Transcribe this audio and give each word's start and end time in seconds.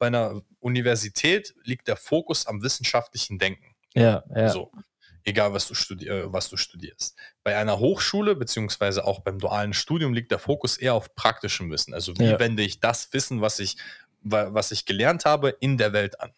bei 0.00 0.08
einer 0.08 0.42
Universität 0.58 1.54
liegt 1.62 1.86
der 1.86 1.96
Fokus 1.96 2.46
am 2.46 2.62
wissenschaftlichen 2.62 3.38
Denken. 3.38 3.76
Ja, 3.94 4.24
ja. 4.34 4.48
So, 4.48 4.72
egal 5.24 5.52
was 5.52 5.68
du, 5.68 5.74
äh, 5.94 6.32
was 6.32 6.48
du 6.48 6.56
studierst. 6.56 7.16
Bei 7.44 7.56
einer 7.56 7.78
Hochschule, 7.78 8.34
beziehungsweise 8.34 9.04
auch 9.04 9.20
beim 9.20 9.38
dualen 9.38 9.74
Studium, 9.74 10.12
liegt 10.14 10.32
der 10.32 10.38
Fokus 10.38 10.76
eher 10.76 10.94
auf 10.94 11.14
praktischem 11.14 11.70
Wissen. 11.70 11.94
Also 11.94 12.16
wie 12.18 12.24
Ja. 12.24 12.38
wende 12.40 12.62
ich 12.62 12.80
das 12.80 13.12
Wissen, 13.12 13.40
was 13.40 13.58
ich, 13.60 13.76
wa- 14.22 14.48
was 14.52 14.72
ich 14.72 14.86
gelernt 14.86 15.24
habe, 15.24 15.50
in 15.60 15.78
der 15.78 15.92
Welt 15.92 16.20
an. 16.20 16.32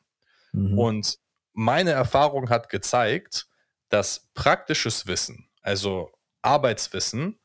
Mhm. 0.52 0.78
Und 0.78 1.18
meine 1.54 1.92
Erfahrung 1.92 2.50
hat 2.50 2.68
gezeigt, 2.68 3.46
dass 3.88 4.28
praktisches 4.34 5.06
Wissen, 5.06 5.48
also 5.62 6.10
Arbeitswissen, 6.42 7.38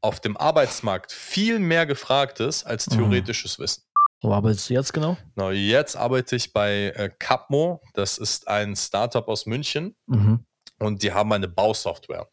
auf 0.00 0.18
dem 0.20 0.36
Arbeitsmarkt 0.36 1.12
viel 1.12 1.58
mehr 1.58 1.86
gefragt 1.86 2.40
ist 2.40 2.64
als 2.64 2.88
Mhm. 2.88 2.94
theoretisches 2.96 3.58
Wissen. 3.58 3.82
Wo 4.22 4.32
arbeitest 4.32 4.70
du 4.70 4.74
jetzt 4.74 4.92
genau? 4.92 5.16
Na, 5.34 5.50
jetzt 5.50 5.96
arbeite 5.96 6.36
ich 6.36 6.52
bei 6.52 6.92
äh, 6.94 7.10
Capmo, 7.18 7.80
das 7.94 8.18
ist 8.18 8.46
ein 8.48 8.76
Startup 8.76 9.26
aus 9.28 9.46
München 9.46 9.96
Mhm. 10.06 10.44
und 10.78 11.02
die 11.02 11.12
haben 11.12 11.32
eine 11.32 11.48
Bausoftware. 11.48 12.28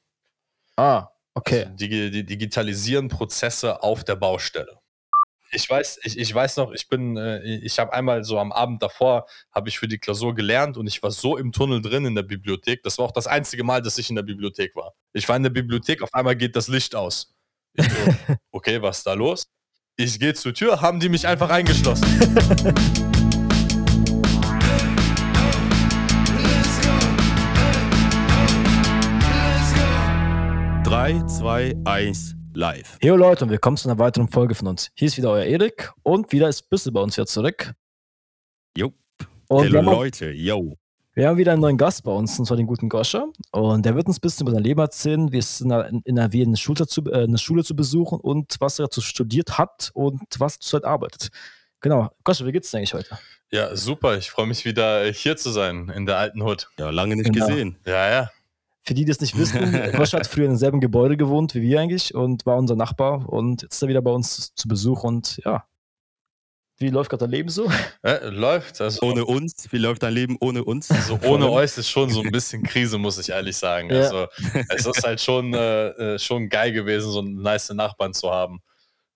Ah, 0.78 1.08
okay. 1.34 1.64
Also 1.64 1.76
die, 1.76 2.12
die 2.12 2.24
digitalisieren 2.26 3.08
Prozesse 3.08 3.82
auf 3.82 4.04
der 4.04 4.16
Baustelle. 4.16 4.80
Ich 5.52 5.68
weiß, 5.68 6.02
ich, 6.04 6.20
ich 6.20 6.32
weiß 6.32 6.58
noch, 6.58 6.72
ich 6.74 6.88
bin, 6.90 7.18
äh, 7.18 7.40
ich 7.42 7.80
habe 7.80 7.92
einmal 7.92 8.24
so 8.24 8.38
am 8.38 8.52
Abend 8.52 8.84
davor, 8.84 9.26
habe 9.52 9.68
ich 9.70 9.80
für 9.80 9.88
die 9.88 9.98
Klausur 9.98 10.36
gelernt 10.36 10.78
und 10.78 10.86
ich 10.86 11.02
war 11.02 11.10
so 11.10 11.38
im 11.38 11.52
Tunnel 11.52 11.82
drin 11.82 12.06
in 12.06 12.14
der 12.14 12.22
Bibliothek. 12.22 12.84
Das 12.84 13.00
war 13.00 13.06
auch 13.06 13.12
das 13.12 13.26
einzige 13.26 13.64
Mal, 13.64 13.82
dass 13.82 13.98
ich 13.98 14.12
in 14.12 14.16
der 14.16 14.22
Bibliothek 14.22 14.76
war. 14.76 14.94
Ich 15.12 15.28
war 15.28 15.36
in 15.36 15.42
der 15.42 15.50
Bibliothek, 15.50 16.04
auf 16.04 16.14
einmal 16.14 16.36
geht 16.36 16.56
das 16.56 16.68
Licht 16.68 16.94
aus. 16.94 17.34
Ich 17.74 17.84
so, 17.90 17.90
okay, 18.52 18.80
was 18.80 19.00
ist 19.00 19.08
da 19.08 19.14
los? 19.14 19.48
Ich 20.02 20.18
gehe 20.18 20.34
zur 20.34 20.54
Tür, 20.54 20.80
haben 20.80 21.02
die 21.02 21.10
mich 21.10 21.28
einfach 21.28 21.50
eingeschlossen. 21.50 22.06
3, 30.86 31.26
2, 31.26 31.76
1, 31.84 32.36
live. 32.54 32.98
Hey 33.02 33.10
Leute 33.10 33.44
und 33.44 33.50
willkommen 33.52 33.76
zu 33.76 33.90
einer 33.90 34.00
weiteren 34.00 34.30
Folge 34.30 34.56
von 34.56 34.70
uns. 34.70 34.90
Hier 34.96 35.10
ist 35.10 35.18
wieder 35.18 35.32
euer 35.32 35.44
Erik 35.44 35.92
und 36.04 36.32
wieder 36.32 36.48
ist 36.48 36.70
Bissel 36.70 36.94
bei 36.94 37.02
uns 37.02 37.18
wieder 37.18 37.28
zurück. 37.28 37.74
Jo. 38.78 38.94
Und 39.50 39.74
haben, 39.74 39.84
Leute, 39.86 40.32
yo. 40.32 40.78
Wir 41.20 41.28
haben 41.28 41.38
wieder 41.38 41.52
einen 41.52 41.62
neuen 41.62 41.78
Gast 41.78 42.06
bei 42.06 42.12
uns, 42.12 42.40
und 42.40 42.46
zwar 42.46 42.56
den 42.56 42.66
guten 42.66 42.88
Goscha. 42.88 43.26
Und 43.52 43.86
der 43.86 43.94
wird 43.94 44.08
uns 44.08 44.20
ein 44.20 44.22
bisschen 44.22 44.48
über 44.48 44.54
sein 44.54 44.64
Leben 44.64 44.80
erzählen, 44.80 45.30
wie 45.34 45.38
es 45.38 45.60
in, 45.60 45.70
in 45.70 46.02
NRW 46.06 46.44
eine 46.44 46.56
Schule, 46.56 46.88
zu, 46.88 47.04
äh, 47.12 47.24
eine 47.24 47.38
Schule 47.38 47.66
zu 47.66 47.76
besuchen 47.76 48.22
und 48.22 48.56
was 48.60 48.80
er 48.80 48.86
dazu 48.86 49.02
studiert 49.02 49.58
hat 49.58 49.92
und 49.94 50.22
was 50.38 50.60
zurzeit 50.60 50.88
arbeitet. 50.88 51.28
Genau. 51.82 52.10
Goscha, 52.24 52.46
wie 52.46 52.54
geht's 52.54 52.72
dir 52.72 52.78
eigentlich 52.78 52.94
heute? 52.94 53.20
Ja, 53.52 53.76
super. 53.76 54.18
Ich 54.18 54.32
freue 54.32 54.48
mich 54.48 54.64
wieder 54.64 55.04
äh, 55.04 55.14
hier 55.14 55.36
zu 55.36 55.50
sein 55.50 55.92
in 55.94 56.06
der 56.06 56.16
alten 56.16 56.42
Hut. 56.42 56.70
Ja, 56.80 56.90
lange 56.90 57.18
nicht 57.18 57.34
Genau. 57.34 57.48
gesehen. 57.48 57.78
Ja, 57.86 58.10
ja. 58.10 58.32
Für 58.84 58.94
die, 58.94 59.04
die 59.04 59.12
es 59.12 59.20
nicht 59.20 59.38
wissen, 59.38 59.60
Goscha 59.98 60.20
hat 60.20 60.28
früher 60.28 60.46
in 60.46 60.52
demselben 60.52 60.80
Gebäude 60.80 61.18
gewohnt 61.18 61.54
wie 61.54 61.62
wir 61.62 61.82
eigentlich 61.82 62.16
und 62.16 62.46
war 62.46 62.56
unser 62.56 62.78
Nachbar 62.78 63.28
und 63.28 63.64
jetzt 63.64 63.74
ist 63.74 63.82
er 63.82 63.90
wieder 63.90 64.02
bei 64.02 64.12
uns 64.12 64.56
zu 64.56 64.70
Besuch 64.70 65.04
und 65.04 65.42
ja. 65.44 65.66
Wie 66.80 66.90
läuft 66.90 67.10
gerade 67.10 67.26
dein 67.26 67.32
Leben 67.32 67.50
so? 67.50 67.70
Äh, 68.04 68.30
läuft. 68.30 68.80
Also, 68.80 69.06
Ohne 69.06 69.26
uns, 69.26 69.68
wie 69.70 69.78
läuft 69.78 70.02
dein 70.02 70.14
Leben 70.14 70.38
ohne 70.40 70.64
uns? 70.64 70.88
So 70.88 71.18
Vor 71.18 71.32
ohne 71.32 71.52
euch 71.52 71.78
ist 71.78 71.90
schon 71.90 72.10
so 72.10 72.22
ein 72.22 72.32
bisschen 72.32 72.64
Krise, 72.64 72.98
muss 72.98 73.20
ich 73.20 73.30
ehrlich 73.30 73.58
sagen. 73.58 73.90
Ja. 73.90 73.98
Also 74.04 74.28
es 74.70 74.86
ist 74.86 75.04
halt 75.04 75.20
schon, 75.20 75.54
äh, 75.54 75.90
äh, 75.90 76.20
schon 76.20 76.48
geil 76.48 76.72
gewesen, 76.72 77.12
so 77.12 77.20
einen 77.20 77.42
nice 77.42 77.70
Nachbarn 77.72 78.14
zu 78.14 78.32
haben. 78.32 78.62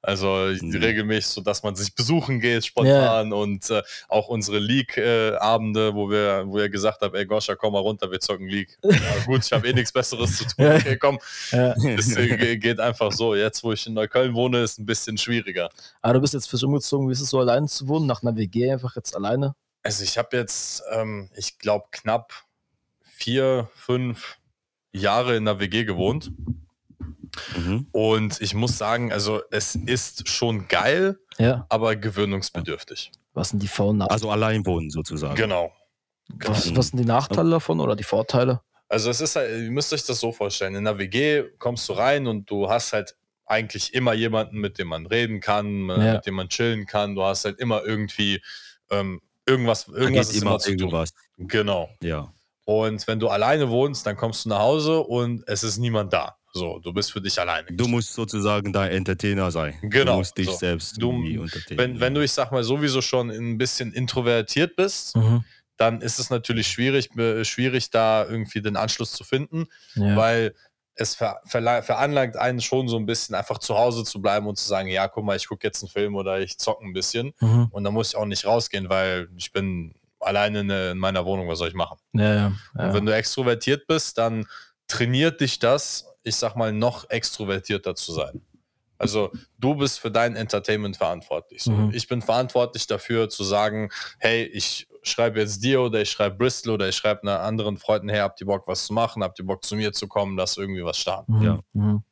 Also 0.05 0.49
ich- 0.49 0.61
Mhm. 0.61 0.75
regelmäßig, 0.83 1.31
so 1.31 1.39
dass 1.41 1.63
man 1.63 1.75
sich 1.75 1.95
besuchen 1.95 2.41
geht, 2.41 2.65
spontan 2.65 3.31
und 3.31 3.69
äh, 3.69 3.81
auch 4.09 4.27
unsere 4.27 4.59
League-Abende, 4.59 5.95
wo 5.95 6.09
wir, 6.09 6.43
wo 6.45 6.59
ihr 6.59 6.69
gesagt 6.69 7.01
habt, 7.01 7.15
ey 7.15 7.25
Goscha, 7.25 7.55
komm 7.55 7.71
mal 7.73 7.79
runter, 7.79 8.11
wir 8.11 8.19
zocken 8.19 8.47
League. 8.47 8.77
Ja, 8.83 8.91
gut, 9.25 9.45
ich 9.45 9.51
habe 9.53 9.67
eh 9.69 9.73
nichts 9.73 9.91
Besseres 9.93 10.37
zu 10.37 10.43
tun. 10.45 10.53
Okay, 10.83 10.97
komm. 10.97 11.19
Ja. 11.51 11.73
Das 11.95 12.15
äh, 12.17 12.35
ge- 12.37 12.57
geht 12.57 12.79
einfach 12.81 13.11
so. 13.13 13.33
Jetzt, 13.33 13.63
wo 13.63 13.71
ich 13.71 13.87
in 13.87 13.93
Neukölln 13.93 14.33
wohne, 14.33 14.61
ist 14.63 14.77
ein 14.79 14.85
bisschen 14.85 15.17
schwieriger. 15.17 15.69
Aber 16.01 16.15
du 16.15 16.19
bist 16.21 16.33
jetzt 16.33 16.49
frisch 16.49 16.63
umgezogen, 16.63 17.07
wie 17.07 17.13
ist 17.13 17.21
es 17.21 17.29
so 17.29 17.39
alleine 17.39 17.67
zu 17.67 17.87
wohnen, 17.87 18.05
nach 18.05 18.21
einer 18.23 18.35
WG 18.35 18.71
einfach 18.71 18.95
jetzt 18.97 19.15
alleine? 19.15 19.55
Also 19.83 20.03
ich 20.03 20.17
habe 20.17 20.35
jetzt, 20.35 20.83
ähm, 20.91 21.29
ich 21.35 21.59
glaube, 21.59 21.85
knapp 21.91 22.33
vier, 23.03 23.69
fünf 23.75 24.37
Jahre 24.91 25.35
in 25.37 25.45
der 25.45 25.59
WG 25.59 25.85
gewohnt. 25.85 26.31
Mhm. 27.55 27.87
Und 27.91 28.41
ich 28.41 28.53
muss 28.53 28.77
sagen, 28.77 29.11
also 29.11 29.41
es 29.51 29.75
ist 29.75 30.27
schon 30.29 30.67
geil, 30.67 31.17
Ja. 31.37 31.65
aber 31.69 31.95
gewöhnungsbedürftig. 31.95 33.11
Was 33.33 33.49
sind 33.49 33.61
die 33.63 33.67
Vor- 33.67 33.89
und 33.89 33.97
Nachteile? 33.97 34.13
Also 34.15 34.31
allein 34.31 34.65
wohnen 34.65 34.89
sozusagen. 34.89 35.35
Genau. 35.35 35.71
was, 36.29 36.75
was 36.75 36.87
sind 36.89 36.99
die 36.99 37.05
Nachteile 37.05 37.49
davon 37.51 37.79
oder 37.79 37.95
die 37.95 38.03
Vorteile? 38.03 38.61
Also 38.89 39.09
es 39.09 39.21
ist 39.21 39.35
halt, 39.35 39.49
ihr 39.49 39.71
müsst 39.71 39.91
euch 39.93 40.05
das 40.05 40.19
so 40.19 40.31
vorstellen. 40.31 40.75
In 40.75 40.83
der 40.83 40.97
WG 40.97 41.43
kommst 41.57 41.87
du 41.89 41.93
rein 41.93 42.27
und 42.27 42.49
du 42.49 42.69
hast 42.69 42.93
halt 42.93 43.15
eigentlich 43.45 43.93
immer 43.93 44.13
jemanden, 44.13 44.59
mit 44.59 44.77
dem 44.77 44.87
man 44.87 45.05
reden 45.07 45.39
kann, 45.41 45.89
äh, 45.89 46.05
Ja. 46.05 46.13
mit 46.13 46.25
dem 46.27 46.35
man 46.35 46.49
chillen 46.49 46.85
kann. 46.85 47.15
Du 47.15 47.23
hast 47.23 47.45
halt 47.45 47.59
immer 47.59 47.83
irgendwie 47.83 48.41
ähm, 48.91 49.19
irgendwas, 49.47 49.87
irgendwas 49.87 50.29
ist 50.29 50.41
immer 50.41 50.51
immer 50.51 50.59
zu 50.59 50.69
tun. 50.71 50.79
irgendwas. 50.79 51.13
Genau. 51.37 51.89
Ja. 52.01 52.31
Und 52.65 53.05
wenn 53.07 53.19
du 53.19 53.27
alleine 53.29 53.69
wohnst, 53.69 54.05
dann 54.05 54.15
kommst 54.15 54.45
du 54.45 54.49
nach 54.49 54.59
Hause 54.59 54.99
und 55.01 55.43
es 55.47 55.63
ist 55.63 55.77
niemand 55.79 56.13
da. 56.13 56.37
So, 56.55 56.77
du 56.79 56.93
bist 56.93 57.11
für 57.11 57.19
dich 57.19 57.39
alleine. 57.39 57.67
Du 57.71 57.87
musst 57.87 58.13
sozusagen 58.13 58.71
dein 58.71 58.91
Entertainer 58.91 59.49
sein. 59.49 59.73
Genau, 59.81 60.11
Du 60.13 60.17
musst 60.19 60.37
dich 60.37 60.45
so. 60.45 60.53
selbst 60.55 61.01
Du- 61.01 61.11
wenn, 61.71 61.99
wenn 61.99 62.13
du, 62.13 62.21
ich 62.23 62.31
sag 62.31 62.51
mal, 62.51 62.63
sowieso 62.63 63.01
schon 63.01 63.31
ein 63.31 63.57
bisschen 63.57 63.91
introvertiert 63.91 64.75
bist, 64.75 65.15
Mhm. 65.17 65.43
dann 65.77 66.01
ist 66.01 66.19
es 66.19 66.29
natürlich 66.29 66.67
schwierig, 66.67 67.09
be- 67.09 67.43
schwierig 67.43 67.89
da 67.89 68.23
irgendwie 68.25 68.61
den 68.61 68.75
Anschluss 68.77 69.13
zu 69.13 69.23
finden, 69.23 69.65
Ja. 69.95 70.15
weil 70.15 70.53
es 70.95 71.15
ver 71.15 71.41
veranlangt 71.47 72.37
einen 72.37 72.61
schon 72.61 72.87
so 72.87 72.97
ein 72.97 73.07
bisschen 73.07 73.33
einfach 73.33 73.57
zu 73.57 73.75
Hause 73.75 74.03
zu 74.03 74.21
bleiben 74.21 74.45
und 74.45 74.55
zu 74.59 74.67
sagen, 74.67 74.89
ja, 74.89 75.07
guck 75.07 75.25
mal, 75.25 75.35
ich 75.35 75.47
gucke 75.47 75.65
jetzt 75.65 75.81
einen 75.81 75.89
Film 75.89 76.13
oder 76.15 76.39
ich 76.39 76.59
zocke 76.59 76.85
ein 76.85 76.93
bisschen 76.93 77.33
Mhm. 77.41 77.69
und 77.71 77.83
dann 77.83 77.95
muss 77.95 78.09
ich 78.09 78.15
auch 78.15 78.27
nicht 78.27 78.45
rausgehen, 78.45 78.89
weil 78.89 79.27
ich 79.35 79.51
bin 79.51 79.95
alleine 80.19 80.59
in, 80.59 80.69
in 80.69 80.97
meiner 80.99 81.25
Wohnung, 81.25 81.47
was 81.47 81.57
soll 81.57 81.69
ich 81.69 81.73
machen? 81.73 81.97
ja, 82.13 82.33
ja, 82.35 82.47
Und 82.75 82.93
wenn 82.93 83.05
du 83.07 83.11
extrovertiert 83.15 83.87
bist, 83.87 84.19
dann 84.19 84.45
trainiert 84.87 85.41
dich 85.41 85.57
das, 85.57 86.05
ich 86.23 86.35
sag 86.35 86.55
mal, 86.55 86.71
noch 86.73 87.09
extrovertierter 87.09 87.95
zu 87.95 88.11
sein. 88.13 88.41
Also 88.97 89.31
du 89.59 89.75
bist 89.75 89.99
für 89.99 90.11
dein 90.11 90.35
Entertainment 90.35 90.95
verantwortlich. 90.95 91.63
So. 91.63 91.71
Mhm. 91.71 91.91
Ich 91.93 92.07
bin 92.07 92.21
verantwortlich 92.21 92.87
dafür 92.87 93.27
zu 93.29 93.43
sagen, 93.43 93.89
hey, 94.19 94.43
ich 94.45 94.87
schreibe 95.01 95.41
jetzt 95.41 95.61
dir 95.63 95.81
oder 95.81 96.01
ich 96.01 96.09
schreibe 96.09 96.37
Bristol 96.37 96.75
oder 96.75 96.87
ich 96.87 96.95
schreibe 96.95 97.23
einer 97.23 97.41
anderen 97.41 97.75
Freunden, 97.77 98.07
hey, 98.07 98.19
habt 98.19 98.39
ihr 98.39 98.47
Bock 98.47 98.65
was 98.67 98.85
zu 98.85 98.93
machen, 98.93 99.21
habt 99.23 99.37
ihr 99.39 99.45
Bock 99.45 99.63
zu 99.65 99.75
mir 99.75 99.91
zu 99.91 100.07
kommen, 100.07 100.37
lass 100.37 100.55
irgendwie 100.55 100.85
was 100.85 100.97
starten. 100.97 101.39
Mhm. 101.39 101.43
Ja. 101.43 101.59
Mhm. 101.73 102.03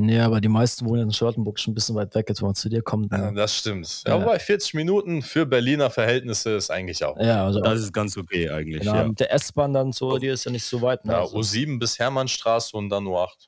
Ja, 0.00 0.26
aber 0.26 0.40
die 0.40 0.48
meisten 0.48 0.86
wohnen 0.86 1.04
in 1.04 1.12
Charlottenburg 1.12 1.58
schon 1.58 1.72
ein 1.72 1.74
bisschen 1.74 1.96
weit 1.96 2.14
weg, 2.14 2.26
jetzt 2.28 2.40
wenn 2.40 2.46
man 2.48 2.54
zu 2.54 2.68
dir 2.68 2.82
kommt. 2.82 3.10
Ja, 3.10 3.32
das 3.32 3.56
stimmt. 3.56 4.04
Ja, 4.06 4.14
Ja. 4.16 4.22
wobei 4.22 4.38
40 4.38 4.74
Minuten 4.74 5.22
für 5.22 5.44
Berliner 5.44 5.90
Verhältnisse 5.90 6.50
ist 6.50 6.70
eigentlich 6.70 7.04
auch. 7.04 7.18
Ja, 7.18 7.44
also 7.46 7.60
das 7.60 7.80
ist 7.80 7.92
ganz 7.92 8.16
okay 8.16 8.48
eigentlich. 8.48 8.82
genau, 8.82 8.94
Ja. 8.94 9.08
mit 9.08 9.18
der 9.18 9.32
S-Bahn 9.32 9.72
dann 9.72 9.90
so, 9.90 10.16
die 10.18 10.28
ist 10.28 10.44
ja 10.44 10.52
nicht 10.52 10.62
so 10.64 10.80
weit. 10.82 11.04
Ne? 11.04 11.14
Ja, 11.14 11.20
Also, 11.22 11.36
U7 11.38 11.80
bis 11.80 11.98
Hermannstraße 11.98 12.76
und 12.76 12.90
dann 12.90 13.06
U8. 13.06 13.47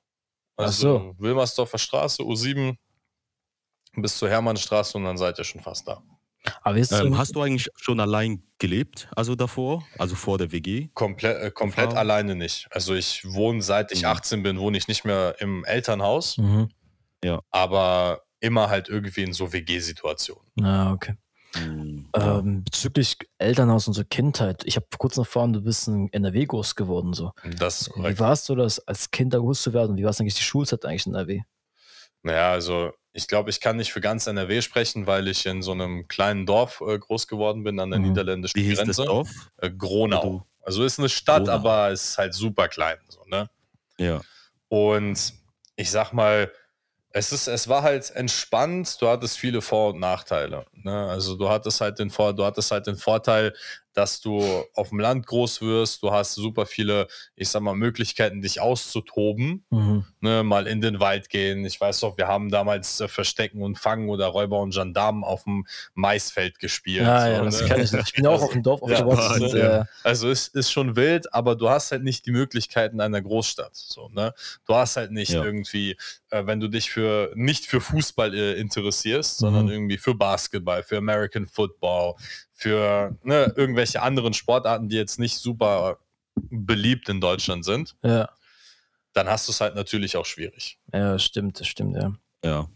Ach 0.61 0.67
Also 0.67 1.15
Wilmersdorfer 1.19 1.79
Straße, 1.79 2.23
U7 2.23 2.77
bis 3.97 4.19
zur 4.19 4.29
Hermannstraße 4.29 4.97
und 4.99 5.05
dann 5.05 5.17
seid 5.19 5.39
ihr 5.39 5.45
schon 5.45 5.61
fast 5.63 5.87
da. 5.89 6.03
Ähm, 6.65 7.19
hast 7.19 7.35
du 7.37 7.43
eigentlich 7.43 7.69
schon 7.77 8.01
allein 8.01 8.43
gelebt, 8.59 9.09
also 9.15 9.35
davor, 9.35 9.87
also 9.99 10.15
vor 10.15 10.39
der 10.39 10.53
WG? 10.53 10.89
Komplett, 10.95 11.43
äh, 11.43 11.51
komplett 11.51 11.93
alleine 11.95 12.35
nicht. 12.35 12.67
Also 12.71 12.95
ich 12.95 13.25
wohne, 13.27 13.61
seit 13.63 13.93
ich 13.93 14.01
Mhm. 14.03 14.07
18 14.09 14.43
bin, 14.43 14.59
wohne 14.59 14.79
ich 14.79 14.89
nicht 14.89 15.05
mehr 15.05 15.37
im 15.41 15.65
Elternhaus, 15.65 16.39
Mhm. 16.39 16.69
aber 17.51 18.23
immer 18.41 18.71
halt 18.71 18.89
irgendwie 18.89 19.23
in 19.23 19.33
so 19.35 19.53
WG-Situationen. 19.53 20.51
Ja, 20.57 20.93
okay. 20.93 21.15
Mhm. 21.57 22.09
Ähm, 22.15 22.65
bezüglich 22.65 23.17
Elternhaus 23.39 23.89
und 23.89 23.95
so 23.95 24.05
Kindheit, 24.05 24.63
ich 24.65 24.77
habe 24.77 24.87
vor 24.91 24.99
kurzem 24.99 25.23
erfahren, 25.23 25.53
du 25.53 25.61
bist 25.63 25.89
in 25.89 26.13
NRW 26.13 26.47
groß 26.47 26.77
geworden. 26.77 27.13
So. 27.13 27.33
Das 27.59 27.81
ist 27.83 27.89
Wie 27.89 27.93
korrekt. 27.93 28.21
warst 28.21 28.49
du 28.49 28.55
das, 28.55 28.79
als 28.87 29.11
Kind 29.11 29.35
da 29.35 29.39
groß 29.39 29.63
zu 29.63 29.73
werden? 29.73 29.97
Wie 29.97 30.05
war 30.05 30.11
es 30.11 30.21
eigentlich 30.21 30.35
die 30.37 30.43
Schulzeit 30.43 30.85
eigentlich 30.85 31.07
in 31.07 31.15
NRW? 31.15 31.43
Naja, 32.23 32.53
also 32.53 32.93
ich 33.13 33.27
glaube, 33.27 33.51
ich 33.51 33.61
kann 33.61 33.77
nicht 33.79 33.93
für 33.93 34.01
ganz 34.01 34.27
NRW 34.29 34.63
sprechen, 34.63 35.07
weil 35.07 35.27
ich 35.27 35.45
in 35.47 35.63
so 35.63 35.73
einem 35.73 36.07
kleinen 36.07 36.47
Dorf 36.47 36.81
äh, 36.87 36.99
groß 36.99 37.27
geworden 37.27 37.65
bin 37.65 37.81
an 37.81 37.91
der 37.91 37.99
Mhm. 37.99 38.09
niederländischen 38.09 38.55
Wie 38.57 38.63
hieß 38.65 38.79
das 38.79 38.97
Grenze. 38.99 39.05
Dorf? 39.07 39.31
Äh, 39.57 39.71
Gronau. 39.71 40.47
Also 40.63 40.85
ist 40.85 40.99
eine 40.99 41.09
Stadt, 41.09 41.45
Gronau. 41.47 41.53
aber 41.59 41.91
ist 41.91 42.17
halt 42.19 42.35
super 42.35 42.69
klein. 42.69 42.99
So, 43.09 43.25
ne? 43.27 43.49
Ja. 43.99 44.21
Und 44.69 45.33
ich 45.77 45.91
sag 45.91 46.13
mal, 46.13 46.53
es, 47.13 47.33
ist, 47.33 47.49
es 47.49 47.69
war 47.69 47.83
halt 47.83 48.11
entspannt, 48.15 49.01
du 49.01 49.09
hattest 49.09 49.39
viele 49.39 49.61
Vor- 49.61 49.91
und 49.95 50.01
Nachteile. 50.01 50.65
Ne? 50.73 51.09
Also 51.09 51.37
du 51.37 51.49
hattest 51.49 51.81
halt 51.81 51.99
den 51.99 52.11
Vor 52.11 52.33
du 52.33 52.45
hattest 52.45 52.71
halt 52.71 52.87
den 52.87 52.97
Vorteil, 52.97 53.53
dass 53.93 54.21
du 54.21 54.65
auf 54.75 54.91
dem 54.91 55.01
Land 55.01 55.27
groß 55.27 55.63
wirst. 55.63 56.03
Du 56.03 56.11
hast 56.13 56.35
super 56.35 56.65
viele, 56.67 57.09
ich 57.35 57.49
sag 57.49 57.63
mal, 57.63 57.75
Möglichkeiten, 57.75 58.41
dich 58.41 58.61
auszutoben. 58.61 59.65
Mhm. 59.71 60.05
Ne, 60.21 60.43
mal 60.43 60.67
in 60.67 60.81
den 60.81 61.01
Wald 61.01 61.29
gehen. 61.31 61.65
Ich 61.65 61.81
weiß 61.81 62.01
doch, 62.01 62.19
wir 62.19 62.29
haben 62.29 62.51
damals 62.51 63.01
äh, 63.01 63.09
Verstecken 63.09 63.63
und 63.63 63.79
Fangen 63.79 64.09
oder 64.11 64.27
Räuber 64.27 64.61
und 64.61 64.75
Gendarmen 64.75 65.25
auf 65.25 65.45
dem 65.45 65.67
Maisfeld 65.95 66.59
gespielt. 66.59 67.07
Ja, 67.07 67.21
so, 67.27 67.33
ja, 67.33 67.45
das 67.45 67.63
ne? 67.63 67.69
kann 67.69 67.81
ich. 67.81 67.93
Ich 67.93 68.13
bin 68.13 68.25
ja 68.25 68.31
auch 68.31 68.43
auf 68.43 68.53
dem 68.53 68.63
Dorf 68.63 68.81
Ja, 68.87 69.05
aufgewachsen. 69.05 69.43
und, 69.45 69.55
ja. 69.55 69.81
äh, 69.81 69.85
Also 70.05 70.29
es 70.31 70.49
ist 70.49 70.71
schon 70.71 70.95
wild, 70.97 71.33
aber 71.33 71.57
du 71.57 71.69
hast 71.71 71.91
halt 71.91 72.03
nicht 72.03 72.27
die 72.27 72.33
Möglichkeiten 72.33 73.01
einer 73.01 73.21
Großstadt. 73.23 73.75
So, 73.75 74.09
ne? 74.11 74.35
Du 74.67 74.75
hast 74.75 74.97
halt 74.97 75.11
nicht 75.11 75.31
Ja. 75.33 75.43
irgendwie, 75.43 75.97
äh, 76.31 76.45
wenn 76.47 76.61
du 76.61 76.69
dich 76.69 76.91
für 76.91 77.33
nicht 77.35 77.67
für 77.67 77.81
Fußball 77.81 78.35
äh, 78.35 78.53
interessierst, 78.61 79.39
sondern 79.39 79.65
Mhm. 79.67 79.73
irgendwie 79.73 79.99
für 79.99 80.15
Basketball, 80.15 80.83
für 80.83 80.99
American 80.99 81.47
Football, 81.47 82.15
für 82.61 83.17
ne, 83.23 83.53
irgendwelche 83.57 84.03
anderen 84.03 84.35
Sportarten, 84.35 84.89
die 84.89 84.97
jetzt 84.97 85.19
nicht 85.19 85.39
super 85.39 85.99
beliebt 86.51 87.09
in 87.09 87.21
Deutschland 87.21 87.65
sind, 87.65 87.97
ja, 88.03 88.29
dann 89.13 89.29
hast 89.29 89.49
du 89.49 89.53
es 89.53 89.61
halt 89.61 89.75
natürlich 89.75 90.17
auch 90.17 90.27
schwierig. 90.27 90.79
ja, 90.93 91.19
stimmt, 91.19 91.59
das 91.59 91.67
stimmt, 91.67 91.97
ja. 91.97 92.13
Ja, 92.45 92.69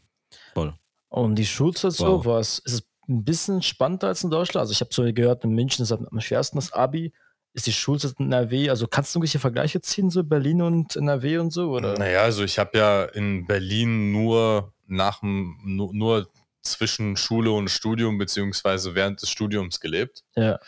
voll. 0.54 0.74
Und 1.08 1.36
die 1.36 1.46
Schulzeit 1.46 1.92
so, 1.92 2.24
Wow. 2.24 2.26
was 2.26 2.58
ist 2.60 2.72
es 2.72 2.82
ein 3.08 3.24
bisschen 3.24 3.62
spannender 3.62 4.08
als 4.08 4.24
in 4.24 4.30
Deutschland? 4.30 4.62
Also 4.62 4.72
ich 4.72 4.80
habe 4.80 4.92
so 4.92 5.04
gehört, 5.12 5.44
in 5.44 5.50
München 5.50 5.82
ist 5.82 5.92
am 5.92 6.20
schwersten 6.20 6.56
das 6.56 6.72
Abi. 6.72 7.12
Ist 7.52 7.68
die 7.68 7.72
Schulzeit 7.72 8.14
in 8.18 8.26
NRW, 8.32 8.68
also 8.70 8.88
kannst 8.88 9.14
du 9.14 9.18
irgendwelche 9.18 9.38
Vergleiche 9.38 9.80
ziehen, 9.80 10.10
so 10.10 10.24
Berlin 10.24 10.60
und 10.60 10.96
NRW 10.96 11.38
und 11.38 11.52
so? 11.52 11.70
Oder? 11.70 11.96
Naja, 11.96 12.22
also 12.22 12.42
ich 12.42 12.58
habe 12.58 12.76
ja 12.76 13.04
in 13.04 13.46
Berlin 13.46 14.10
nur 14.10 14.72
nach 14.88 15.20
dem, 15.20 15.56
nur, 15.64 15.94
nur 15.94 16.28
zwischen 16.64 17.16
Schule 17.16 17.50
und 17.52 17.70
Studium, 17.70 18.18
beziehungsweise 18.18 18.94
während 18.94 19.22
des 19.22 19.30
Studiums 19.30 19.80
gelebt. 19.80 20.24
Ja. 20.36 20.58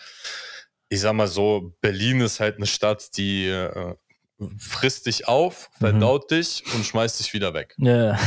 ich 0.88 1.00
sag 1.00 1.14
mal 1.14 1.28
so, 1.28 1.74
Berlin 1.80 2.20
ist 2.20 2.40
halt 2.40 2.56
eine 2.56 2.66
Stadt, 2.66 3.16
die 3.16 3.46
äh, 3.48 3.94
frisst 4.58 5.06
dich 5.06 5.26
auf, 5.26 5.70
verdaut 5.78 6.30
dich 6.30 6.62
und 6.74 6.84
schmeißt 6.84 7.18
dich 7.18 7.32
wieder 7.32 7.54
weg. 7.54 7.74
Ja. 7.78 8.18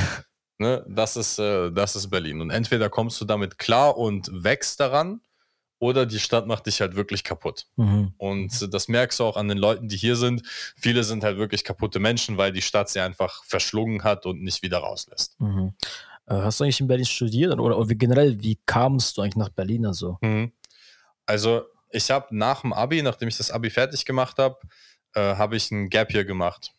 Ne? 0.62 0.86
Das, 0.90 1.16
ist, 1.16 1.40
äh, 1.40 1.72
das 1.72 1.96
ist 1.96 2.10
Berlin. 2.10 2.42
Und 2.42 2.50
entweder 2.50 2.90
kommst 2.90 3.22
du 3.22 3.26
damit 3.26 3.58
klar 3.58 3.98
und 3.98 4.30
wächst 4.32 4.80
daran, 4.82 5.22
oder 5.80 6.06
die 6.06 6.20
Stadt 6.20 6.46
macht 6.46 6.66
dich 6.66 6.82
halt 6.82 6.96
wirklich 6.96 7.24
kaputt. 7.24 7.68
Mhm. 7.78 8.14
Und 8.18 8.74
das 8.74 8.90
merkst 8.90 9.20
du 9.20 9.24
auch 9.24 9.38
an 9.38 9.48
den 9.48 9.58
Leuten, 9.58 9.88
die 9.88 9.96
hier 9.96 10.18
sind. 10.18 10.44
Viele 10.76 11.04
sind 11.04 11.24
halt 11.24 11.38
wirklich 11.38 11.64
kaputte 11.64 12.00
Menschen, 12.00 12.38
weil 12.38 12.52
die 12.52 12.62
Stadt 12.62 12.90
sie 12.90 13.00
einfach 13.00 13.44
verschlungen 13.46 14.04
hat 14.04 14.26
und 14.26 14.44
nicht 14.44 14.62
wieder 14.62 14.80
rauslässt. 14.80 15.40
Mhm. 15.40 15.74
Äh, 16.30 16.34
Hast 16.36 16.60
du 16.60 16.64
eigentlich 16.64 16.80
in 16.80 16.88
Berlin 16.88 17.06
studiert 17.06 17.58
oder, 17.60 17.78
oder 17.78 17.90
wie 17.90 17.96
generell, 17.96 18.40
wie 18.42 18.58
kamst 18.66 19.18
du 19.18 19.22
eigentlich 19.22 19.36
nach 19.36 19.50
Berlin? 19.50 19.86
Also? 19.86 20.18
Mhm. 20.22 20.52
Also 21.26 21.64
ich 21.92 22.10
habe 22.12 22.36
nach 22.36 22.62
dem 22.62 22.74
Abi, 22.74 23.02
nachdem 23.02 23.28
ich 23.28 23.38
das 23.38 23.52
Abi 23.52 23.70
fertig 23.70 24.06
gemacht 24.06 24.38
habe, 24.38 24.58
äh, 25.16 25.20
habe 25.36 25.56
ich 25.56 25.70
ein 25.72 25.90
Gap 25.90 26.14
Year 26.14 26.24
gemacht. 26.26 26.72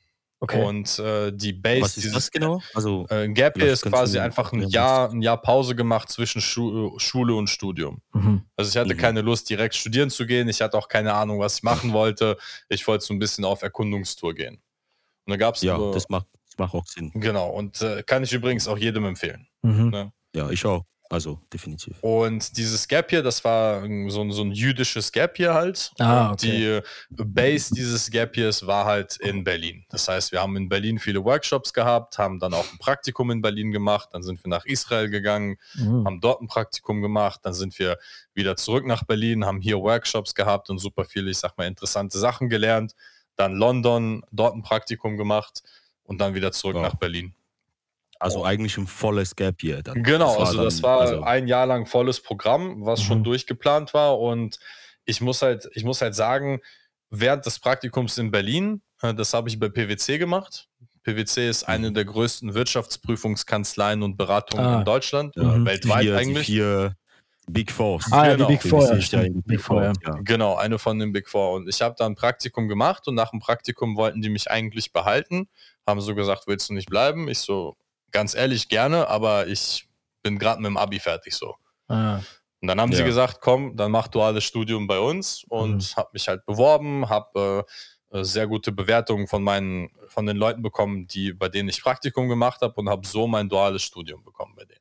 Okay. 0.43 0.65
Und 0.65 0.99
äh, 0.99 1.33
die 1.33 1.53
Base 1.53 1.83
Was 1.83 1.97
ist 1.99 2.05
dieses 2.05 2.13
das 2.15 2.31
genau? 2.31 2.63
Also, 2.73 3.07
Äh, 3.11 3.25
ein 3.25 3.35
Gap 3.35 3.59
Year 3.59 3.73
ist 3.73 3.83
quasi 3.85 4.19
einfach 4.19 4.53
ein 4.53 4.63
Jahr, 4.69 5.11
ein 5.11 5.21
Jahr 5.21 5.37
Pause 5.37 5.75
gemacht 5.77 6.09
zwischen 6.11 6.41
Schu 6.41 6.99
Schule 6.99 7.35
und 7.35 7.49
Studium. 7.51 8.01
mhm. 8.15 8.45
Also 8.57 8.71
ich 8.71 8.77
hatte 8.79 8.95
Mhm. 8.95 8.99
keine 8.99 9.21
Lust, 9.21 9.51
direkt 9.51 9.75
studieren 9.75 10.09
zu 10.09 10.25
gehen. 10.27 10.49
Ich 10.49 10.63
hatte 10.63 10.79
auch 10.79 10.89
keine 10.89 11.13
Ahnung, 11.13 11.41
was 11.41 11.57
ich 11.59 11.63
machen 11.63 11.93
wollte. 11.93 12.39
Ich 12.71 12.87
wollte 12.87 13.05
so 13.05 13.13
ein 13.13 13.19
bisschen 13.19 13.45
auf 13.45 13.61
Erkundungstour 13.63 14.35
gehen. 14.35 14.55
Und 15.27 15.33
da 15.33 15.37
gab 15.37 15.57
es 15.57 15.61
ja, 15.63 15.77
das 15.93 16.09
macht, 16.09 16.27
macht 16.59 16.75
auch 16.75 16.87
Sinn. 16.87 17.11
genau. 17.15 17.51
Und 17.51 17.81
äh, 17.83 18.03
kann 18.03 18.23
ich 18.23 18.33
übrigens 18.33 18.69
auch 18.69 18.79
jedem 18.79 19.05
empfehlen. 19.05 19.47
Mhm. 19.63 19.91
Ne? 19.91 20.13
Ja, 20.35 20.51
ich 20.51 20.65
auch. 20.67 20.85
Also, 21.13 21.41
definitiv. 21.53 21.97
Und 22.03 22.57
dieses 22.57 22.87
Gap 22.87 23.11
Year, 23.11 23.21
das 23.21 23.43
war 23.45 23.81
so, 23.81 24.21
ein- 24.21 24.31
so 24.31 24.43
ein 24.45 24.53
jüdisches 24.53 25.11
Gap 25.11 25.41
Year 25.41 25.53
halt. 25.55 25.91
Ah, 25.99 26.29
Und 26.29 26.35
okay. 26.35 26.83
Die 27.11 27.25
Base 27.25 27.75
dieses 27.75 28.09
Gap 28.13 28.37
Years 28.37 28.65
war 28.65 28.85
halt 28.85 29.17
in 29.17 29.43
Berlin. 29.43 29.85
Das 29.89 30.07
heißt, 30.07 30.31
wir 30.31 30.41
haben 30.41 30.57
in 30.57 30.69
Berlin 30.69 31.01
viele 31.01 31.25
Workshops 31.25 31.73
gehabt, 31.73 32.17
haben 32.19 32.39
dann 32.39 32.55
auch 32.55 32.65
ein 32.71 32.79
Praktikum 32.79 33.33
in 33.33 33.43
Berlin 33.43 33.73
gemacht, 33.73 34.11
dann 34.13 34.23
sind 34.23 34.45
wir 34.45 34.51
nach 34.51 34.65
Israel 34.67 35.11
gegangen, 35.11 35.57
Mhm. 35.75 36.05
haben 36.07 36.21
dort 36.21 36.43
ein 36.43 36.47
Praktikum 36.47 37.03
gemacht, 37.03 37.41
dann 37.43 37.55
sind 37.55 37.77
wir 37.81 37.99
wieder 38.33 38.55
zurück 38.55 38.87
nach 38.87 39.03
Berlin, 39.03 39.45
haben 39.45 39.61
hier 39.61 39.81
Workshops 39.81 40.37
gehabt 40.37 40.71
und 40.71 40.79
super 40.79 41.05
viele, 41.05 41.29
ich 41.33 41.39
sag 41.39 41.59
mal, 41.59 41.67
interessante 41.67 42.19
Sachen 42.21 42.49
gelernt. 42.49 42.95
Dann 43.35 43.57
London, 43.57 44.23
dort 44.31 44.55
ein 44.55 44.63
Praktikum 44.63 45.17
gemacht 45.17 45.65
und 46.11 46.19
dann 46.21 46.35
wieder 46.35 46.51
zurück 46.53 46.75
Wow. 46.75 46.83
nach 46.83 46.97
Berlin. 46.97 47.33
Also 48.19 48.45
eigentlich 48.45 48.77
ein 48.77 48.87
volles 48.87 49.35
Gap 49.35 49.63
Year. 49.63 49.83
Dann. 49.83 50.03
Genau, 50.03 50.33
war 50.37 50.41
also 50.41 50.57
dann- 50.57 50.65
das 50.65 50.83
war 50.83 51.01
also, 51.01 51.23
ein 51.23 51.47
Jahr 51.49 51.65
lang 51.67 51.87
volles 51.87 52.21
Programm, 52.21 52.85
was 52.85 53.01
schon 53.01 53.21
Mhm. 53.21 53.25
durchgeplant 53.25 53.95
war. 53.95 54.19
Und 54.19 54.59
ich 55.07 55.21
muss 55.23 55.41
halt, 55.41 55.71
ich 55.73 55.85
muss 55.85 56.03
halt 56.03 56.15
sagen, 56.15 56.61
während 57.09 57.47
des 57.47 57.59
Praktikums 57.61 58.19
in 58.19 58.31
Berlin, 58.31 58.83
äh, 59.01 59.15
das 59.15 59.33
habe 59.33 59.49
ich 59.49 59.59
bei 59.59 59.69
PwC 59.71 60.19
gemacht. 60.19 60.67
PwC 61.03 61.49
ist 61.49 61.65
eine 61.65 61.89
Mhm. 61.91 61.95
der 61.95 62.05
größten 62.05 62.53
Wirtschaftsprüfungskanzleien 62.53 64.03
und 64.03 64.17
Beratungen 64.19 64.67
Ah. 64.67 64.79
in 64.81 64.85
Deutschland, 64.85 65.35
ja, 65.37 65.45
Mhm. 65.45 65.65
weltweit 65.65 66.03
vier, 66.03 66.17
eigentlich. 66.19 66.47
Die 66.47 66.53
vier 66.53 66.97
Big 67.53 67.71
Fours. 67.73 68.07
Ah, 68.11 68.27
ja, 68.27 68.33
Genau. 68.37 68.49
die 68.49 68.55
Big 68.57 68.63
Four. 68.69 68.93
Ist 68.93 69.13
ja 69.13 69.25
Big 69.45 69.61
Four, 69.61 69.83
ja. 69.85 69.93
ja. 70.05 70.17
Genau, 70.23 70.57
eine 70.57 70.79
von 70.79 70.99
den 70.99 71.13
Big 71.13 71.29
Four. 71.29 71.53
Und 71.53 71.69
ich 71.69 71.81
habe 71.83 71.95
da 71.99 72.07
ein 72.07 72.15
Praktikum 72.15 72.69
gemacht 72.69 73.07
und 73.09 73.15
nach 73.15 73.31
dem 73.31 73.41
Praktikum 73.41 73.97
wollten 73.97 74.23
die 74.23 74.29
mich 74.31 74.51
eigentlich 74.51 74.93
behalten. 74.93 75.49
Haben 75.87 76.01
so 76.01 76.15
gesagt, 76.15 76.47
willst 76.47 76.69
du 76.71 76.75
nicht 76.75 76.89
bleiben? 76.89 77.29
Ich 77.29 77.39
so, 77.41 77.77
ganz 78.11 78.35
ehrlich, 78.35 78.69
gerne, 78.69 79.09
aber 79.09 79.47
ich 79.47 79.89
bin 80.23 80.39
gerade 80.39 80.61
mit 80.61 80.69
dem 80.69 80.77
Abi 80.77 81.01
fertig 81.01 81.35
so. 81.35 81.57
Ah, 81.89 82.21
Und 82.63 82.69
dann 82.69 82.81
haben 82.81 82.93
sie 82.93 83.01
Ja. 83.01 83.07
gesagt, 83.07 83.41
komm, 83.41 83.75
dann 83.77 83.91
mach 83.91 84.09
duales 84.09 84.45
Studium 84.45 84.87
bei 84.87 84.99
uns 84.99 85.45
und 85.49 85.77
Mhm. 85.77 85.97
habe 85.97 86.11
mich 86.13 86.29
halt 86.29 86.45
beworben, 86.45 87.09
habe 87.09 87.65
äh, 88.13 88.19
äh, 88.19 88.25
sehr 88.25 88.47
gute 88.47 88.71
Bewertungen 88.73 89.27
von 89.29 89.43
meinen, 89.43 89.91
von 90.09 90.27
den 90.27 90.37
Leuten 90.37 90.61
bekommen, 90.63 91.07
die, 91.07 91.33
bei 91.33 91.49
denen 91.49 91.69
ich 91.71 91.83
Praktikum 91.83 92.29
gemacht 92.29 92.61
habe 92.61 92.75
und 92.75 92.89
habe 92.91 93.07
so 93.07 93.27
mein 93.27 93.49
duales 93.49 93.83
Studium 93.83 94.23
bekommen 94.25 94.55
bei 94.57 94.65
denen. 94.65 94.80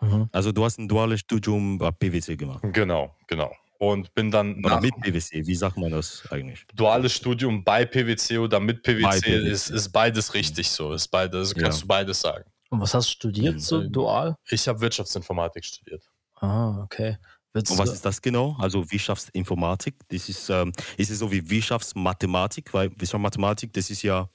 Mhm. 0.00 0.28
Also 0.32 0.52
du 0.52 0.64
hast 0.64 0.78
ein 0.78 0.88
duales 0.88 1.20
Studium 1.20 1.78
bei 1.78 1.90
PwC 1.90 2.36
gemacht. 2.36 2.62
Genau, 2.72 3.14
genau. 3.26 3.52
Und 3.80 4.12
bin 4.14 4.30
dann 4.32 4.56
Oder 4.64 4.76
nach 4.76 4.80
mit 4.80 4.94
PwC, 5.00 5.46
wie 5.46 5.54
sagt 5.54 5.76
man 5.76 5.92
das 5.92 6.24
eigentlich? 6.32 6.64
duales 6.74 7.12
Studium 7.12 7.62
bei 7.62 7.84
PwC 7.84 8.38
oder 8.38 8.58
mit 8.58 8.82
PwC, 8.82 9.02
Bei 9.02 9.20
PwC. 9.20 9.48
Ist, 9.50 9.70
ist 9.70 9.90
beides 9.90 10.34
richtig 10.34 10.68
so. 10.68 10.92
Ist 10.92 11.06
beides, 11.08 11.54
kannst 11.54 11.78
Ja. 11.78 11.82
du 11.82 11.86
beides 11.86 12.20
sagen. 12.20 12.44
Und 12.70 12.80
was 12.80 12.92
hast 12.94 13.06
du 13.08 13.12
studiert, 13.12 13.54
Mhm. 13.54 13.58
so 13.60 13.82
dual? 13.88 14.34
Ich 14.50 14.66
habe 14.66 14.80
Wirtschaftsinformatik 14.80 15.64
studiert. 15.64 16.02
Ah, 16.40 16.82
okay. 16.82 17.16
Willst 17.52 17.70
Und 17.70 17.78
was 17.78 17.92
ist 17.92 18.04
das 18.04 18.20
genau? 18.20 18.56
Also 18.58 18.84
Wirtschaftsinformatik, 18.90 19.94
das 20.08 20.28
ist, 20.28 20.50
ähm, 20.50 20.72
ist 20.96 21.10
es 21.10 21.18
so 21.20 21.30
wie 21.32 21.48
Wirtschaftsmathematik, 21.48 22.74
weil 22.74 22.90
Wirtschaftsmathematik, 22.90 23.72
das 23.72 23.90
ist 23.90 24.02
ja 24.02 24.28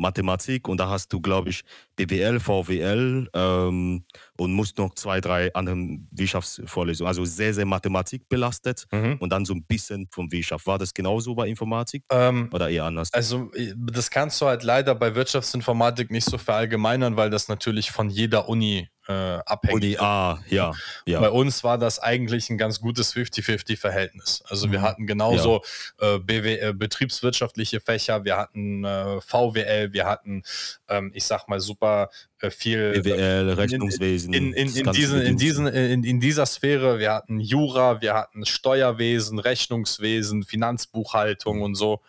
Mathematik 0.00 0.68
und 0.68 0.78
da 0.78 0.88
hast 0.88 1.12
du, 1.12 1.20
glaube 1.20 1.50
ich, 1.50 1.62
BWL, 1.96 2.40
VWL 2.40 3.28
ähm, 3.34 4.04
und 4.38 4.52
musst 4.52 4.78
noch 4.78 4.94
zwei, 4.94 5.20
drei 5.20 5.54
andere 5.54 5.76
Wirtschaftsvorlesungen. 6.10 7.08
Also 7.08 7.24
sehr, 7.24 7.54
sehr 7.54 7.66
Mathematik 7.66 8.28
belastet 8.28 8.86
und 9.20 9.30
dann 9.30 9.44
so 9.44 9.54
ein 9.54 9.64
bisschen 9.64 10.08
von 10.10 10.32
Wirtschaft. 10.32 10.66
War 10.66 10.78
das 10.78 10.94
genauso 10.94 11.34
bei 11.34 11.48
Informatik 11.48 12.04
Ähm, 12.10 12.48
oder 12.52 12.68
eher 12.70 12.84
anders? 12.84 13.12
Also, 13.12 13.50
äh, 13.54 13.74
das 13.76 14.10
kannst 14.10 14.40
du 14.40 14.46
halt 14.46 14.62
leider 14.62 14.94
bei 14.94 15.14
Wirtschaftsinformatik 15.14 16.10
nicht 16.10 16.28
so 16.28 16.38
verallgemeinern, 16.38 17.16
weil 17.16 17.30
das 17.30 17.48
natürlich 17.48 17.90
von 17.90 18.08
jeder 18.08 18.48
Uni 18.48 18.88
äh, 19.10 19.40
abhängt. 19.44 19.74
Uni 19.74 19.96
A, 19.98 20.38
ja. 20.48 20.72
ja. 21.04 21.20
Bei 21.20 21.30
uns 21.30 21.64
war 21.64 21.78
das 21.78 21.98
eigentlich 21.98 22.48
ein 22.50 22.58
ganz 22.58 22.80
gutes 22.80 23.12
50-50-Verhältnis. 23.14 24.42
Also 24.48 24.70
wir 24.70 24.78
Mhm. 24.78 24.82
hatten 24.82 25.06
genauso 25.06 25.62
äh, 25.98 26.18
BW, 26.18 26.56
äh, 26.56 26.72
betriebswirtschaftliche 26.72 27.80
Fächer, 27.80 28.24
wir 28.24 28.36
hatten 28.36 28.84
äh, 28.84 29.20
VWL, 29.20 29.92
wir 29.92 30.06
hatten, 30.06 30.42
ähm, 30.88 31.10
ich 31.14 31.24
sag 31.24 31.48
mal, 31.48 31.60
super 31.60 32.10
äh, 32.40 32.50
viel 32.50 32.92
BWL, 33.02 33.50
Rechnungswesen. 33.50 34.32
in, 34.32 34.52
in, 34.52 34.74
in, 34.74 34.84
ganze 34.84 35.00
diesen, 35.00 35.20
in, 35.22 35.36
diesen, 35.36 35.66
in, 35.66 36.04
in 36.04 36.20
dieser 36.20 36.46
Sphäre, 36.46 36.98
wir 36.98 37.12
hatten 37.12 37.40
Jura, 37.40 38.00
wir 38.00 38.14
hatten 38.14 38.46
Steuerwesen, 38.46 39.38
Rechnungswesen, 39.38 40.44
Finanzbuchhaltung 40.44 41.62
und 41.62 41.74
so. 41.74 42.00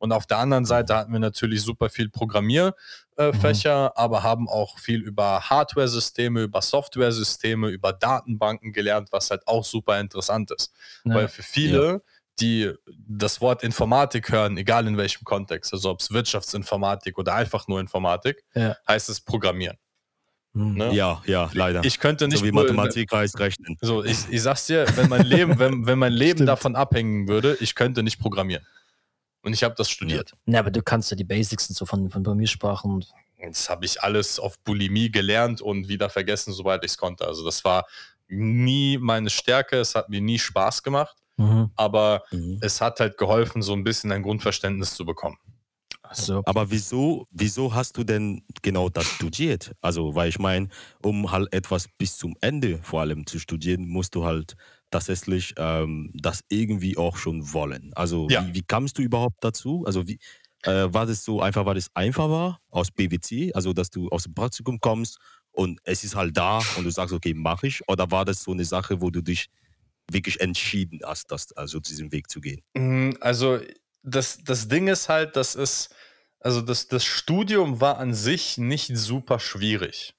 Und 0.00 0.12
auf 0.12 0.26
der 0.26 0.38
anderen 0.38 0.64
Seite 0.64 0.96
hatten 0.96 1.12
wir 1.12 1.20
natürlich 1.20 1.62
super 1.62 1.90
viel 1.90 2.08
Programmierfächer, 2.08 2.74
äh, 3.16 3.32
Fächer, 3.34 3.92
aber 3.98 4.22
haben 4.22 4.48
auch 4.48 4.78
viel 4.78 5.00
über 5.02 5.40
Hardware-Systeme, 5.48 6.42
über 6.42 6.62
Software-Systeme, 6.62 7.68
über 7.68 7.92
Datenbanken 7.92 8.72
gelernt, 8.72 9.08
was 9.12 9.30
halt 9.30 9.46
auch 9.46 9.64
super 9.64 10.00
interessant 10.00 10.50
ist. 10.50 10.72
Ja. 11.04 11.14
Weil 11.14 11.28
für 11.28 11.42
viele, 11.42 12.02
die 12.40 12.72
das 13.06 13.42
Wort 13.42 13.62
Informatik 13.62 14.32
hören, 14.32 14.56
egal 14.56 14.86
in 14.86 14.96
welchem 14.96 15.24
Kontext, 15.24 15.72
also 15.74 15.90
ob 15.90 16.00
es 16.00 16.10
Wirtschaftsinformatik 16.10 17.18
oder 17.18 17.34
einfach 17.34 17.68
nur 17.68 17.78
Informatik, 17.78 18.42
Ja. 18.54 18.76
heißt 18.88 19.10
es 19.10 19.20
Programmieren. 19.20 19.76
Mhm. 20.52 20.74
Ne? 20.78 20.92
Ja, 20.94 21.22
ja, 21.26 21.50
leider. 21.52 21.84
Ich 21.84 22.00
könnte 22.00 22.26
nicht 22.26 22.38
so 22.38 22.44
wie 22.44 22.52
Mathematik 22.52 23.12
heißt 23.12 23.38
Rechnen. 23.38 23.76
So, 23.82 24.02
ich, 24.02 24.16
ich 24.30 24.42
sag's 24.42 24.66
dir, 24.66 24.86
wenn 24.96 25.08
mein 25.08 25.26
Leben, 25.26 25.58
wenn, 25.58 25.86
wenn 25.86 25.98
mein 25.98 26.12
Leben 26.12 26.30
Stimmt. 26.38 26.48
davon 26.48 26.74
abhängen 26.74 27.28
würde, 27.28 27.56
ich 27.60 27.74
könnte 27.74 28.02
nicht 28.02 28.18
programmieren. 28.18 28.64
Und 29.42 29.52
ich 29.54 29.62
habe 29.64 29.74
das 29.76 29.88
studiert. 29.90 30.32
Ja, 30.46 30.58
aber 30.60 30.70
du 30.70 30.82
kannst 30.82 31.10
ja 31.10 31.16
die 31.16 31.24
Basics 31.24 31.68
und 31.70 31.76
so 31.76 31.86
von, 31.86 32.10
von 32.10 32.22
Programmiersprachen. 32.22 32.90
und- 32.92 33.08
Das 33.42 33.70
habe 33.70 33.86
ich 33.86 34.02
alles 34.02 34.38
auf 34.38 34.58
Bulimie 34.60 35.10
gelernt 35.10 35.60
und 35.62 35.88
wieder 35.88 36.10
vergessen, 36.10 36.52
soweit 36.52 36.84
ich 36.84 36.90
es 36.92 36.98
konnte. 36.98 37.26
Also 37.26 37.44
das 37.44 37.64
war 37.64 37.86
nie 38.28 38.98
meine 38.98 39.30
Stärke, 39.30 39.76
es 39.78 39.94
hat 39.94 40.08
mir 40.08 40.20
nie 40.20 40.38
Spaß 40.38 40.82
gemacht. 40.82 41.16
Mhm. 41.36 41.70
aber 41.76 42.22
Mhm. 42.32 42.58
es 42.60 42.82
hat 42.82 43.00
halt 43.00 43.16
geholfen, 43.16 43.62
so 43.62 43.72
ein 43.72 43.82
bisschen 43.82 44.12
ein 44.12 44.22
Grundverständnis 44.22 44.94
zu 44.94 45.06
bekommen. 45.06 45.38
So. 46.12 46.42
Aber 46.44 46.70
wieso, 46.70 47.26
wieso 47.30 47.72
hast 47.72 47.96
du 47.96 48.04
denn 48.04 48.42
genau 48.60 48.90
das 48.90 49.06
studiert? 49.06 49.72
Also, 49.80 50.14
weil 50.14 50.28
ich 50.28 50.38
meine, 50.38 50.68
um 51.02 51.30
halt 51.32 51.50
etwas 51.54 51.86
bis 51.96 52.18
zum 52.18 52.36
Ende 52.42 52.78
vor 52.82 53.00
allem 53.00 53.26
zu 53.26 53.38
studieren, 53.38 53.88
musst 53.88 54.14
du 54.16 54.24
halt 54.26 54.54
tatsächlich 54.90 55.54
ähm, 55.56 56.12
das 56.14 56.40
irgendwie 56.48 56.96
auch 56.96 57.16
schon 57.16 57.52
wollen. 57.52 57.92
Also, 57.94 58.28
Ja. 58.28 58.46
wie, 58.46 58.54
wie 58.54 58.62
kamst 58.62 58.98
du 58.98 59.02
überhaupt 59.02 59.42
dazu? 59.44 59.84
Also, 59.86 60.06
wie, 60.08 60.18
äh, 60.62 60.88
war 60.92 61.06
das 61.06 61.24
so 61.24 61.40
einfach, 61.40 61.64
weil 61.66 61.76
es 61.76 61.90
einfach 61.94 62.28
war 62.28 62.60
aus 62.70 62.90
BWC, 62.90 63.52
also 63.54 63.72
dass 63.72 63.90
du 63.90 64.08
aus 64.10 64.24
dem 64.24 64.34
Praktikum 64.34 64.78
kommst 64.80 65.18
und 65.52 65.80
es 65.84 66.04
ist 66.04 66.14
halt 66.16 66.36
da 66.36 66.60
und 66.74 66.84
du 66.84 66.90
sagst, 66.90 67.14
okay, 67.14 67.34
mache 67.34 67.66
ich? 67.68 67.80
Oder 67.88 68.10
war 68.10 68.24
das 68.24 68.42
so 68.42 68.52
eine 68.52 68.64
Sache, 68.64 69.00
wo 69.00 69.10
du 69.10 69.22
dich 69.22 69.46
wirklich 70.10 70.40
entschieden 70.40 71.00
hast, 71.04 71.30
das, 71.30 71.52
also 71.52 71.80
diesen 71.80 72.12
Weg 72.12 72.30
zu 72.30 72.40
gehen? 72.40 72.62
Mm, 72.74 73.12
Also 73.20 73.60
das, 74.02 74.38
das 74.44 74.68
Ding 74.68 74.88
ist 74.88 75.08
halt, 75.08 75.36
das 75.36 75.54
ist, 75.54 75.94
also 76.40 76.60
das, 76.62 76.88
das 76.88 77.04
Studium 77.04 77.80
war 77.80 77.98
an 77.98 78.14
sich 78.14 78.58
nicht 78.58 78.96
super 78.96 79.38
schwierig. 79.38 80.14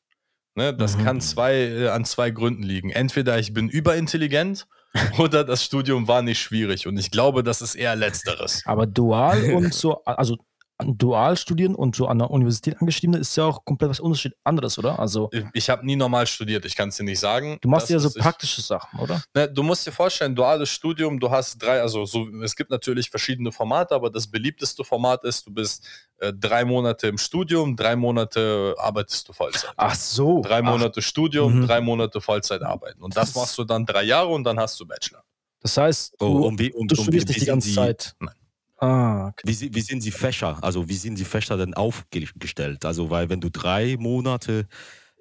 Ne, 0.56 0.74
das 0.74 0.98
Mhm. 0.98 1.04
kann 1.06 1.22
zwei, 1.22 1.54
äh, 1.56 1.88
an 1.90 2.04
zwei 2.04 2.30
Gründen 2.32 2.64
liegen. 2.64 2.90
Entweder 2.90 3.40
ich 3.40 3.54
bin 3.54 3.70
überintelligent 3.70 4.68
oder 5.20 5.44
das 5.46 5.64
Studium 5.64 6.08
war 6.10 6.22
nicht 6.22 6.40
schwierig. 6.42 6.88
Und 6.88 6.98
ich 6.98 7.10
glaube, 7.12 7.44
das 7.44 7.62
ist 7.62 7.76
eher 7.76 7.96
letzteres. 7.96 8.62
Aber 8.66 8.86
dual 8.86 9.54
und 9.54 9.74
so, 9.74 10.04
also 10.04 10.38
dual 10.86 11.38
studieren 11.38 11.76
und 11.76 11.96
so 11.96 12.08
an 12.08 12.20
der 12.20 12.32
Universität 12.32 12.80
angeschrieben 12.80 13.16
ist 13.16 13.36
ja 13.38 13.46
auch 13.46 13.64
komplett 13.66 13.90
was 13.90 14.00
Unterschied 14.00 14.34
anderes, 14.44 14.78
oder? 14.78 15.00
Also 15.00 15.30
Ich 15.54 15.70
habe 15.70 15.86
nie 15.86 15.96
normal 15.96 16.28
studiert, 16.28 16.66
ich 16.66 16.76
kann 16.76 16.90
es 16.90 16.98
dir 16.98 17.04
nicht 17.04 17.20
sagen. 17.20 17.58
du 17.62 17.70
machst 17.70 17.86
Das, 17.86 17.90
ja 17.92 18.00
so 18.00 18.08
was 18.10 18.16
ich- 18.16 18.22
praktische 18.22 18.62
Sachen, 18.62 19.00
oder? 19.00 19.22
Ne, 19.34 19.50
du 19.52 19.64
musst 19.64 19.86
dir 19.88 19.92
vorstellen, 19.92 20.36
duales 20.36 20.70
Studium, 20.70 21.20
du 21.20 21.30
hast 21.30 21.58
drei, 21.62 21.82
also 21.82 22.06
so, 22.06 22.28
es 22.44 22.56
gibt 22.56 22.70
natürlich 22.72 23.10
verschiedene 23.10 23.52
Formate, 23.52 23.96
aber 23.96 24.10
das 24.10 24.28
beliebteste 24.28 24.84
Format 24.84 25.24
ist, 25.24 25.46
du 25.48 25.52
bist 25.54 25.88
äh, 26.20 26.32
drei 26.34 26.66
Monate 26.66 27.08
im 27.08 27.18
Studium, 27.18 27.76
drei 27.76 27.96
Monate 27.96 28.76
arbeitest 28.78 29.28
du 29.30 29.34
Vollzeit. 29.34 29.72
Ach 29.76 29.96
so. 29.96 30.42
Drei 30.42 30.60
Ach, 30.60 30.64
Monate 30.64 31.02
Studium, 31.02 31.60
Mhm. 31.62 31.68
drei 31.68 31.82
Monate 31.82 32.22
Vollzeit 32.22 32.62
arbeiten. 32.62 33.02
Und 33.02 33.16
das 33.18 33.34
Das- 33.34 33.36
machst 33.36 33.58
du 33.58 33.64
dann 33.64 33.86
drei 33.86 34.04
Jahre 34.04 34.28
und 34.30 34.44
dann 34.44 34.60
hast 34.60 34.80
du 34.80 34.86
Bachelor. 34.86 35.24
Das 35.64 35.78
heißt, 35.78 36.16
du, 36.20 36.26
Oh, 36.26 36.48
und 36.48 36.60
wie, 36.60 36.72
und, 36.74 36.92
du 36.92 36.96
studierst 36.96 37.28
wie, 37.30 37.34
nicht 37.34 37.42
die 37.42 37.46
ganze 37.46 37.68
sind 37.68 37.76
Zeit. 37.76 38.16
Nein. 38.20 38.34
Ah, 38.82 39.28
okay. 39.30 39.44
Wie, 39.46 39.74
wie 39.74 39.82
sind 39.82 40.04
die 40.04 40.12
Fächer? 40.12 40.58
Also 40.64 40.90
wie 40.90 40.96
sind 40.96 41.18
die 41.20 41.26
Fächer 41.26 41.58
denn 41.58 41.74
aufgestellt? 41.74 42.86
Also 42.86 43.10
weil 43.10 43.30
wenn 43.30 43.42
du 43.42 43.50
drei 43.50 43.96
Monate 44.00 44.68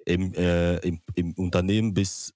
im, 0.05 0.33
äh, 0.33 0.77
im, 0.79 1.01
im 1.15 1.33
Unternehmen 1.33 1.93
bist 1.93 2.33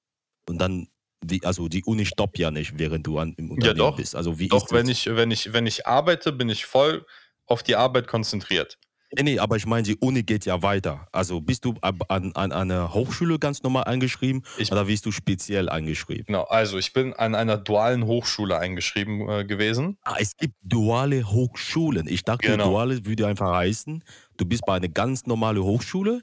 und 0.48 0.60
dann, 0.60 0.88
wie, 1.26 1.44
also 1.44 1.68
die 1.68 1.84
Uni 1.84 2.06
stoppt 2.06 2.40
ja 2.40 2.52
nicht, 2.52 2.78
während 2.80 3.08
du 3.08 3.20
an, 3.20 3.34
im 3.38 3.52
Unternehmen 3.52 3.92
doch. 3.92 3.98
bist. 3.98 4.16
Also 4.16 4.40
wie 4.40 4.48
Doch, 4.50 4.66
ist 4.66 4.72
wenn 4.72 4.88
ich, 4.88 5.06
wenn, 5.08 5.32
ich, 5.32 5.54
wenn 5.54 5.66
ich 5.68 5.88
arbeite, 5.88 6.32
bin 6.32 6.50
ich 6.50 6.66
voll 6.66 7.06
auf 7.48 7.64
die 7.64 7.76
Arbeit 7.76 8.08
konzentriert. 8.08 8.78
Nee, 9.14 9.24
nee, 9.24 9.40
aber 9.40 9.56
ich 9.56 9.66
meine, 9.66 9.84
die 9.84 9.96
Uni 9.98 10.24
geht 10.24 10.46
ja 10.46 10.62
weiter. 10.62 11.08
Also 11.12 11.40
bist 11.40 11.64
du 11.64 11.76
ab- 11.82 12.06
an, 12.10 12.32
an 12.34 12.52
einer 12.52 12.94
Hochschule 12.94 13.40
ganz 13.40 13.62
normal 13.64 13.84
eingeschrieben 13.86 14.44
Ich- 14.58 14.72
oder 14.72 14.86
bist 14.86 15.06
du 15.06 15.12
speziell 15.12 15.70
eingeschrieben? 15.70 16.26
Genau, 16.28 16.44
also 16.44 16.78
ich 16.78 16.92
bin 16.92 17.14
an 17.14 17.36
einer 17.36 17.58
dualen 17.58 18.06
Hochschule 18.06 18.58
eingeschrieben 18.58 19.30
äh, 19.30 19.46
gewesen. 19.46 19.98
Ah, 20.04 20.16
es 20.20 20.36
gibt 20.36 20.56
duale 20.64 21.24
Hochschulen. 21.32 22.08
Ich 22.08 22.24
dachte, 22.24 22.48
Genau. 22.48 22.70
duale 22.72 23.06
würde 23.06 23.28
einfach 23.28 23.54
heißen, 23.54 24.04
du 24.38 24.46
bist 24.46 24.66
bei 24.66 24.76
einer 24.76 24.90
ganz 24.90 25.26
normalen 25.26 25.64
Hochschule 25.64 26.22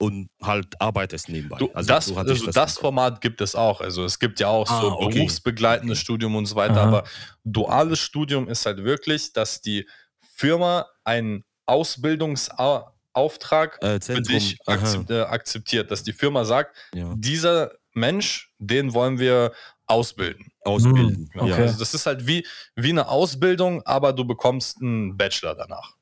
und 0.00 0.28
halt 0.42 0.80
arbeitest 0.80 1.28
nebenbei. 1.28 1.58
Du, 1.58 1.70
also, 1.74 1.86
das, 1.88 2.16
also 2.16 2.50
das. 2.50 2.78
Format 2.78 3.20
gibt 3.20 3.40
es 3.40 3.54
auch. 3.54 3.80
Also 3.80 4.04
es 4.04 4.18
gibt 4.18 4.40
ja 4.40 4.48
auch 4.48 4.68
Ah, 4.68 4.80
so 4.80 4.92
okay. 4.98 5.18
berufsbegleitendes 5.18 5.98
Okay. 5.98 6.04
Studium 6.04 6.34
und 6.34 6.46
so 6.46 6.56
weiter, 6.56 6.80
Aha. 6.80 6.88
aber 6.88 7.04
duales 7.44 8.00
Studium 8.00 8.48
ist 8.48 8.66
halt 8.66 8.82
wirklich, 8.82 9.32
dass 9.32 9.60
die 9.60 9.86
Firma 10.34 10.86
einen 11.04 11.44
Ausbildungsauftrag 11.72 13.78
Äh, 13.82 14.00
für 14.00 14.22
dich 14.22 14.58
äh, 14.66 15.20
akzeptiert, 15.22 15.90
dass 15.90 16.02
die 16.02 16.12
Firma 16.12 16.44
sagt, 16.44 16.76
ja. 16.94 17.12
dieser 17.16 17.72
Mensch, 17.94 18.50
den 18.58 18.94
wollen 18.94 19.18
wir 19.18 19.52
ausbilden. 19.86 20.46
Ausbilden. 20.64 21.28
Genau. 21.32 21.44
Okay. 21.44 21.52
Ja. 21.52 21.56
Also 21.66 21.78
das 21.78 21.94
ist 21.94 22.06
halt 22.06 22.26
wie, 22.26 22.46
wie 22.76 22.90
eine 22.90 23.08
Ausbildung, 23.08 23.82
aber 23.84 24.12
du 24.12 24.24
bekommst 24.24 24.80
einen 24.80 25.16
Bachelor 25.16 25.54
danach. 25.54 25.94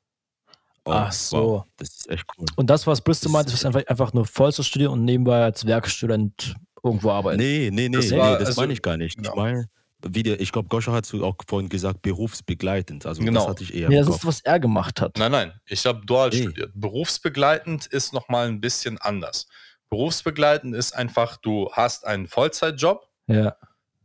Oh, 0.85 0.91
Ach 0.93 1.11
so. 1.11 1.37
Wow. 1.37 1.63
Das 1.77 1.89
ist 1.89 2.09
echt 2.09 2.25
cool. 2.37 2.45
Und 2.55 2.69
das, 2.69 2.87
was 2.87 3.01
Bristol 3.01 3.27
Das 3.27 3.33
meint, 3.33 3.47
ist 3.49 3.53
ist 3.55 3.65
einfach, 3.65 3.85
einfach 3.87 4.13
nur 4.13 4.25
Vollzeit 4.25 4.65
studieren 4.65 4.93
und 4.93 5.05
nebenbei 5.05 5.43
als 5.43 5.65
Werkstudent 5.65 6.55
irgendwo 6.83 7.11
arbeiten. 7.11 7.39
Nee, 7.39 7.69
nee, 7.71 7.89
nee, 7.89 7.97
Das 7.97 8.09
nee, 8.09 8.17
war- 8.17 8.37
das 8.39 8.47
also- 8.49 8.61
meine 8.61 8.73
ich 8.73 8.81
gar 8.81 8.97
nicht. 8.97 9.17
Genau. 9.17 9.29
Ich 9.31 9.35
meine, 9.35 9.69
wieder, 10.07 10.39
ich 10.39 10.51
glaube, 10.51 10.67
Goscha 10.69 10.91
hat 10.91 11.05
so 11.05 11.23
auch 11.23 11.35
vorhin 11.47 11.69
gesagt, 11.69 12.01
berufsbegleitend. 12.01 13.05
Also 13.05 13.21
Genau. 13.21 13.41
das 13.41 13.49
hatte 13.49 13.63
ich 13.63 13.73
eher 13.73 13.89
im 13.89 13.93
das 14.05 14.15
ist, 14.15 14.25
was 14.25 14.41
er 14.41 14.59
gemacht 14.59 15.01
hat. 15.01 15.17
Nein, 15.17 15.31
nein, 15.31 15.53
ich 15.65 15.85
habe 15.85 16.05
dual 16.05 16.29
Nee. 16.29 16.41
studiert. 16.43 16.71
Berufsbegleitend 16.75 17.85
ist 17.87 18.13
nochmal 18.13 18.47
ein 18.47 18.59
bisschen 18.61 18.97
anders. 18.99 19.47
Berufsbegleitend 19.89 20.75
ist 20.75 20.95
einfach, 20.95 21.37
du 21.37 21.69
hast 21.73 22.05
einen 22.05 22.27
Vollzeitjob, 22.27 23.07
Ja, 23.27 23.55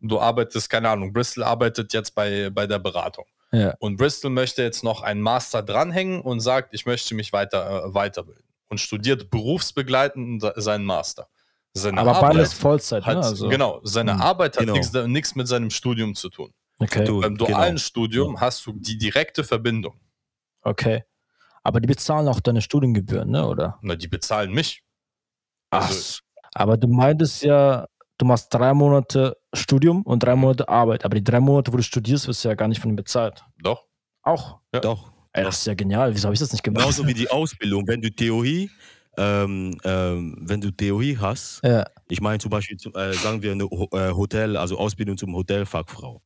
du 0.01 0.21
arbeitest, 0.21 0.69
keine 0.69 0.89
Ahnung, 0.91 1.13
Bristol 1.13 1.45
arbeitet 1.45 1.93
jetzt 1.93 2.15
bei, 2.15 2.51
bei 2.51 2.67
der 2.67 2.79
Beratung. 2.81 3.25
ja. 3.53 3.75
Und 3.79 3.97
Bristol 3.97 4.31
möchte 4.31 4.63
jetzt 4.63 4.83
noch 4.85 5.03
einen 5.03 5.21
Master 5.23 5.63
dranhängen 5.63 6.21
und 6.21 6.41
sagt, 6.41 6.75
ich 6.75 6.85
möchte 6.87 7.15
mich 7.15 7.33
weiter 7.33 7.87
äh, 7.87 7.95
weiterbilden. 7.95 8.43
Und 8.69 8.81
studiert 8.81 9.31
berufsbegleitend 9.31 10.43
se- 10.43 10.55
seinen 10.57 10.85
Master. 10.85 11.29
Seine 11.77 12.01
Aber 12.01 12.17
Arbeit 12.17 12.35
beides 12.35 12.53
Vollzeit, 12.55 13.05
hat, 13.05 13.17
ne? 13.19 13.23
Also, 13.25 13.49
genau, 13.49 13.81
seine 13.85 14.15
Hm. 14.15 14.21
Arbeit 14.23 14.57
hat 14.57 14.67
Genau. 14.67 15.07
nichts 15.09 15.35
mit 15.35 15.47
seinem 15.47 15.71
Studium 15.71 16.15
zu 16.15 16.31
tun. 16.31 16.53
okay, 16.79 17.05
Du- 17.05 17.21
Beim 17.21 17.37
genau. 17.37 17.49
dualen 17.51 17.79
Studium 17.79 18.41
hast 18.41 18.65
du 18.67 18.73
die 18.73 18.97
direkte 18.99 19.45
Verbindung. 19.45 19.99
okay. 20.63 21.05
Aber 21.63 21.81
die 21.81 21.89
bezahlen 21.89 22.29
auch 22.29 22.39
deine 22.39 22.63
Studiengebühren, 22.63 23.29
ne? 23.29 23.45
Oder? 23.45 23.77
Na, 23.83 23.97
die 23.97 24.07
bezahlen 24.07 24.53
mich. 24.53 24.85
Ach, 25.71 25.87
Also- 25.89 26.21
aber 26.55 26.77
du 26.77 26.87
meintest 26.87 27.43
ja, 27.43 27.87
du 28.19 28.25
machst 28.25 28.55
drei 28.55 28.73
Monate 28.73 29.37
Studium 29.53 30.03
und 30.03 30.21
drei 30.23 30.37
Monate 30.37 30.69
Arbeit. 30.69 31.05
Aber 31.05 31.17
die 31.17 31.25
drei 31.25 31.41
Monate, 31.41 31.73
wo 31.73 31.77
du 31.77 31.83
studierst, 31.83 32.29
wirst 32.29 32.45
du 32.45 32.49
ja 32.51 32.55
gar 32.55 32.69
nicht 32.69 32.81
von 32.81 32.91
ihnen 32.91 32.97
bezahlt. 32.97 33.45
Doch. 33.61 33.85
Auch. 34.23 34.61
Doch. 34.81 35.11
Ey, 35.33 35.43
das 35.43 35.59
ist 35.59 35.67
ja 35.67 35.75
genial. 35.75 36.15
Wieso 36.15 36.27
habe 36.27 36.35
ich 36.35 36.41
das 36.41 36.53
nicht 36.53 36.63
gemacht? 36.63 36.83
Genauso 36.85 37.05
wie 37.07 37.15
die 37.15 37.29
Ausbildung. 37.31 37.87
Wenn 37.89 38.01
du 38.01 38.11
Theorie, 38.11 38.71
ähm, 39.17 39.79
ähm, 39.85 40.37
wenn 40.41 40.61
du 40.61 40.71
Theorie 40.71 41.17
hast, 41.19 41.61
Ja, 41.65 41.85
ich 42.09 42.21
meine 42.21 42.39
zum 42.39 42.51
Beispiel, 42.51 42.77
äh, 42.95 43.13
sagen 43.15 43.43
wir 43.43 43.53
eine 43.53 43.65
äh, 43.65 44.13
Hotel, 44.15 44.57
also 44.57 44.79
Ausbildung 44.79 45.17
zum 45.19 45.35
Hotelfachfrau. 45.35 46.23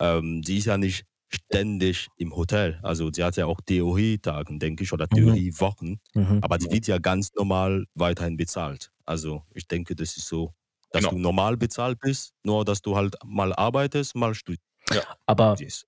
Ähm, 0.00 0.42
die 0.42 0.58
ist 0.58 0.66
ja 0.66 0.78
nicht 0.78 1.04
ständig 1.30 2.08
im 2.16 2.34
Hotel. 2.36 2.78
Also 2.82 3.10
sie 3.12 3.24
hat 3.24 3.36
ja 3.36 3.46
auch 3.46 3.60
Theorietagen, 3.66 4.58
denke 4.60 4.84
ich, 4.84 4.92
oder 4.92 5.06
Mhm. 5.12 5.16
Theoriewochen. 5.16 6.00
mhm. 6.14 6.38
Aber 6.42 6.58
die 6.58 6.70
wird 6.70 6.86
ja 6.86 6.98
ganz 6.98 7.30
normal 7.34 7.86
weiterhin 7.94 8.36
bezahlt. 8.36 8.90
Also 9.04 9.42
ich 9.54 9.66
denke, 9.68 9.94
das 9.96 10.16
ist 10.16 10.28
so, 10.28 10.54
dass 10.92 11.02
Genau. 11.02 11.12
du 11.12 11.18
normal 11.18 11.56
bezahlt 11.56 11.98
bist, 12.00 12.32
nur 12.44 12.64
dass 12.64 12.80
du 12.82 12.96
halt 12.96 13.16
mal 13.24 13.52
arbeitest, 13.54 14.14
mal 14.14 14.34
aber 15.26 15.56
studierst. 15.56 15.86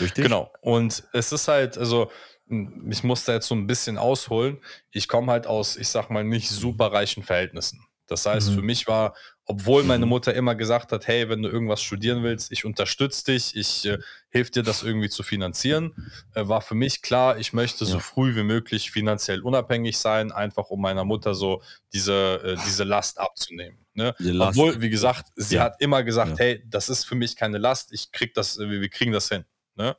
Richtig? 0.00 0.24
Genau. 0.24 0.52
Und 0.60 1.04
es 1.12 1.32
ist 1.32 1.48
halt, 1.48 1.76
also, 1.78 2.10
m, 2.48 2.88
ich 2.90 3.02
muss 3.04 3.24
da 3.24 3.32
jetzt 3.34 3.48
so 3.48 3.54
ein 3.54 3.66
bisschen 3.66 3.98
ausholen. 3.98 4.58
Ich 4.90 5.08
komme 5.08 5.32
halt 5.32 5.46
aus, 5.46 5.76
ich 5.76 5.88
sag 5.88 6.10
mal, 6.10 6.24
nicht 6.24 6.48
super 6.50 6.92
reichen 6.92 7.22
Verhältnissen. 7.22 7.84
Das 8.06 8.26
heißt, 8.26 8.50
Mhm. 8.50 8.54
für 8.56 8.62
mich 8.62 8.86
war, 8.88 9.14
obwohl 9.46 9.84
meine 9.84 10.04
Mhm. 10.04 10.10
Mutter 10.10 10.34
immer 10.34 10.54
gesagt 10.54 10.92
hat, 10.92 11.06
hey, 11.08 11.28
wenn 11.28 11.40
du 11.42 11.48
irgendwas 11.48 11.82
studieren 11.82 12.22
willst, 12.22 12.52
ich 12.52 12.64
unterstütze 12.64 13.24
dich, 13.32 13.56
ich 13.56 13.86
äh, 13.86 13.98
helfe 14.28 14.50
dir, 14.50 14.62
das 14.62 14.82
irgendwie 14.82 15.08
zu 15.08 15.22
finanzieren, 15.22 15.94
äh, 16.34 16.46
war 16.46 16.60
für 16.60 16.74
mich 16.74 17.00
klar, 17.02 17.38
ich 17.38 17.52
möchte 17.52 17.86
so 17.86 17.94
Ja. 17.94 18.00
früh 18.00 18.36
wie 18.36 18.42
möglich 18.42 18.90
finanziell 18.90 19.40
unabhängig 19.40 19.98
sein, 19.98 20.30
einfach 20.30 20.68
um 20.68 20.80
meiner 20.80 21.04
Mutter 21.04 21.34
so 21.34 21.62
diese, 21.92 22.40
äh, 22.44 22.56
diese 22.66 22.84
Last 22.84 23.18
abzunehmen. 23.18 23.78
Ne? 23.94 24.14
Diese 24.18 24.32
Last. 24.32 24.58
Obwohl, 24.58 24.80
wie 24.80 24.90
gesagt, 24.90 25.28
sie 25.36 25.56
Ja. 25.56 25.62
hat 25.62 25.80
immer 25.80 26.02
gesagt, 26.02 26.32
Ja. 26.32 26.44
hey, 26.44 26.62
das 26.66 26.88
ist 26.88 27.04
für 27.04 27.14
mich 27.14 27.34
keine 27.36 27.58
Last, 27.58 27.92
ich 27.92 28.12
krieg 28.12 28.34
das, 28.34 28.58
wir 28.58 28.80
wir 28.80 28.88
kriegen 28.90 29.12
das 29.12 29.28
hin. 29.28 29.44
Ne? 29.76 29.96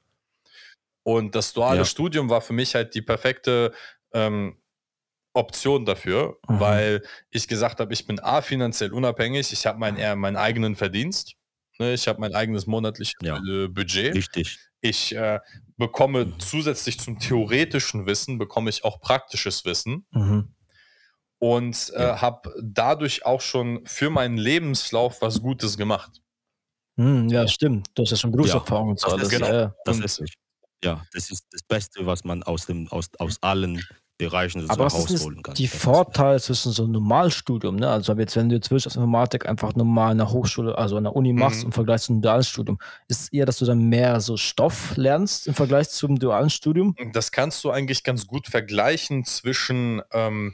Und 1.03 1.35
das 1.35 1.53
duale 1.53 1.79
Ja. 1.79 1.85
Studium 1.85 2.29
war 2.29 2.41
für 2.41 2.53
mich 2.53 2.75
halt 2.75 2.95
die 2.95 3.01
perfekte 3.01 3.73
ähm, 4.13 4.57
Option 5.33 5.85
dafür, 5.85 6.37
Mhm. 6.47 6.59
weil 6.59 7.03
ich 7.31 7.47
gesagt 7.47 7.79
habe, 7.79 7.91
ich 7.93 8.05
bin 8.05 8.19
A, 8.19 8.41
finanziell 8.41 8.93
unabhängig, 8.93 9.51
ich 9.51 9.65
habe 9.65 9.79
mein, 9.79 9.95
meinen 10.19 10.37
eigenen 10.37 10.75
Verdienst, 10.75 11.33
ne? 11.79 11.93
ich 11.93 12.07
habe 12.07 12.21
mein 12.21 12.35
eigenes 12.35 12.67
monatliches 12.67 13.15
Ja. 13.21 13.37
äh, 13.37 13.67
Budget. 13.67 14.13
Richtig. 14.15 14.59
Ich 14.81 15.15
äh, 15.15 15.39
bekomme 15.77 16.25
Mhm. 16.25 16.39
zusätzlich 16.39 16.99
zum 16.99 17.17
theoretischen 17.19 18.05
Wissen, 18.05 18.37
bekomme 18.37 18.69
ich 18.69 18.83
auch 18.85 19.01
praktisches 19.01 19.65
Wissen 19.65 20.05
mhm. 20.11 20.53
und 21.39 21.91
äh, 21.95 22.03
Ja. 22.03 22.21
habe 22.21 22.53
dadurch 22.61 23.25
auch 23.25 23.41
schon 23.41 23.85
für 23.87 24.09
meinen 24.09 24.37
Lebenslauf 24.37 25.21
was 25.21 25.41
Gutes 25.41 25.77
gemacht. 25.77 26.21
Hm, 26.97 27.27
ja, 27.29 27.47
stimmt. 27.47 27.87
Du 27.95 28.03
hast 28.03 28.11
ja 28.11 28.17
schon 28.17 28.31
Berufserfahrung 28.31 28.89
und 28.89 28.99
so 28.99 29.05
das 29.07 29.13
alles. 29.15 29.27
ist 29.27 29.39
genau. 29.39 29.51
Ja. 29.53 29.75
Das 29.85 29.97
Und- 29.97 30.05
ist. 30.05 30.23
Ja, 30.83 31.01
das 31.13 31.31
ist 31.31 31.45
das 31.51 31.63
Beste, 31.63 32.05
was 32.05 32.25
man 32.25 32.43
aus 32.43 32.65
dem, 32.65 32.89
aus, 32.91 33.05
aus 33.17 33.37
allen 33.41 33.81
Bereichen 34.17 34.69
Aber 34.69 34.85
was 34.85 35.09
ist 35.09 35.25
kann. 35.41 35.53
die 35.55 35.67
Vorteile 35.69 36.39
zwischen 36.41 36.71
so 36.73 36.83
einem 36.83 36.91
Normalstudium, 36.91 37.77
ne? 37.77 37.89
Also 37.89 38.13
jetzt, 38.13 38.35
wenn 38.35 38.49
du 38.49 38.55
jetzt 38.55 38.69
Wirtschaftsinformatik 38.69 39.47
einfach 39.47 39.73
normal 39.75 40.11
in 40.11 40.17
der 40.19 40.29
Hochschule, 40.29 40.77
also 40.77 40.97
an 40.97 41.05
der 41.05 41.15
Uni 41.15 41.31
machst 41.33 41.59
Mhm. 41.61 41.67
im 41.67 41.71
Vergleich 41.71 42.01
zum 42.01 42.21
dualen 42.21 42.43
Studium, 42.43 42.77
ist 43.07 43.21
es 43.21 43.31
eher, 43.31 43.45
dass 43.45 43.57
du 43.59 43.65
dann 43.65 43.79
mehr 43.89 44.19
so 44.19 44.35
Stoff 44.35 44.95
lernst 44.97 45.47
im 45.47 45.53
Vergleich 45.53 45.89
zum 45.89 46.19
dualen 46.19 46.49
Studium? 46.49 46.95
Das 47.13 47.31
kannst 47.31 47.63
du 47.63 47.71
eigentlich 47.71 48.03
ganz 48.03 48.27
gut 48.27 48.47
vergleichen 48.47 49.23
zwischen, 49.23 50.01
ähm, 50.11 50.53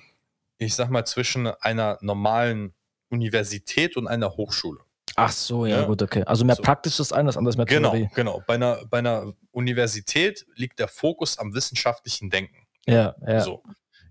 ich 0.60 0.75
sag 0.75 0.89
mal, 0.91 1.05
zwischen 1.05 1.48
einer 1.48 1.98
normalen 2.01 2.74
Universität 3.10 3.98
und 3.98 4.08
einer 4.08 4.38
Hochschule. 4.38 4.79
Ach 5.25 5.31
so, 5.31 5.65
ja, 5.65 5.81
Ja. 5.81 5.85
gut, 5.85 6.01
okay. 6.01 6.23
Also 6.25 6.45
mehr 6.45 6.55
So. 6.55 6.63
praktisch 6.63 6.97
das 6.97 7.11
eine, 7.13 7.27
das 7.27 7.38
andere 7.38 7.49
ist 7.51 7.57
mehr 7.57 7.65
Genau, 7.65 7.91
Theorie. 7.91 8.09
genau. 8.15 8.43
Bei 8.47 8.55
einer, 8.55 8.85
bei 8.89 8.99
einer 8.99 9.33
Universität 9.51 10.45
liegt 10.55 10.79
der 10.79 10.88
Fokus 10.88 11.38
am 11.38 11.53
wissenschaftlichen 11.53 12.29
Denken. 12.29 12.67
Ja, 12.88 13.15
ja. 13.25 13.41
So. 13.41 13.63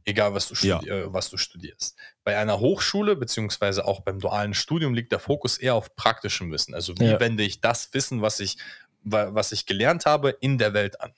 Egal, 0.04 0.32
was 0.32 0.48
du, 0.48 0.54
Ja. 0.66 0.80
äh, 0.82 1.12
was 1.12 1.28
du 1.28 1.36
studierst. 1.36 1.96
Bei 2.24 2.38
einer 2.38 2.60
Hochschule, 2.60 3.14
beziehungsweise 3.16 3.84
auch 3.84 4.00
beim 4.00 4.18
dualen 4.20 4.54
Studium, 4.54 4.94
liegt 4.94 5.12
der 5.12 5.18
Fokus 5.18 5.58
eher 5.58 5.74
auf 5.74 5.94
praktischem 5.96 6.50
Wissen. 6.50 6.74
Also 6.74 6.94
wie 6.98 7.04
Ja. 7.06 7.20
wende 7.20 7.42
ich 7.42 7.60
das 7.60 7.92
Wissen, 7.92 8.22
was 8.22 8.40
ich, 8.40 8.56
wa- 9.02 9.34
was 9.34 9.52
ich 9.52 9.66
gelernt 9.66 10.06
habe, 10.06 10.30
in 10.30 10.56
der 10.56 10.72
Welt 10.72 11.00
an. 11.00 11.12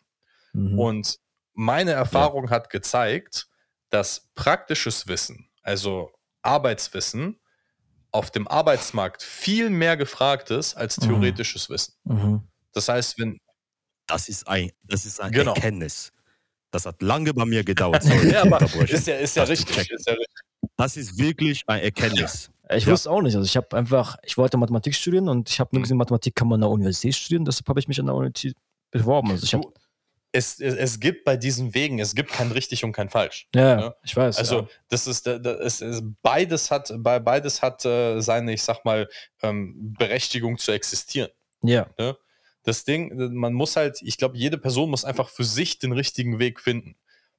Mhm. 0.52 0.78
Und 0.78 1.18
meine 1.54 1.92
Erfahrung 1.92 2.50
hat 2.50 2.70
gezeigt, 2.70 3.46
dass 3.90 4.28
praktisches 4.34 5.06
Wissen, 5.06 5.48
also 5.62 6.10
Arbeitswissen, 6.42 7.38
auf 8.12 8.30
dem 8.30 8.48
Arbeitsmarkt 8.48 9.22
viel 9.22 9.70
mehr 9.70 9.96
gefragt 9.96 10.50
ist 10.50 10.74
als 10.76 10.98
Mhm. 11.00 11.06
theoretisches 11.06 11.68
Wissen. 11.70 11.94
Mhm. 12.04 12.42
Das 12.72 12.88
heißt, 12.88 13.18
wenn, 13.18 13.38
Das 14.06 14.28
ist 14.28 14.48
ein, 14.48 14.72
das 14.82 15.06
ist 15.06 15.20
eine 15.20 15.30
Genau. 15.30 15.54
Erkenntnis. 15.54 16.10
Das 16.72 16.84
hat 16.84 17.00
lange 17.00 17.32
bei 17.32 17.44
mir 17.44 17.62
gedauert. 17.62 18.02
Sorry, 18.28 18.32
ja, 18.32 18.42
aber 18.42 18.60
ist 18.88 19.06
ja, 19.06 19.16
ist 19.16 19.36
ja 19.36 19.44
richtig. 19.44 19.76
Ist 19.90 20.06
ja 20.06 20.12
richtig. 20.14 20.40
Das 20.76 20.96
ist 20.96 21.16
wirklich 21.18 21.62
eine 21.68 21.82
Erkenntnis. 21.82 22.50
Ich 22.70 22.84
Ja. 22.86 22.92
wusste 22.92 23.10
auch 23.10 23.22
nicht. 23.22 23.36
Also 23.36 23.44
ich 23.46 23.56
habe 23.56 23.76
einfach, 23.76 24.16
ich 24.24 24.36
wollte 24.36 24.56
Mathematik 24.56 24.94
studieren 24.96 25.28
und 25.28 25.48
ich 25.48 25.60
habe 25.60 25.70
nur 25.72 25.78
Mhm. 25.80 25.82
gesehen, 25.84 25.96
Mathematik 25.98 26.34
kann 26.34 26.48
man 26.48 26.56
an 26.56 26.62
der 26.62 26.70
Universität 26.70 27.14
studieren, 27.14 27.44
deshalb 27.44 27.68
habe 27.68 27.78
ich 27.78 27.86
mich 27.88 28.00
an 28.00 28.06
der 28.06 28.14
Universität 28.16 28.56
beworben. 28.90 29.30
Also 29.30 29.44
ich 29.44 29.54
habe, 29.54 29.72
es, 30.32 30.60
es, 30.60 30.74
es 30.74 31.00
gibt 31.00 31.24
bei 31.24 31.36
diesen 31.36 31.74
Wegen, 31.74 31.98
es 31.98 32.14
gibt 32.14 32.30
kein 32.30 32.52
richtig 32.52 32.84
und 32.84 32.92
kein 32.92 33.08
falsch. 33.08 33.48
ja, 33.54 33.80
ja. 33.80 33.94
ich 34.04 34.16
weiß. 34.16 34.38
Also 34.38 34.60
ja. 34.60 34.68
das 34.88 35.06
ist, 35.06 35.26
da- 35.26 35.38
da- 35.38 35.54
es 35.58 35.80
ist 35.80 36.02
beides 36.22 36.70
hat, 36.70 36.92
bei 36.98 37.18
beides 37.18 37.62
hat 37.62 37.84
äh, 37.84 38.20
seine, 38.20 38.52
ich 38.52 38.62
sag 38.62 38.84
mal, 38.84 39.08
ähm, 39.42 39.94
Berechtigung 39.98 40.58
zu 40.58 40.72
existieren. 40.72 41.30
ja. 41.98 42.16
Das 42.62 42.84
Ding, 42.84 43.32
man 43.34 43.54
muss 43.54 43.74
halt, 43.76 44.02
ich 44.02 44.18
glaube, 44.18 44.36
jede 44.36 44.58
Person 44.58 44.90
muss 44.90 45.06
einfach 45.06 45.30
für 45.30 45.44
sich 45.44 45.78
den 45.78 45.92
richtigen 45.92 46.38
Weg 46.38 46.60
finden. 46.60 46.94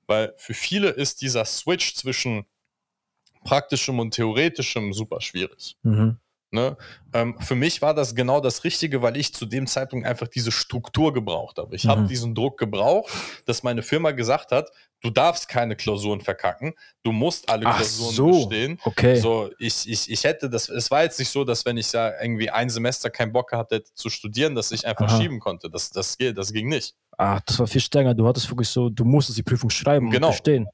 Weil 0.07 0.33
für 0.37 0.55
viele 0.55 0.89
ist 0.89 1.21
dieser 1.21 1.45
Switch 1.45 1.93
zwischen 1.93 2.45
praktischem 3.43 3.99
und 3.99 4.15
theoretischem 4.15 4.93
super 4.93 5.21
schwierig. 5.21 5.77
Mhm. 5.83 6.17
Ne? 6.53 6.75
Ähm, 7.13 7.37
für 7.39 7.55
mich 7.55 7.81
war 7.81 7.93
das 7.93 8.13
genau 8.13 8.41
das 8.41 8.65
Richtige, 8.65 9.01
weil 9.01 9.15
ich 9.15 9.33
zu 9.33 9.45
dem 9.45 9.67
Zeitpunkt 9.67 10.05
einfach 10.05 10.27
diese 10.27 10.51
Struktur 10.51 11.13
gebraucht 11.13 11.57
habe. 11.57 11.73
Ich 11.77 11.87
habe 11.87 12.01
Mhm. 12.01 12.07
diesen 12.07 12.35
Druck 12.35 12.59
gebraucht, 12.59 13.09
dass 13.45 13.63
meine 13.63 13.81
Firma 13.81 14.11
gesagt 14.11 14.51
hat, 14.51 14.69
du 14.99 15.09
darfst 15.11 15.47
keine 15.47 15.77
Klausuren 15.77 16.19
verkacken, 16.19 16.73
du 17.03 17.13
musst 17.13 17.49
alle 17.49 17.65
Ach 17.67 17.77
Klausuren 17.77 18.13
so, 18.13 18.47
bestehen. 18.49 18.79
okay. 18.83 19.15
So, 19.15 19.49
ich, 19.59 19.89
ich, 19.89 20.11
ich 20.11 20.23
hätte 20.25 20.49
das, 20.49 20.67
es 20.67 20.91
war 20.91 21.03
jetzt 21.03 21.19
nicht 21.19 21.29
so, 21.29 21.45
dass 21.45 21.63
wenn 21.65 21.77
ich 21.77 21.89
ja 21.93 22.11
irgendwie 22.21 22.49
ein 22.49 22.69
Semester 22.69 23.09
keinen 23.09 23.31
Bock 23.31 23.49
gehabt 23.51 23.71
hätte 23.71 23.89
zu 23.93 24.09
studieren, 24.09 24.53
dass 24.53 24.73
ich 24.73 24.85
einfach 24.85 25.07
Aha. 25.07 25.21
schieben 25.21 25.39
konnte. 25.39 25.69
Das, 25.69 25.89
das, 25.89 26.17
geht, 26.17 26.37
das 26.37 26.51
ging 26.51 26.67
nicht. 26.67 26.95
Ah, 27.17 27.39
das 27.45 27.59
war 27.59 27.67
viel 27.67 27.79
strenger. 27.81 28.13
Du 28.13 28.27
hattest 28.27 28.49
wirklich 28.49 28.67
so, 28.67 28.89
du 28.89 29.05
musstest 29.05 29.37
die 29.37 29.43
Prüfung 29.43 29.69
schreiben 29.69 30.09
Genau. 30.11 30.27
und 30.27 30.33
bestehen. 30.33 30.67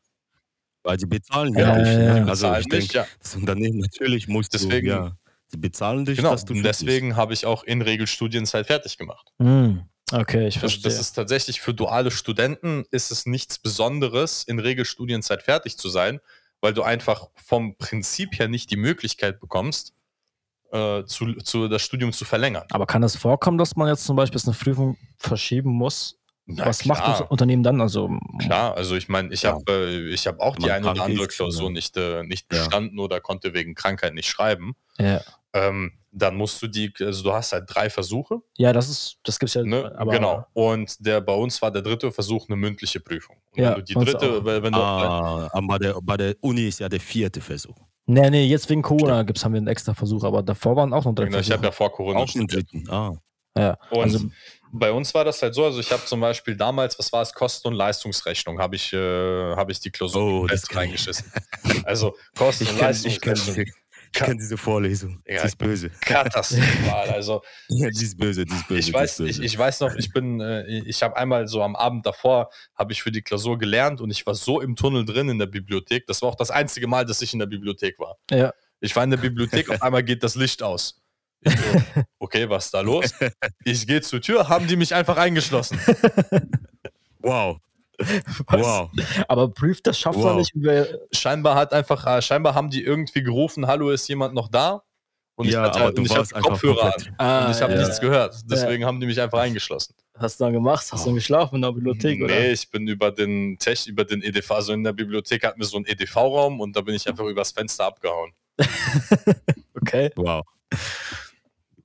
Weil 0.82 1.00
sie 1.00 1.06
bezahlen 1.06 1.54
Ja, 1.54 1.78
ja, 1.78 1.86
ja, 2.02 2.18
ja. 2.18 2.26
Also 2.26 2.48
ich 2.54 2.66
nicht, 2.66 2.72
denke, 2.72 2.94
ja. 2.98 3.08
das 3.22 3.36
Unternehmen 3.36 3.78
natürlich 3.78 4.28
muss 4.28 4.50
Deswegen- 4.50 4.88
du, 4.88 4.94
ja, 4.94 5.12
sie 5.48 5.58
bezahlen 5.58 6.06
dich, 6.06 6.18
Genau. 6.18 6.32
dass 6.32 6.46
du 6.46 6.54
Und 6.54 6.64
deswegen 6.64 7.16
habe 7.16 7.34
ich 7.34 7.46
auch 7.46 7.64
in 7.64 7.82
Regelstudienzeit 7.82 8.68
fertig 8.68 8.98
gemacht. 8.98 9.28
Hm. 9.40 9.84
Okay, 10.12 10.48
ich 10.48 10.56
Also 10.56 10.60
verstehe. 10.60 10.84
das 10.84 11.00
ist 11.00 11.14
tatsächlich 11.14 11.60
für 11.60 11.74
duale 11.74 12.12
Studenten 12.12 12.86
ist 12.92 13.12
es 13.12 13.26
nichts 13.26 13.60
Besonderes, 13.60 14.44
in 14.44 14.60
Regelstudienzeit 14.60 15.44
fertig 15.44 15.78
zu 15.78 15.90
sein, 15.90 16.20
weil 16.62 16.74
du 16.74 16.84
einfach 16.84 17.28
vom 17.36 17.76
Prinzip 17.78 18.40
her 18.40 18.48
nicht 18.48 18.72
die 18.72 18.78
Möglichkeit 18.78 19.40
bekommst, 19.42 19.94
äh, 20.72 21.04
zu, 21.06 21.34
zu, 21.44 21.68
das 21.68 21.82
Studium 21.82 22.14
zu 22.14 22.24
verlängern. 22.26 22.66
Aber 22.72 22.86
kann 22.86 23.04
es 23.04 23.16
vorkommen, 23.18 23.58
dass 23.58 23.76
man 23.76 23.88
jetzt 23.90 24.06
zum 24.06 24.16
Beispiel 24.16 24.40
eine 24.46 24.54
Prüfung 24.56 24.98
verschieben 25.18 25.72
muss? 25.72 26.18
Na 26.50 26.66
Was 26.66 26.86
macht 26.86 27.04
klar. 27.04 27.20
das 27.20 27.30
Unternehmen 27.30 27.62
dann? 27.62 27.82
Also, 27.82 28.10
Klar, 28.40 28.76
also 28.78 28.96
ich 28.96 29.10
meine, 29.10 29.34
ich 29.34 29.42
Ja. 29.42 29.52
habe 29.54 29.64
äh, 29.72 30.10
ich 30.14 30.26
hab 30.28 30.40
auch 30.40 30.56
Wenn 30.56 30.64
die 30.64 30.72
eine 30.72 30.90
oder 30.92 31.04
andere 31.04 31.28
Klausur 31.28 31.70
nicht, 31.70 31.98
äh, 31.98 32.24
nicht 32.24 32.52
Ja. 32.52 32.60
bestanden 32.64 33.00
oder 33.00 33.20
konnte 33.20 33.54
wegen 33.54 33.76
Krankheit 33.76 34.14
nicht 34.14 34.28
schreiben. 34.30 34.76
ja. 34.98 35.22
Ähm, 35.54 35.94
dann 36.12 36.36
musst 36.36 36.62
du 36.62 36.68
die, 36.68 36.92
also 37.00 37.24
du 37.24 37.32
hast 37.34 37.52
halt 37.54 37.64
drei 37.68 37.90
Versuche, 37.90 38.40
ja, 38.58 38.74
das 38.74 38.90
ist, 38.90 39.18
das 39.24 39.40
gibt's 39.40 39.54
ja. 39.56 39.64
ne? 39.64 39.92
aber, 39.98 40.12
genau. 40.12 40.46
Und 40.54 40.96
der 41.06 41.22
bei 41.22 41.34
uns 41.34 41.60
war 41.62 41.72
der 41.72 41.82
dritte 41.82 42.12
Versuch 42.12 42.48
eine 42.48 42.56
mündliche 42.58 43.00
Prüfung. 43.00 43.38
Und 43.52 43.62
Ja, 43.64 43.70
wenn 43.70 43.76
du 43.76 43.82
die 43.84 43.94
dritte, 43.94 44.38
auch. 44.40 44.46
weil- 44.46 44.62
wenn 44.64 44.74
du 44.74 44.80
Ah, 44.80 45.50
aber 45.52 45.68
bei 45.68 45.78
der, 45.80 45.96
bei 46.02 46.18
der 46.18 46.36
Uni 46.42 46.68
ist 46.68 46.80
ja 46.80 46.90
der 46.90 47.00
vierte 47.00 47.40
Versuch. 47.42 47.76
Nee, 48.06 48.30
nee, 48.30 48.46
jetzt 48.46 48.70
wegen 48.70 48.82
Corona 48.82 49.24
gibt's, 49.24 49.44
haben 49.46 49.54
wir 49.54 49.58
einen 49.60 49.68
extra 49.68 49.94
Versuch, 49.94 50.24
aber 50.24 50.44
davor 50.44 50.76
waren 50.76 50.94
auch 50.94 51.06
noch 51.06 51.14
drei 51.16 51.26
genau, 51.26 51.38
ich 51.40 51.50
habe 51.52 51.62
Versuche. 51.62 51.66
ja 51.66 51.72
vor 51.72 51.92
Corona 51.92 52.20
Auch 52.20 52.28
dritten. 52.34 52.90
Ah. 52.90 53.14
Ja, 53.60 53.78
Und 53.90 54.02
also, 54.04 54.20
bei 54.72 54.92
uns 54.92 55.14
war 55.14 55.24
das 55.26 55.42
halt 55.42 55.56
so, 55.56 55.64
also 55.66 55.80
ich 55.80 55.92
habe 55.92 56.04
zum 56.06 56.20
Beispiel 56.20 56.56
damals, 56.56 56.98
was 57.00 57.12
war 57.14 57.22
es, 57.22 57.34
Kosten- 57.34 57.70
und 57.70 57.74
Leistungsrechnung, 57.76 58.60
habe 58.60 58.76
ich, 58.76 58.92
äh, 58.94 59.56
hab 59.56 59.70
ich 59.70 59.80
die 59.80 59.92
Klausur 59.92 60.44
Oh, 60.44 60.46
kann 60.48 60.58
ich. 60.58 60.76
reingeschissen. 60.76 61.32
Also 61.86 62.16
Kosten- 62.38 62.64
Ich 62.66 62.72
und 62.72 62.78
kenne 62.80 62.92
ich 62.92 63.22
kenn 63.22 63.34
Leistungsrechnung, 63.34 63.56
diese, 63.56 63.62
ich 63.62 64.12
kenn 64.12 64.38
diese 64.38 64.58
Vorlesung. 64.58 65.22
Ja, 65.26 65.42
die 65.42 65.48
ist 65.48 65.58
böse. 65.58 65.90
katastrophal. 66.02 67.10
Also 67.10 67.42
Ja, 67.70 67.90
die 67.90 68.04
ist 68.04 68.18
böse, 68.18 68.46
die 68.46 68.54
ist 68.54 68.68
böse. 68.68 68.80
ich 68.80 68.94
weiß, 68.94 69.20
ist 69.20 69.20
ich, 69.20 69.26
böse. 69.38 69.46
ich 69.46 69.58
weiß 69.58 69.80
noch, 69.82 69.96
ich 69.96 70.12
bin, 70.14 70.42
äh, 70.42 70.66
ich 70.66 71.02
habe 71.04 71.16
einmal 71.18 71.48
so 71.48 71.64
am 71.64 71.76
Abend 71.76 72.06
davor, 72.06 72.50
habe 72.76 72.92
ich 72.94 73.02
für 73.02 73.12
die 73.12 73.22
Klausur 73.22 73.58
gelernt 73.58 74.02
und 74.02 74.12
ich 74.12 74.26
war 74.26 74.36
so 74.36 74.60
im 74.62 74.76
Tunnel 74.76 75.06
drin 75.06 75.30
in 75.30 75.40
der 75.40 75.46
Bibliothek. 75.48 76.06
Das 76.08 76.22
war 76.22 76.30
auch 76.30 76.36
das 76.36 76.52
einzige 76.52 76.88
Mal, 76.88 77.06
dass 77.06 77.22
ich 77.22 77.32
in 77.34 77.40
der 77.40 77.46
Bibliothek 77.48 77.98
war. 78.00 78.18
ja. 78.32 78.54
Ich 78.80 78.96
war 78.96 79.04
in 79.04 79.10
der 79.10 79.18
Bibliothek, 79.18 79.72
auf 79.72 79.82
einmal 79.82 80.04
geht 80.04 80.22
das 80.24 80.36
Licht 80.36 80.62
aus. 80.62 81.02
So, 81.50 82.02
okay, 82.20 82.50
was 82.50 82.66
ist 82.66 82.74
da 82.74 82.82
los? 82.82 83.14
Ich 83.64 83.86
gehe 83.88 84.02
zur 84.02 84.22
Tür, 84.22 84.48
haben 84.50 84.68
die 84.68 84.76
mich 84.76 84.94
einfach 84.94 85.18
eingeschlossen. 85.18 85.80
wow. 87.20 87.58
Was? 88.48 88.62
Wow. 88.62 88.92
Aber 89.28 89.50
prüft 89.50 89.88
das 89.88 89.98
schafft 90.00 90.20
man 90.20 90.28
Wow. 90.34 90.38
nicht. 90.38 90.52
Wer, 90.56 90.88
Scheinbar 91.12 91.56
hat 91.56 91.74
einfach, 91.74 92.06
äh, 92.06 92.22
scheinbar 92.22 92.54
haben 92.54 92.70
die 92.70 92.84
irgendwie 92.84 93.24
gerufen, 93.24 93.66
hallo, 93.66 93.90
ist 93.90 94.08
jemand 94.08 94.36
noch 94.36 94.50
da? 94.50 94.84
Und 95.36 95.48
Ja, 95.48 95.64
ich 95.66 95.70
hatte, 95.70 95.80
aber 95.82 95.92
du 95.94 96.02
und 96.02 96.06
ich 96.06 96.12
hab 96.12 96.18
warst 96.20 96.36
einfach 96.36 96.50
Kopfhörer 96.52 96.96
an. 96.96 97.16
ah, 97.20 97.46
und 97.46 97.52
ich 97.56 97.62
habe 97.62 97.74
ja. 97.74 97.80
nichts 97.80 98.00
gehört. 98.00 98.36
Deswegen 98.46 98.86
haben 98.86 99.00
die 99.00 99.06
mich 99.08 99.20
einfach 99.22 99.40
eingeschlossen. 99.40 99.94
Hast 100.18 100.40
du 100.40 100.46
dann 100.46 100.54
gemacht? 100.54 100.88
Hast 100.92 101.06
du 101.06 101.10
dann 101.10 101.16
geschlafen 101.16 101.56
in 101.58 101.62
der 101.64 101.72
Bibliothek? 101.74 102.18
nee, 102.20 102.26
Oder? 102.26 102.52
ich 102.52 102.70
bin 102.72 102.88
über 102.88 103.12
den 103.12 103.58
Tech, 103.60 103.86
über 103.88 104.04
den 104.04 104.24
EDV, 104.24 104.52
also 104.52 104.74
in 104.74 104.84
der 104.84 104.94
Bibliothek 104.94 105.44
hatten 105.46 105.60
wir 105.60 105.68
so 105.68 105.78
einen 105.78 105.86
EDV-Raum 105.86 106.60
und 106.60 106.76
da 106.76 106.82
bin 106.82 106.96
ich 106.96 107.08
einfach 107.08 107.26
übers 107.26 107.52
Fenster 107.52 107.86
abgehauen. 107.86 108.32
Okay, 109.80 110.10
Wow. 110.16 110.44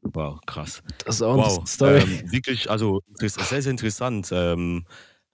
Wow, 0.03 0.41
krass. 0.47 0.83
das 1.05 1.17
ist 1.17 1.23
auch 1.23 1.35
eine 1.35 1.45
Wow. 1.45 1.67
Story. 1.67 2.03
Ähm, 2.03 2.21
wirklich, 2.31 2.69
also 2.71 3.01
das 3.19 3.37
ist 3.37 3.49
sehr, 3.49 3.63
sehr 3.63 3.71
interessant. 3.71 4.29
Ähm, 4.33 4.85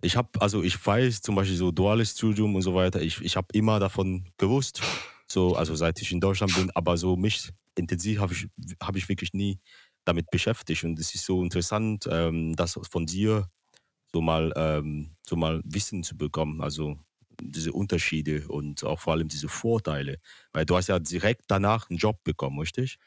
ich 0.03 0.17
habe, 0.17 0.29
also 0.41 0.63
ich 0.63 0.85
weiß 0.87 1.23
zum 1.23 1.35
Beispiel 1.35 1.57
so 1.57 1.73
duales 1.73 2.13
Studium 2.13 2.55
und 2.55 2.63
so 2.63 2.75
weiter, 2.75 3.01
ich, 3.01 3.21
ich 3.23 3.37
habe 3.37 3.49
immer 3.53 3.81
davon 3.81 4.27
gewusst, 4.37 4.81
so, 5.27 5.57
also 5.57 5.75
seit 5.75 6.01
ich 6.01 6.13
in 6.13 6.21
Deutschland 6.21 6.55
bin, 6.55 6.71
aber 6.75 6.97
so 6.97 7.17
mich 7.17 7.51
intensiv 7.77 8.21
habe 8.21 8.33
ich, 8.35 8.47
hab 8.83 8.97
ich 8.97 9.09
wirklich 9.09 9.33
nie 9.33 9.59
damit 10.05 10.31
beschäftigt. 10.31 10.85
Und 10.85 10.99
es 10.99 11.15
ist 11.15 11.25
so 11.25 11.43
interessant, 11.43 12.07
ähm, 12.11 12.55
das 12.57 12.79
von 12.91 13.07
dir 13.07 13.49
so 14.13 14.21
mal, 14.21 14.53
ähm, 14.57 15.17
so 15.27 15.37
mal 15.37 15.63
Wissen 15.65 16.03
zu 16.05 16.17
bekommen. 16.17 16.63
Also 16.63 16.99
diese 17.43 17.73
Unterschiede 17.73 18.49
und 18.49 18.85
auch 18.85 19.01
vor 19.01 19.15
allem 19.15 19.29
diese 19.29 19.49
Vorteile. 19.49 20.19
Weil 20.53 20.67
du 20.67 20.77
hast 20.77 20.89
ja 20.89 20.99
direkt 20.99 21.45
danach 21.49 21.91
einen 21.91 21.99
Job 21.99 22.25
bekommen, 22.25 22.59
richtig? 22.61 22.99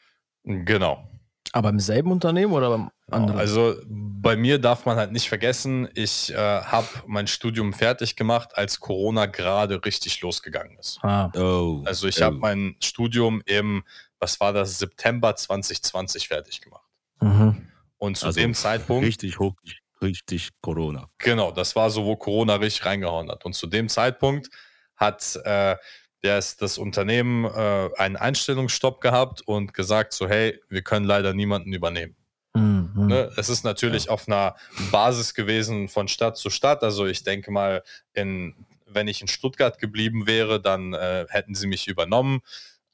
Genau. 0.44 1.08
Aber 1.52 1.68
im 1.68 1.78
selben 1.80 2.10
Unternehmen 2.10 2.52
oder 2.52 2.70
beim 2.70 2.90
anderen? 3.10 3.38
Also 3.38 3.74
bei 3.86 4.36
mir 4.36 4.58
darf 4.58 4.86
man 4.86 4.96
halt 4.96 5.12
nicht 5.12 5.28
vergessen, 5.28 5.88
ich 5.94 6.32
äh, 6.32 6.36
habe 6.36 6.86
mein 7.06 7.26
Studium 7.26 7.72
fertig 7.74 8.16
gemacht, 8.16 8.56
als 8.56 8.80
Corona 8.80 9.26
gerade 9.26 9.84
richtig 9.84 10.20
losgegangen 10.22 10.78
ist. 10.78 10.98
ah, 11.02 11.30
Oh. 11.36 11.82
Also 11.84 12.08
ich 12.08 12.20
oh. 12.20 12.24
habe 12.24 12.36
mein 12.36 12.76
Studium 12.82 13.42
im, 13.44 13.84
was 14.18 14.40
war 14.40 14.52
das, 14.54 14.78
September 14.78 15.36
2020 15.36 16.28
fertig 16.28 16.60
gemacht. 16.62 16.86
mhm. 17.20 17.68
Und 17.98 18.16
zu 18.16 18.26
Also 18.26 18.40
dem 18.40 18.54
Zeitpunkt, 18.54 19.06
Richtig 19.06 19.38
hoch, 19.38 19.54
richtig 20.00 20.48
Corona. 20.60 21.08
genau, 21.18 21.52
das 21.52 21.76
war 21.76 21.88
so, 21.90 22.04
wo 22.04 22.16
Corona 22.16 22.56
richtig 22.56 22.84
reingehauen 22.86 23.30
hat. 23.30 23.44
Und 23.44 23.52
zu 23.54 23.66
dem 23.68 23.88
Zeitpunkt 23.88 24.48
hat 24.96 25.38
äh, 25.44 25.76
der 26.22 26.38
ist 26.38 26.62
das 26.62 26.78
Unternehmen 26.78 27.44
äh, 27.44 27.90
einen 27.96 28.16
Einstellungsstopp 28.16 29.00
gehabt 29.00 29.42
und 29.42 29.74
gesagt 29.74 30.12
so, 30.12 30.28
hey, 30.28 30.60
wir 30.68 30.82
können 30.82 31.06
leider 31.06 31.34
niemanden 31.34 31.72
übernehmen. 31.72 32.16
Mhm. 32.54 33.06
Ne? 33.08 33.30
Es 33.36 33.48
ist 33.48 33.64
natürlich 33.64 34.08
auf 34.08 34.28
einer 34.28 34.54
Basis 34.90 35.34
gewesen 35.34 35.88
von 35.88 36.08
Stadt 36.08 36.36
zu 36.36 36.50
Stadt. 36.50 36.82
Also 36.82 37.06
ich 37.06 37.24
denke 37.24 37.50
mal, 37.50 37.82
in 38.12 38.54
wenn 38.94 39.08
ich 39.08 39.22
in 39.22 39.28
Stuttgart 39.28 39.78
geblieben 39.78 40.26
wäre, 40.26 40.60
dann 40.60 40.92
äh, 40.92 41.26
hätten 41.28 41.54
sie 41.54 41.66
mich 41.66 41.88
übernommen. 41.88 42.40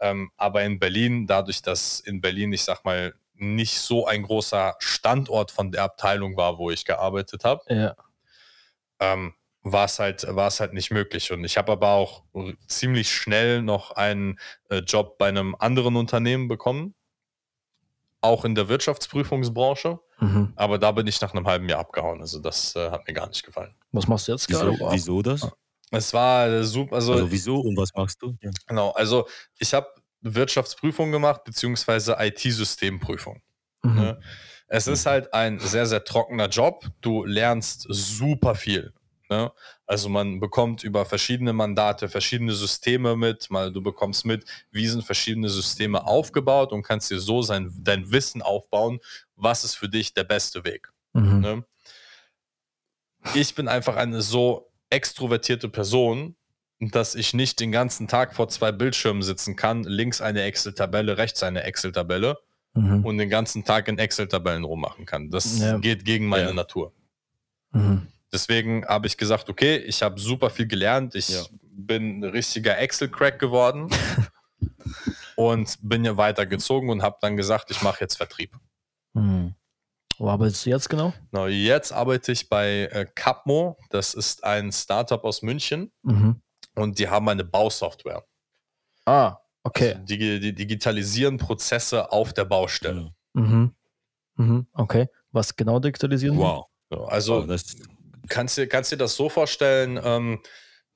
Ähm, 0.00 0.30
aber 0.36 0.62
in 0.62 0.78
Berlin, 0.78 1.26
dadurch, 1.26 1.62
dass 1.62 2.00
in 2.00 2.20
Berlin, 2.20 2.52
ich 2.52 2.62
sag 2.62 2.84
mal, 2.84 3.14
nicht 3.34 3.78
so 3.80 4.06
ein 4.06 4.22
großer 4.22 4.76
Standort 4.78 5.50
von 5.50 5.72
der 5.72 5.84
Abteilung 5.84 6.36
war, 6.36 6.58
wo 6.58 6.70
ich 6.70 6.84
gearbeitet 6.84 7.44
habe, 7.44 7.62
Ja. 7.68 7.96
ähm, 9.00 9.34
war 9.62 9.84
es 9.84 9.98
halt, 9.98 10.26
war 10.28 10.48
es 10.48 10.60
halt 10.60 10.72
nicht 10.72 10.90
möglich. 10.90 11.32
Und 11.32 11.44
ich 11.44 11.56
habe 11.58 11.72
aber 11.72 11.90
auch 11.92 12.24
ziemlich 12.66 13.10
schnell 13.10 13.62
noch 13.62 13.92
einen 13.92 14.38
äh, 14.70 14.78
Job 14.78 15.18
bei 15.18 15.28
einem 15.28 15.54
anderen 15.58 15.96
Unternehmen 15.96 16.48
bekommen, 16.48 16.94
auch 18.20 18.44
in 18.44 18.54
der 18.54 18.68
Wirtschaftsprüfungsbranche. 18.68 19.98
Mhm. 20.20 20.52
Aber 20.56 20.78
da 20.78 20.92
bin 20.92 21.06
ich 21.06 21.20
nach 21.20 21.32
einem 21.32 21.46
halben 21.46 21.68
Jahr 21.68 21.80
abgehauen. 21.80 22.20
Also 22.20 22.40
das 22.40 22.74
äh, 22.76 22.90
hat 22.90 23.06
mir 23.06 23.14
gar 23.14 23.28
nicht 23.28 23.44
gefallen. 23.44 23.74
Was 23.92 24.08
machst 24.08 24.28
du 24.28 24.32
jetzt 24.32 24.48
gerade? 24.48 24.72
Wieso, 24.72 24.90
wieso 24.92 25.22
das? 25.22 25.48
Es 25.90 26.12
war 26.12 26.48
äh, 26.48 26.64
super. 26.64 26.96
Also, 26.96 27.12
Also 27.12 27.30
wieso 27.30 27.60
und 27.60 27.76
was 27.76 27.92
machst 27.94 28.20
du? 28.22 28.36
Ja. 28.42 28.50
genau. 28.66 28.90
Also 28.90 29.28
ich 29.58 29.72
habe 29.74 29.86
Wirtschaftsprüfung 30.20 31.12
gemacht 31.12 31.44
beziehungsweise 31.44 32.16
IT-Systemprüfung. 32.18 33.40
Mhm. 33.82 33.94
Ne? 33.94 34.20
Es 34.66 34.86
ist 34.86 35.06
halt 35.06 35.32
ein 35.32 35.58
sehr, 35.60 35.86
sehr 35.86 36.04
trockener 36.04 36.48
Job. 36.48 36.84
Du 37.00 37.24
lernst 37.24 37.86
super 37.88 38.54
viel. 38.54 38.92
Ne? 39.30 39.52
Also 39.86 40.08
man 40.08 40.40
bekommt 40.40 40.82
über 40.84 41.04
verschiedene 41.04 41.52
Mandate 41.52 42.08
verschiedene 42.08 42.52
Systeme 42.52 43.14
mit. 43.14 43.50
Mal 43.50 43.72
du 43.72 43.82
bekommst 43.82 44.24
mit, 44.24 44.44
wie 44.70 44.86
sind 44.86 45.04
verschiedene 45.04 45.50
Systeme 45.50 46.06
aufgebaut 46.06 46.72
und 46.72 46.82
kannst 46.82 47.10
dir 47.10 47.20
so 47.20 47.42
sein, 47.42 47.70
dein 47.78 48.10
Wissen 48.10 48.40
aufbauen, 48.40 49.00
was 49.36 49.64
ist 49.64 49.74
für 49.74 49.88
dich 49.88 50.14
der 50.14 50.24
beste 50.24 50.64
Weg. 50.64 50.90
Mhm. 51.12 51.40
Ne? 51.40 51.64
Ich 53.34 53.54
bin 53.54 53.68
einfach 53.68 53.96
eine 53.96 54.22
so 54.22 54.70
extrovertierte 54.90 55.68
Person, 55.68 56.34
dass 56.80 57.14
ich 57.14 57.34
nicht 57.34 57.60
den 57.60 57.72
ganzen 57.72 58.08
Tag 58.08 58.34
vor 58.34 58.48
zwei 58.48 58.72
Bildschirmen 58.72 59.22
sitzen 59.22 59.56
kann, 59.56 59.82
links 59.84 60.20
eine 60.20 60.42
Excel-Tabelle, 60.42 61.18
rechts 61.18 61.42
eine 61.42 61.64
Excel-Tabelle 61.64 62.38
Mhm. 62.74 63.04
und 63.04 63.18
den 63.18 63.28
ganzen 63.28 63.64
Tag 63.64 63.88
in 63.88 63.98
Excel-Tabellen 63.98 64.64
rummachen 64.64 65.04
kann. 65.04 65.30
Das 65.30 65.58
Ja. 65.58 65.78
geht 65.78 66.04
gegen 66.04 66.26
meine 66.28 66.48
Ja. 66.48 66.54
Natur. 66.54 66.92
Mhm. 67.72 68.06
Deswegen 68.32 68.84
habe 68.86 69.06
ich 69.06 69.16
gesagt, 69.16 69.48
okay, 69.48 69.76
ich 69.76 70.02
habe 70.02 70.20
super 70.20 70.50
viel 70.50 70.66
gelernt. 70.66 71.14
Ich 71.14 71.28
Ja. 71.30 71.42
bin 71.62 72.20
ein 72.20 72.24
richtiger 72.24 72.76
Excel-Crack 72.78 73.38
geworden 73.38 73.88
und 75.36 75.76
bin 75.82 76.04
ja 76.04 76.16
weitergezogen 76.16 76.90
und 76.90 77.02
habe 77.02 77.16
dann 77.20 77.36
gesagt, 77.36 77.70
ich 77.70 77.82
mache 77.82 78.00
jetzt 78.00 78.16
Vertrieb. 78.16 78.56
Mhm. 79.14 79.54
Wo 80.18 80.28
arbeitest 80.30 80.66
du 80.66 80.70
jetzt 80.70 80.88
genau? 80.88 81.12
Genau, 81.30 81.46
jetzt 81.46 81.92
arbeite 81.92 82.32
ich 82.32 82.48
bei 82.48 82.88
äh, 82.92 83.06
Capmo. 83.14 83.76
Das 83.90 84.14
ist 84.14 84.42
ein 84.44 84.72
Startup 84.72 85.22
aus 85.24 85.42
München 85.42 85.92
Mhm. 86.02 86.40
und 86.74 86.98
die 86.98 87.08
haben 87.08 87.28
eine 87.28 87.44
Bausoftware. 87.44 88.24
Ah, 89.06 89.36
okay. 89.62 89.92
Also 89.94 90.04
die, 90.06 90.40
die 90.40 90.52
digitalisieren 90.54 91.38
Prozesse 91.38 92.10
auf 92.10 92.32
der 92.34 92.44
Baustelle. 92.44 93.14
Mhm. 93.34 93.74
Mhm. 94.34 94.66
Okay. 94.72 95.06
Was 95.30 95.54
genau 95.54 95.78
digitalisieren? 95.78 96.36
Wow. 96.36 96.66
So, 96.90 97.04
Also 97.06 97.36
Oh, 97.42 97.46
das, 97.46 97.76
kannst 98.28 98.56
dir, 98.58 98.66
kannst 98.68 98.92
dir 98.92 98.96
das 98.96 99.14
so 99.16 99.28
vorstellen, 99.28 100.00
ähm, 100.02 100.40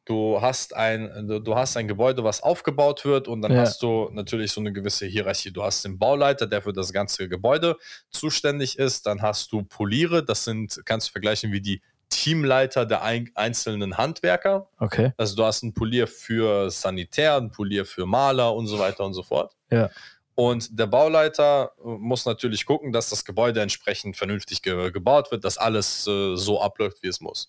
du, 0.04 0.40
hast 0.40 0.74
ein, 0.74 1.28
du, 1.44 1.54
hast 1.54 1.76
ein 1.76 1.86
Gebäude, 1.88 2.24
was 2.24 2.42
aufgebaut 2.42 3.04
wird 3.04 3.28
und 3.28 3.42
dann 3.42 3.52
Ja. 3.52 3.60
hast 3.60 3.82
du 3.82 4.10
natürlich 4.12 4.52
so 4.52 4.60
eine 4.60 4.72
gewisse 4.72 5.06
Hierarchie. 5.06 5.52
Du 5.52 5.62
hast 5.62 5.84
den 5.84 5.98
Bauleiter, 5.98 6.46
der 6.46 6.62
für 6.62 6.72
das 6.72 6.92
ganze 6.92 7.28
Gebäude 7.28 7.76
zuständig 8.10 8.78
ist. 8.78 9.06
Dann 9.06 9.22
hast 9.22 9.52
du 9.52 9.62
Poliere, 9.62 10.24
das 10.24 10.44
sind, 10.44 10.82
kannst 10.84 11.08
du 11.08 11.12
vergleichen 11.12 11.52
wie 11.52 11.60
die 11.60 11.82
Teamleiter 12.08 12.84
der 12.84 13.02
ein, 13.02 13.30
einzelnen 13.34 13.96
Handwerker. 13.96 14.68
Okay. 14.78 15.12
Also 15.16 15.34
du 15.34 15.44
hast 15.44 15.62
einen 15.62 15.72
Polier 15.72 16.06
für 16.06 16.70
Sanitär, 16.70 17.36
einen 17.36 17.50
Polier 17.50 17.86
für 17.86 18.04
Maler 18.04 18.54
und 18.54 18.66
so 18.66 18.78
weiter 18.78 19.04
und 19.04 19.14
so 19.14 19.22
fort. 19.22 19.54
Ja. 19.70 19.88
Und 20.34 20.78
der 20.78 20.86
Bauleiter 20.86 21.72
äh, 21.78 21.88
muss 21.88 22.24
natürlich 22.24 22.64
gucken, 22.64 22.92
dass 22.92 23.10
das 23.10 23.24
Gebäude 23.24 23.60
entsprechend 23.60 24.16
vernünftig 24.16 24.62
ge 24.62 24.90
gebaut 24.90 25.30
wird, 25.30 25.44
dass 25.44 25.58
alles 25.58 26.06
äh, 26.06 26.36
so 26.36 26.60
abläuft, 26.60 27.02
wie 27.02 27.08
es 27.08 27.20
muss. 27.20 27.48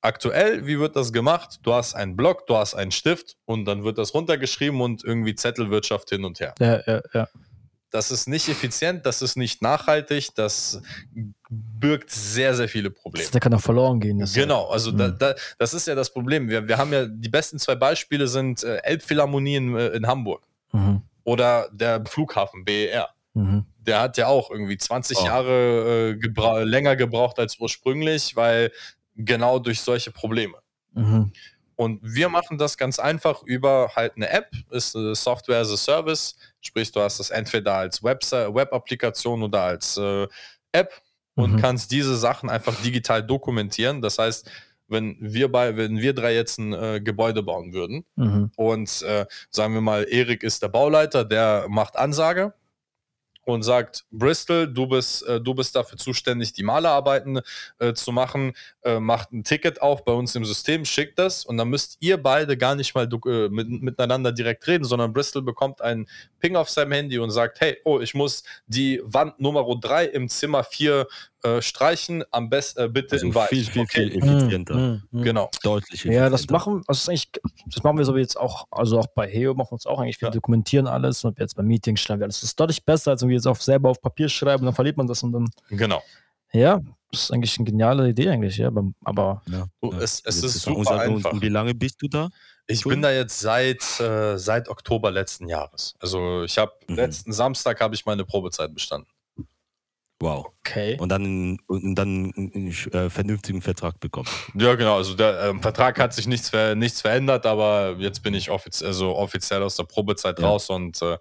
Aktuell, 0.00 0.66
wie 0.66 0.78
wird 0.78 0.96
das 0.96 1.12
gemacht? 1.12 1.60
Du 1.62 1.72
hast 1.72 1.94
einen 1.94 2.14
Block, 2.14 2.46
du 2.46 2.56
hast 2.56 2.74
einen 2.74 2.92
Stift 2.92 3.36
und 3.46 3.64
dann 3.64 3.84
wird 3.84 3.96
das 3.98 4.12
runtergeschrieben 4.14 4.80
und 4.82 5.02
irgendwie 5.02 5.34
Zettelwirtschaft 5.34 6.10
hin 6.10 6.24
und 6.24 6.40
her. 6.40 6.54
Ja, 6.60 6.80
ja, 6.86 7.00
ja. 7.14 7.28
Das 7.90 8.10
ist 8.10 8.26
nicht 8.28 8.48
effizient, 8.48 9.06
das 9.06 9.22
ist 9.22 9.36
nicht 9.36 9.62
nachhaltig, 9.62 10.34
das 10.34 10.82
birgt 11.48 12.10
sehr, 12.10 12.54
sehr 12.54 12.68
viele 12.68 12.90
Probleme. 12.90 13.30
Der 13.30 13.40
kann 13.40 13.54
auch 13.54 13.60
verloren 13.60 14.00
gehen. 14.00 14.18
das- 14.18 14.34
Genau, 14.34 14.66
also 14.68 14.90
da, 14.90 15.08
Mhm. 15.08 15.18
da, 15.18 15.34
das 15.58 15.72
ist 15.74 15.86
ja 15.86 15.94
das 15.94 16.12
Problem. 16.12 16.48
Wir, 16.48 16.66
wir 16.68 16.76
haben 16.76 16.92
ja 16.92 17.06
die 17.06 17.28
besten 17.28 17.58
zwei 17.58 17.76
Beispiele 17.76 18.26
sind 18.28 18.62
äh, 18.64 18.76
Elbphilharmonie 18.82 19.56
in, 19.56 19.76
äh, 19.76 19.86
in 19.88 20.06
Hamburg 20.06 20.42
Mhm. 20.72 21.02
Oder 21.24 21.68
der 21.72 22.04
Flughafen 22.06 22.64
BER. 22.64 23.08
Mhm. 23.34 23.66
Der 23.78 24.00
hat 24.00 24.16
ja 24.16 24.28
auch 24.28 24.50
irgendwie 24.50 24.78
20 24.78 25.18
Oh. 25.18 25.24
Jahre 25.26 26.10
äh, 26.10 26.16
gebra 26.16 26.60
länger 26.60 26.96
gebraucht 26.96 27.38
als 27.38 27.58
ursprünglich, 27.58 28.36
weil 28.36 28.70
genau 29.16 29.58
durch 29.58 29.80
solche 29.80 30.10
Probleme. 30.12 30.58
Mhm. 30.92 31.32
Und 31.76 31.98
wir 32.02 32.28
machen 32.28 32.56
das 32.56 32.76
ganz 32.78 33.00
einfach 33.00 33.42
über 33.42 33.90
halt 33.96 34.12
eine 34.14 34.30
App, 34.30 34.50
ist 34.70 34.94
eine 34.94 35.16
Software 35.16 35.58
as 35.58 35.72
a 35.72 35.76
Service, 35.76 36.36
sprich 36.60 36.92
du 36.92 37.00
hast 37.00 37.18
das 37.18 37.30
entweder 37.30 37.74
als 37.74 38.00
Web-Applikation 38.02 39.42
oder 39.42 39.62
als 39.62 39.96
äh, 39.96 40.28
App 40.72 40.92
und 41.34 41.54
Mhm. 41.54 41.60
kannst 41.60 41.90
diese 41.90 42.16
Sachen 42.16 42.48
einfach 42.48 42.80
digital 42.82 43.24
dokumentieren. 43.24 44.00
Das 44.02 44.18
heißt, 44.18 44.48
wenn 44.88 45.16
wir 45.20 45.50
bei, 45.50 45.76
wenn 45.76 45.98
wir 45.98 46.12
drei 46.14 46.34
jetzt 46.34 46.58
ein 46.58 46.72
äh, 46.72 47.00
Gebäude 47.00 47.42
bauen 47.42 47.72
würden 47.72 48.04
Mhm. 48.16 48.50
und 48.56 49.02
äh, 49.02 49.26
sagen 49.50 49.74
wir 49.74 49.80
mal, 49.80 50.06
Erik 50.08 50.42
ist 50.42 50.62
der 50.62 50.68
Bauleiter, 50.68 51.24
der 51.24 51.66
macht 51.68 51.96
Ansage 51.96 52.54
und 53.44 53.62
sagt, 53.62 54.04
Bristol, 54.10 54.66
du 54.72 54.86
bist, 54.86 55.26
äh, 55.26 55.40
du 55.40 55.54
bist 55.54 55.74
dafür 55.76 55.98
zuständig, 55.98 56.52
die 56.52 56.62
Malerarbeiten 56.62 57.40
äh, 57.78 57.92
zu 57.94 58.12
machen, 58.12 58.52
äh, 58.82 58.98
macht 59.00 59.32
ein 59.32 59.44
Ticket 59.44 59.82
auf 59.82 60.04
bei 60.04 60.12
uns 60.12 60.34
im 60.34 60.44
System, 60.44 60.84
schickt 60.84 61.18
das 61.18 61.44
und 61.44 61.56
dann 61.56 61.68
müsst 61.68 61.96
ihr 62.00 62.16
beide 62.22 62.56
gar 62.56 62.74
nicht 62.74 62.94
mal 62.94 63.08
äh, 63.26 63.48
mit, 63.48 63.68
miteinander 63.82 64.32
direkt 64.32 64.66
reden, 64.66 64.84
sondern 64.84 65.12
Bristol 65.12 65.42
bekommt 65.42 65.80
einen 65.82 66.06
Ping 66.40 66.56
auf 66.56 66.70
seinem 66.70 66.92
Handy 66.92 67.18
und 67.18 67.30
sagt, 67.30 67.60
hey, 67.60 67.76
oh, 67.84 68.00
ich 68.00 68.14
muss 68.14 68.42
die 68.66 69.00
Wand 69.04 69.40
Nummer 69.40 69.64
3 69.80 70.06
im 70.06 70.28
Zimmer 70.28 70.64
4 70.64 71.06
äh, 71.42 71.60
streichen, 71.60 72.24
am 72.30 72.48
besten 72.48 72.80
äh, 72.84 72.88
bitte 72.88 73.16
also 73.16 73.26
in 73.26 73.34
weiß. 73.34 73.48
viel, 73.50 73.64
viel, 73.64 73.82
Okay, 73.82 74.10
viel 74.10 74.16
effizienter. 74.22 74.74
Mhm. 74.76 75.02
Mhm. 75.10 75.22
Genau. 75.22 75.50
Deutlich 75.62 76.04
Ja, 76.04 76.30
das 76.30 76.40
effizienter. 76.42 76.52
machen, 76.54 76.82
das 76.86 76.98
ist 77.02 77.08
eigentlich, 77.10 77.30
das 77.66 77.82
machen 77.82 77.98
wir 77.98 78.04
so 78.06 78.14
wie 78.16 78.20
jetzt 78.20 78.38
auch, 78.38 78.66
also 78.70 78.98
auch 78.98 79.06
bei 79.08 79.28
Heo 79.28 79.52
machen 79.54 79.68
wir 79.68 79.72
uns 79.74 79.84
auch 79.86 79.98
eigentlich, 80.00 80.20
wir 80.22 80.28
Ja. 80.28 80.32
dokumentieren 80.32 80.86
alles 80.86 81.22
und 81.24 81.38
jetzt 81.38 81.54
beim 81.56 81.66
Meeting 81.66 81.96
schreiben 81.96 82.20
wir 82.20 82.24
alles. 82.24 82.36
Das 82.40 82.44
ist 82.50 82.60
deutlich 82.60 82.82
besser, 82.84 83.10
als 83.10 83.22
wenn 83.22 83.28
wir 83.34 83.38
jetzt 83.38 83.46
auf 83.46 83.62
selber 83.62 83.90
auf 83.90 84.00
Papier 84.00 84.28
schreiben, 84.28 84.64
dann 84.64 84.74
verliert 84.74 84.96
man 84.96 85.06
das 85.06 85.22
und 85.22 85.32
dann, 85.32 85.48
Genau. 85.70 86.02
ja, 86.52 86.80
das 87.10 87.24
ist 87.24 87.30
eigentlich 87.32 87.56
eine 87.58 87.64
geniale 87.66 88.08
Idee 88.08 88.28
eigentlich, 88.30 88.56
ja, 88.56 88.68
aber, 88.68 88.84
aber 89.04 89.42
Ja, 89.46 89.66
es- 90.00 90.22
es 90.24 90.42
ist 90.42 90.62
super 90.62 90.98
einfach. 91.00 91.32
Und 91.32 91.42
wie 91.42 91.48
lange 91.48 91.74
bist 91.74 92.00
du 92.02 92.08
da? 92.08 92.30
Ich 92.66 92.84
Cool. 92.86 92.94
bin 92.94 93.02
da 93.02 93.12
jetzt 93.12 93.40
seit, 93.40 94.00
äh, 94.00 94.38
seit 94.38 94.68
Oktober 94.70 95.10
letzten 95.10 95.48
Jahres. 95.48 95.94
Also 96.00 96.44
ich 96.44 96.56
habe 96.58 96.72
Mhm. 96.88 96.94
letzten 96.96 97.32
Samstag 97.32 97.80
habe 97.80 97.94
ich 97.94 98.06
meine 98.06 98.24
Probezeit 98.24 98.72
bestanden. 98.72 99.08
Wow. 100.20 100.46
okay. 100.60 100.96
Und 100.98 101.10
dann, 101.10 101.58
und 101.66 101.94
dann 101.96 102.32
einen 102.34 102.68
äh, 102.92 103.10
vernünftigen 103.10 103.60
Vertrag 103.60 104.00
bekommen. 104.00 104.28
Ja, 104.54 104.74
genau. 104.76 104.96
Also 104.96 105.14
der 105.14 105.42
ähm, 105.50 105.60
Vertrag 105.60 105.98
hat 105.98 106.14
sich 106.14 106.26
nichts, 106.26 106.48
ver 106.48 106.74
nichts 106.74 107.02
verändert, 107.02 107.44
aber 107.44 107.96
jetzt 107.98 108.22
bin 108.22 108.32
ich 108.32 108.48
offiz 108.48 108.80
also 108.80 109.14
offiziell 109.16 109.62
aus 109.62 109.76
der 109.76 109.84
Probezeit 109.84 110.38
Ja. 110.38 110.46
raus 110.48 110.70
und 110.70 111.02
äh, 111.02 111.18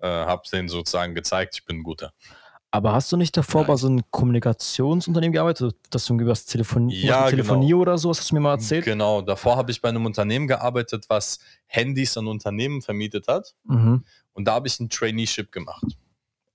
äh, 0.00 0.06
habe 0.06 0.42
denen 0.52 0.68
sozusagen 0.68 1.14
gezeigt, 1.14 1.54
ich 1.56 1.64
bin 1.64 1.78
ein 1.78 1.82
guter. 1.82 2.12
Aber 2.70 2.92
hast 2.92 3.10
du 3.10 3.16
nicht 3.16 3.34
davor 3.34 3.64
bei 3.64 3.72
Nice. 3.72 3.80
so 3.80 3.86
einem 3.86 4.02
Kommunikationsunternehmen 4.10 5.32
gearbeitet, 5.32 5.74
dass 5.88 6.04
du 6.04 6.12
irgendwie 6.12 6.30
was 6.30 6.44
Telefon 6.44 6.90
Ja, 6.90 7.30
Telefonie 7.30 7.68
genau. 7.68 7.80
oder 7.80 7.96
so, 7.96 8.10
hast 8.10 8.30
du 8.30 8.34
mir 8.34 8.42
mal 8.42 8.52
erzählt? 8.52 8.84
Genau. 8.84 9.22
Davor 9.22 9.56
habe 9.56 9.70
ich 9.70 9.80
bei 9.80 9.88
einem 9.88 10.04
Unternehmen 10.04 10.46
gearbeitet, 10.46 11.06
was 11.08 11.38
Handys 11.66 12.18
an 12.18 12.26
Unternehmen 12.26 12.82
vermietet 12.82 13.26
hat. 13.26 13.54
Mhm. 13.64 14.04
Und 14.34 14.44
da 14.44 14.52
habe 14.54 14.68
ich 14.68 14.78
ein 14.80 14.90
Traineeship 14.90 15.50
gemacht. 15.50 15.96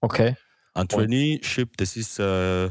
Okay. 0.01 0.35
Ein 0.75 0.87
Traineeship, 0.87 1.77
das 1.77 1.95
ist 1.95 2.19
äh, 2.19 2.69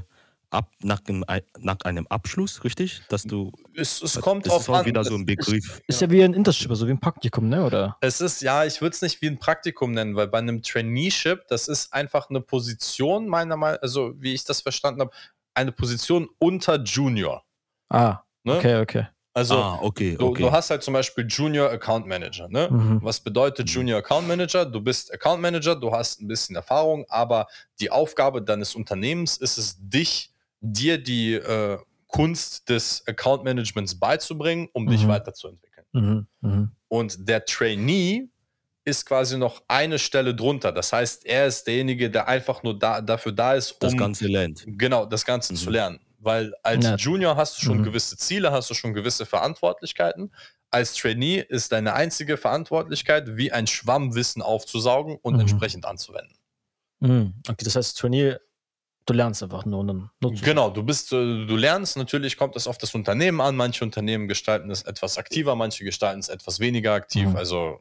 ab, 0.53 0.71
nach, 0.81 1.01
einem, 1.09 1.25
nach 1.59 1.79
einem 1.85 2.07
Abschluss, 2.09 2.63
richtig? 2.65 3.03
Dass 3.09 3.23
du, 3.23 3.53
Es, 3.75 4.03
es 4.03 4.21
kommt 4.21 4.47
das 4.47 4.53
drauf 4.53 4.63
ist 4.63 4.69
auch 4.69 4.75
an. 4.79 4.87
wieder 4.87 5.05
so 5.05 5.15
ein 5.15 5.27
Begriff. 5.27 5.81
Ist 5.87 6.01
ja 6.01 6.11
wie 6.11 6.23
ein 6.23 6.35
Internship, 6.35 6.71
also 6.71 6.87
wie 6.87 6.93
ein 6.93 7.01
Praktikum, 7.01 7.49
ne, 7.49 7.65
oder? 7.65 7.97
Es 8.01 8.21
ist, 8.21 8.43
ja, 8.43 8.65
ich 8.65 8.81
würde 8.81 8.95
es 8.95 9.03
nicht 9.03 9.21
wie 9.23 9.29
ein 9.29 9.39
Praktikum 9.39 9.93
nennen, 9.93 10.15
weil 10.15 10.29
bei 10.29 10.39
einem 10.39 10.63
Traineeship, 10.63 11.47
das 11.49 11.69
ist 11.69 11.93
einfach 11.93 12.31
eine 12.31 12.41
Position, 12.41 13.29
meiner 13.29 13.57
Meinung 13.57 13.81
also 13.83 14.13
wie 14.21 14.35
ich 14.35 14.45
das 14.45 14.61
verstanden 14.61 15.01
habe, 15.01 15.11
eine 15.55 15.73
Position 15.73 16.29
unter 16.39 16.83
Junior. 16.83 17.45
Ah, 17.89 18.21
Ne? 18.45 18.57
okay, 18.57 18.81
okay. 18.81 19.07
Also 19.35 19.55
ah, 19.57 19.79
okay, 19.81 20.17
du, 20.19 20.27
okay. 20.27 20.43
du 20.43 20.53
hast 20.53 20.69
halt 20.69 20.83
zum 20.83 20.93
Beispiel 20.93 21.27
Junior 21.27 21.71
Account 21.71 22.07
Manager. 22.07 22.49
Ne? 22.49 22.69
Mhm. 22.71 23.01
Was 23.03 23.21
bedeutet 23.21 23.71
Junior 23.71 23.99
Account 24.01 24.29
Manager? 24.29 24.67
Du 24.67 24.81
bist 24.81 25.13
Account 25.15 25.41
Manager, 25.41 25.75
du 25.75 25.91
hast 25.93 26.21
ein 26.21 26.29
bisschen 26.29 26.55
Erfahrung, 26.57 27.07
aber 27.09 27.47
die 27.81 27.91
Aufgabe 27.91 28.43
deines 28.43 28.75
Unternehmens 28.75 29.39
ist 29.39 29.57
es, 29.57 29.77
dich, 29.79 30.32
dir 30.63 30.97
die 30.99 31.35
äh, 31.35 31.79
Kunst 32.07 32.69
des 32.69 33.07
Account 33.07 33.45
Managements 33.45 33.99
beizubringen, 33.99 34.69
um 34.73 34.87
dich 34.87 35.05
Mhm. 35.05 35.09
weiterzuentwickeln. 35.09 35.87
Mhm. 35.93 36.27
Mhm. 36.41 36.71
Und 36.89 37.29
der 37.29 37.45
Trainee 37.45 38.29
ist 38.85 39.07
quasi 39.07 39.37
noch 39.39 39.63
eine 39.69 39.99
Stelle 39.99 40.35
drunter. 40.35 40.73
Das 40.73 40.93
heißt, 40.93 41.25
er 41.27 41.47
ist 41.47 41.67
derjenige, 41.67 42.11
der 42.11 42.27
einfach 42.29 42.63
nur 42.63 42.79
da, 42.79 43.01
dafür 43.01 43.33
da 43.33 43.55
ist, 43.55 43.73
um 43.73 43.77
Das 43.81 43.97
Ganze 43.97 44.27
lernt. 44.27 44.65
genau 44.67 45.07
das 45.07 45.25
Ganze 45.25 45.53
Mhm. 45.53 45.57
zu 45.57 45.71
lernen. 45.71 46.01
Weil 46.19 46.53
als 46.63 46.85
Ja. 46.85 46.97
Junior 46.97 47.37
hast 47.37 47.59
du 47.59 47.63
schon 47.65 47.79
Mhm. 47.79 47.83
gewisse 47.85 48.17
Ziele, 48.17 48.53
hast 48.53 48.71
du 48.71 48.75
schon 48.75 48.93
gewisse 48.95 49.25
Verantwortlichkeiten. 49.27 50.33
Als 50.71 50.95
Trainee 50.95 51.45
ist 51.49 51.73
deine 51.73 51.95
einzige 51.95 52.37
Verantwortlichkeit, 52.37 53.37
wie 53.37 53.53
ein 53.53 53.67
Schwamm 53.67 54.15
Wissen 54.15 54.43
aufzusaugen 54.43 55.17
und 55.23 55.35
Mhm. 55.35 55.41
entsprechend 55.41 55.85
anzuwenden. 55.85 56.37
Mhm. 57.01 57.35
Okay, 57.49 57.65
das 57.65 57.77
heißt, 57.77 57.99
Turnier, 57.99 58.41
du 59.07 59.13
lernst 59.15 59.43
einfach 59.43 59.65
nur 59.65 59.81
und 59.81 59.87
dann 59.89 60.11
nutzt 60.21 60.41
du- 60.43 60.45
Genau, 60.45 60.71
du 60.71 60.83
bist, 60.83 61.13
äh, 61.13 61.47
du 61.47 61.57
lernst, 61.57 61.97
natürlich 61.97 62.37
kommt 62.37 62.57
es 62.57 62.67
auf 62.67 62.79
das 62.79 62.95
Unternehmen 62.95 63.41
an. 63.41 63.57
Manche 63.57 63.85
Unternehmen 63.85 64.29
gestalten 64.29 64.71
es 64.71 64.83
etwas 64.83 65.19
aktiver, 65.19 65.55
manche 65.57 65.85
gestalten 65.85 66.21
es 66.21 66.29
etwas 66.29 66.61
weniger 66.61 66.93
aktiv. 66.95 67.29
Mhm. 67.31 67.37
Also 67.37 67.81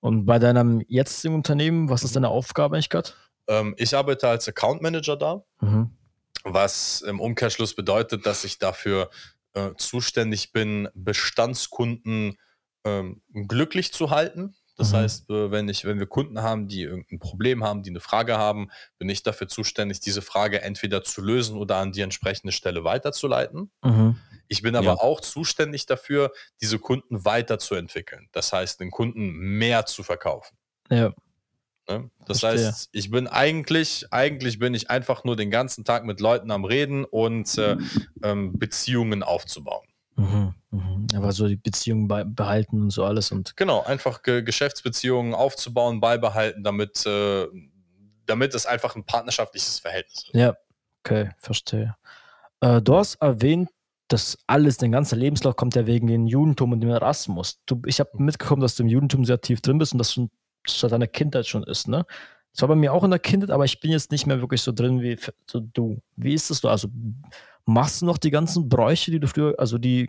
Und 0.00 0.24
bei 0.26 0.38
deinem 0.38 0.82
jetzigen 0.88 1.34
Unternehmen, 1.34 1.88
was 1.88 2.04
ist 2.04 2.14
deine 2.16 2.28
Aufgabe 2.28 2.76
eigentlich 2.76 2.90
gerade? 2.90 3.10
ähm, 3.48 3.74
ich 3.78 3.94
arbeite 3.96 4.28
als 4.28 4.48
Account 4.48 4.82
Manager 4.82 5.16
da, 5.16 5.42
Mhm. 5.60 5.90
was 6.44 7.00
im 7.02 7.20
Umkehrschluss 7.20 7.74
bedeutet, 7.74 8.26
dass 8.26 8.44
ich 8.44 8.58
dafür 8.58 9.10
äh, 9.54 9.70
zuständig 9.78 10.52
bin, 10.52 10.88
Bestandskunden 10.94 12.36
ähm, 12.84 13.22
glücklich 13.32 13.92
zu 13.92 14.10
halten. 14.10 14.54
Das 14.76 14.92
Mhm. 14.92 14.96
heißt, 14.96 15.30
äh, 15.30 15.50
wenn, 15.50 15.68
ich, 15.68 15.84
wenn 15.84 15.98
wir 15.98 16.06
Kunden 16.06 16.42
haben, 16.42 16.68
die 16.68 16.82
irgendein 16.82 17.18
Problem 17.18 17.64
haben, 17.64 17.82
die 17.82 17.90
eine 17.90 18.00
Frage 18.00 18.36
haben, 18.36 18.70
bin 18.98 19.08
ich 19.08 19.22
dafür 19.22 19.48
zuständig, 19.48 20.00
diese 20.00 20.22
Frage 20.22 20.60
entweder 20.62 21.02
zu 21.02 21.22
lösen 21.22 21.56
oder 21.56 21.76
an 21.76 21.92
die 21.92 22.02
entsprechende 22.02 22.52
Stelle 22.52 22.84
weiterzuleiten. 22.84 23.70
Mhm. 23.82 24.16
Ich 24.48 24.62
bin 24.62 24.76
aber 24.76 24.86
Ja. 24.86 24.94
auch 25.00 25.20
zuständig 25.20 25.86
dafür, 25.86 26.30
diese 26.60 26.78
Kunden 26.78 27.24
weiterzuentwickeln. 27.24 28.28
Das 28.32 28.52
heißt, 28.52 28.78
den 28.80 28.90
Kunden 28.90 29.30
mehr 29.32 29.86
zu 29.86 30.02
verkaufen. 30.02 30.56
Ja. 30.90 31.12
Ne? 31.88 32.10
Das 32.26 32.40
Verstehe. 32.40 32.66
heißt, 32.68 32.88
ich 32.92 33.10
bin 33.10 33.26
eigentlich, 33.28 34.06
eigentlich 34.10 34.58
bin 34.58 34.74
ich 34.74 34.90
einfach 34.90 35.24
nur 35.24 35.36
den 35.36 35.50
ganzen 35.50 35.84
Tag 35.84 36.04
mit 36.04 36.20
Leuten 36.20 36.50
am 36.50 36.64
Reden 36.64 37.04
und 37.04 37.56
äh, 37.58 37.76
ähm, 38.22 38.58
Beziehungen 38.58 39.22
aufzubauen. 39.22 39.86
Mhm. 40.16 40.54
Mhm. 40.70 41.06
Aber 41.14 41.32
so 41.32 41.46
die 41.46 41.56
Beziehung 41.56 42.08
bei, 42.08 42.24
behalten 42.24 42.82
und 42.82 42.90
so 42.90 43.04
alles 43.04 43.30
und 43.32 43.56
Genau, 43.56 43.82
einfach 43.82 44.22
Ge 44.22 44.42
Geschäftsbeziehungen 44.42 45.34
aufzubauen, 45.34 46.00
beibehalten, 46.00 46.64
damit, 46.64 47.04
äh, 47.06 47.46
damit 48.26 48.54
es 48.54 48.66
einfach 48.66 48.96
ein 48.96 49.04
partnerschaftliches 49.04 49.78
Verhältnis 49.78 50.24
ist. 50.24 50.34
ja, 50.34 50.54
okay, 51.04 51.30
verstehe. 51.38 51.96
Äh, 52.60 52.80
du 52.82 52.96
hast 52.96 53.16
erwähnt, 53.16 53.70
dass 54.08 54.38
alles, 54.46 54.76
dein 54.78 54.92
ganzer 54.92 55.16
Lebenslauf 55.16 55.56
kommt 55.56 55.74
ja 55.74 55.86
wegen 55.86 56.06
dem 56.06 56.26
Judentum 56.26 56.72
und 56.72 56.80
dem 56.80 56.90
Erasmus. 56.90 57.60
Du, 57.66 57.82
ich 57.86 58.00
habe 58.00 58.10
mitbekommen, 58.18 58.62
dass 58.62 58.76
du 58.76 58.84
im 58.84 58.88
Judentum 58.88 59.24
sehr 59.24 59.40
tief 59.40 59.60
drin 59.60 59.78
bist 59.78 59.92
und 59.92 59.98
das 59.98 60.12
schon 60.12 60.30
seit 60.66 60.92
deiner 60.92 61.08
Kindheit 61.08 61.46
schon 61.46 61.62
ist, 61.64 61.88
ne? 61.88 62.06
Das 62.52 62.62
war 62.62 62.68
bei 62.68 62.74
mir 62.74 62.94
auch 62.94 63.04
in 63.04 63.10
der 63.10 63.18
Kindheit, 63.18 63.50
aber 63.50 63.66
ich 63.66 63.80
bin 63.80 63.90
jetzt 63.90 64.10
nicht 64.10 64.26
mehr 64.26 64.40
wirklich 64.40 64.62
so 64.62 64.72
drin 64.72 65.02
wie 65.02 65.18
so 65.46 65.60
du. 65.60 66.00
Wie 66.16 66.32
ist 66.32 66.48
das 66.48 66.58
so? 66.58 66.70
Also 66.70 66.88
machst 67.66 68.00
du 68.00 68.06
noch 68.06 68.18
die 68.18 68.30
ganzen 68.30 68.68
Bräuche, 68.68 69.10
die 69.10 69.20
du 69.20 69.28
früher, 69.28 69.54
also 69.58 69.76
die 69.76 70.08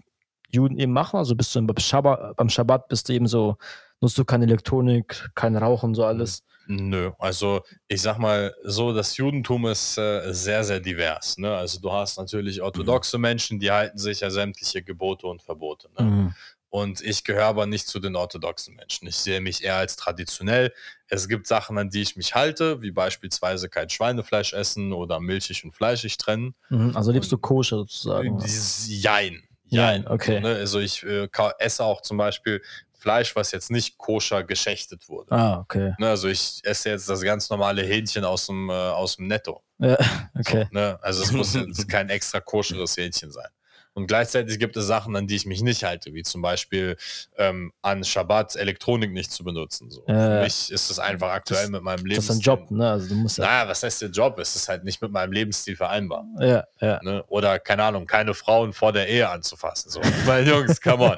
Juden 0.50 0.78
eben 0.78 0.94
machen? 0.94 1.18
Also 1.18 1.36
bist 1.36 1.54
du 1.54 1.62
beim 1.66 1.78
Schabbat, 1.78 2.38
beim 2.38 2.50
Schabbat 2.50 2.88
bist 2.88 3.10
du 3.10 3.14
eben 3.14 3.28
so, 3.28 3.58
nutzt 4.00 4.18
du 4.18 4.24
keine 4.24 4.46
Elektronik, 4.46 5.30
kein 5.36 5.58
Rauchen, 5.58 5.94
so 5.94 6.06
alles? 6.06 6.44
Nö, 6.70 7.12
also 7.18 7.62
ich 7.88 8.02
sag 8.02 8.18
mal 8.18 8.54
so, 8.64 8.94
das 8.94 9.16
Judentum 9.16 9.68
ist 9.68 9.98
äh, 9.98 10.34
sehr, 10.34 10.64
sehr 10.66 10.82
divers. 10.82 11.38
Ne? 11.38 11.56
Also 11.56 11.80
du 11.80 11.92
hast 11.92 12.18
natürlich 12.18 12.62
orthodoxe 12.62 13.18
Menschen, 13.18 13.60
die 13.60 13.72
halten 13.72 13.98
sich 13.98 14.20
ja 14.20 14.30
sämtliche 14.30 14.84
Gebote 14.84 15.28
und 15.28 15.42
Verbote. 15.42 15.90
Ne? 15.98 16.06
Mhm. 16.06 16.36
Und 16.78 17.02
ich 17.02 17.24
gehöre 17.24 17.46
aber 17.46 17.66
nicht 17.66 17.88
zu 17.88 18.00
den 18.00 18.16
orthodoxen 18.16 18.76
Menschen. 18.76 19.08
Ich 19.08 19.16
sehe 19.16 19.42
mich 19.42 19.64
eher 19.64 19.78
als 19.78 19.96
traditionell. 19.96 20.72
Es 21.08 21.28
gibt 21.28 21.48
Sachen, 21.48 21.76
an 21.80 21.90
die 21.90 22.04
ich 22.04 22.16
mich 22.16 22.36
halte, 22.36 22.84
wie 22.84 22.92
beispielsweise 22.92 23.68
kein 23.68 23.90
Schweinefleisch 23.90 24.54
essen 24.54 24.94
oder 24.94 25.20
milchig 25.20 25.64
und 25.64 25.76
fleischig 25.76 26.18
trennen. 26.18 26.54
Mhm. 26.70 26.96
Also 26.96 27.12
lebst 27.12 27.32
du 27.32 27.40
koscher 27.40 27.78
sozusagen. 27.78 28.38
Dieses 28.38 28.86
Jein. 28.90 29.42
Jein, 29.66 30.08
okay. 30.08 30.36
So, 30.36 30.48
ne? 30.48 30.56
Also 30.56 30.80
ich 30.80 31.04
äh, 31.04 31.28
esse 31.58 31.84
auch 31.84 32.02
zum 32.02 32.18
Beispiel 32.18 32.62
Fleisch, 32.94 33.36
was 33.36 33.52
jetzt 33.52 33.72
nicht 33.72 33.98
koscher 33.98 34.44
geschächtet 34.44 35.10
wurde. 35.10 35.32
Ah, 35.32 35.60
okay. 35.60 35.96
Ne? 35.98 36.10
Also 36.10 36.28
ich 36.28 36.62
esse 36.64 36.90
jetzt 36.90 37.10
das 37.10 37.22
ganz 37.22 37.50
normale 37.50 37.82
Hähnchen 37.82 38.24
aus 38.24 38.46
dem, 38.46 38.70
äh, 38.70 38.74
aus 38.74 39.16
dem 39.16 39.28
Netto. 39.28 39.64
Ja, 39.80 39.98
okay. 40.40 40.68
So, 40.72 40.78
ne? 40.78 41.00
Also 41.02 41.24
es 41.24 41.32
muss 41.32 41.58
kein 41.88 42.10
extra 42.10 42.40
koscheres 42.40 42.96
Hähnchen 42.98 43.32
sein. 43.32 43.50
Und 43.98 44.06
gleichzeitig 44.06 44.60
gibt 44.60 44.78
es 44.78 44.86
Sachen, 44.86 45.16
an 45.16 45.26
die 45.26 45.36
ich 45.36 45.48
mich 45.48 45.64
nicht 45.64 45.84
halte, 45.84 46.14
wie 46.14 46.22
zum 46.22 46.44
Beispiel 46.44 46.98
ähm, 47.36 47.74
an 47.82 48.04
Schabbat 48.04 48.56
Elektronik 48.56 49.12
nicht 49.12 49.32
zu 49.32 49.44
benutzen. 49.44 49.90
So. 49.90 50.04
Ja, 50.08 50.14
Für 50.14 50.44
mich 50.44 50.72
ist 50.72 50.92
es 50.92 51.00
einfach 51.00 51.32
aktuell 51.32 51.64
Das- 51.64 51.72
mit 51.72 51.82
meinem 51.82 51.96
Das 52.08 52.20
ist 52.20 52.30
Lebensstil. 52.30 52.36
ein 52.36 52.42
Job, 52.42 52.70
ne? 52.70 52.92
Also 52.92 53.08
du 53.10 53.16
musst 53.16 53.40
ja. 53.40 53.46
Naja, 53.46 53.68
was 53.68 53.82
heißt 53.82 54.04
der 54.04 54.10
Job? 54.10 54.38
Es 54.38 54.56
ist 54.56 54.70
halt 54.70 54.84
nicht 54.84 55.02
mit 55.02 55.12
meinem 55.12 55.32
Lebensstil 55.32 55.76
vereinbar. 55.76 56.26
Ja, 56.40 56.64
ja. 56.80 57.00
Ne? 57.02 57.24
Oder, 57.28 57.58
keine 57.58 57.86
Ahnung, 57.86 58.06
keine 58.06 58.36
Frauen 58.36 58.72
vor 58.72 58.94
der 58.94 59.08
Ehe 59.10 59.28
anzufassen. 59.28 59.90
So. 59.90 60.00
Weil, 60.26 60.48
Jungs, 60.48 60.80
come 60.80 61.04
on. 61.04 61.18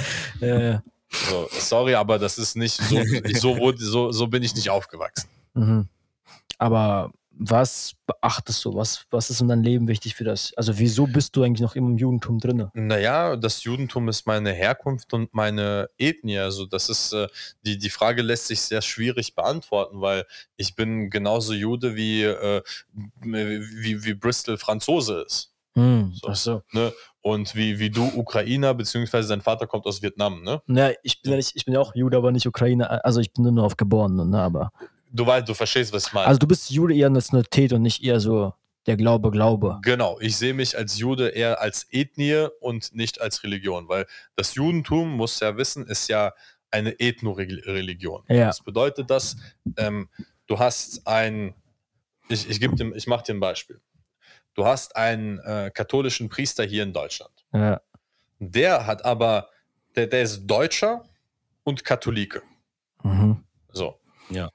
ja, 0.40 0.60
ja. 0.60 0.82
So, 1.12 1.48
sorry, 1.52 1.94
aber 1.94 2.18
das 2.18 2.38
ist 2.38 2.56
nicht 2.56 2.74
so, 3.38 3.54
so, 3.54 3.72
so, 3.76 4.10
so 4.10 4.26
bin 4.26 4.42
ich 4.42 4.56
nicht 4.56 4.68
aufgewachsen. 4.68 5.28
Mhm. 5.54 5.88
Aber 6.58 7.12
was 7.42 7.94
beachtest 8.06 8.62
du? 8.66 8.74
Was, 8.74 9.06
was 9.10 9.30
ist 9.30 9.40
in 9.40 9.48
deinem 9.48 9.62
Leben 9.62 9.88
wichtig 9.88 10.14
für 10.14 10.24
das? 10.24 10.52
Also 10.56 10.78
wieso 10.78 11.06
bist 11.06 11.34
du 11.34 11.42
eigentlich 11.42 11.62
noch 11.62 11.74
im 11.74 11.96
Judentum 11.96 12.38
drin? 12.38 12.68
Naja, 12.74 13.34
das 13.36 13.64
Judentum 13.64 14.10
ist 14.10 14.26
meine 14.26 14.52
Herkunft 14.52 15.14
und 15.14 15.32
meine 15.32 15.88
Ethnie. 15.96 16.38
Also 16.38 16.66
das 16.66 16.90
ist, 16.90 17.14
äh, 17.14 17.28
die, 17.62 17.78
die 17.78 17.88
Frage 17.88 18.20
lässt 18.20 18.48
sich 18.48 18.60
sehr 18.60 18.82
schwierig 18.82 19.34
beantworten, 19.34 20.02
weil 20.02 20.26
ich 20.56 20.76
bin 20.76 21.08
genauso 21.08 21.54
Jude 21.54 21.96
wie, 21.96 22.24
äh, 22.24 22.60
wie, 23.22 24.04
wie 24.04 24.14
Bristol 24.14 24.58
Franzose 24.58 25.24
ist. 25.26 25.54
Hm, 25.74 26.12
So. 26.14 26.28
Ach 26.28 26.36
so. 26.36 26.62
Ne? 26.72 26.92
Und 27.22 27.54
wie, 27.54 27.78
wie 27.78 27.90
du 27.90 28.04
Ukrainer, 28.16 28.74
beziehungsweise 28.74 29.28
dein 29.28 29.40
Vater 29.40 29.66
kommt 29.66 29.86
aus 29.86 30.02
Vietnam, 30.02 30.42
ne? 30.42 30.60
Ja, 30.66 30.90
ich 31.02 31.22
bin 31.22 31.30
ja 31.32 31.36
nicht, 31.36 31.52
ich 31.54 31.64
bin 31.64 31.72
ja 31.74 31.80
auch 31.80 31.94
Jude, 31.94 32.16
aber 32.16 32.32
nicht 32.32 32.46
Ukrainer. 32.46 33.02
Also 33.04 33.20
ich 33.20 33.32
bin 33.32 33.44
nur 33.44 33.64
auf 33.64 33.76
geboren, 33.78 34.28
ne? 34.28 34.40
Aber. 34.40 34.72
Du 35.12 35.26
weißt, 35.26 35.48
du 35.48 35.54
verstehst, 35.54 35.92
was 35.92 36.06
ich 36.08 36.12
meine. 36.12 36.26
Also 36.28 36.38
du 36.38 36.46
bist 36.46 36.70
Jude 36.70 36.94
eher 36.94 37.10
Nationalität 37.10 37.72
und 37.72 37.82
nicht 37.82 38.02
eher 38.02 38.20
so 38.20 38.54
der 38.86 38.96
Glaube, 38.96 39.30
Glaube. 39.30 39.78
Genau, 39.82 40.18
ich 40.20 40.36
sehe 40.36 40.54
mich 40.54 40.76
als 40.76 40.98
Jude 40.98 41.28
eher 41.28 41.60
als 41.60 41.86
Ethnie 41.90 42.46
und 42.60 42.94
nicht 42.94 43.20
als 43.20 43.42
Religion, 43.44 43.88
weil 43.88 44.06
das 44.36 44.54
Judentum, 44.54 45.10
muss 45.10 45.38
ja 45.40 45.56
wissen, 45.56 45.86
ist 45.86 46.08
ja 46.08 46.32
eine 46.70 46.98
Ethno-Religion. 47.00 48.22
Ja. 48.28 48.46
Das 48.46 48.60
bedeutet, 48.62 49.10
dass 49.10 49.36
ähm, 49.76 50.08
du 50.46 50.58
hast 50.58 51.06
ein, 51.06 51.54
ich, 52.28 52.48
ich, 52.48 52.58
dem- 52.60 52.94
ich 52.94 53.06
mache 53.06 53.24
dir 53.24 53.34
ein 53.34 53.40
Beispiel. 53.40 53.80
Du 54.54 54.64
hast 54.64 54.96
einen 54.96 55.38
äh, 55.40 55.70
katholischen 55.74 56.28
Priester 56.28 56.64
hier 56.64 56.82
in 56.84 56.92
Deutschland. 56.92 57.32
Ja. 57.52 57.80
Der 58.38 58.86
hat 58.86 59.04
aber, 59.04 59.48
der, 59.96 60.06
der 60.06 60.22
ist 60.22 60.46
Deutscher 60.46 61.04
und 61.64 61.84
Katholike. 61.84 62.42
Mhm. 63.02 63.44
So. 63.72 63.98
Ja. 64.30 64.50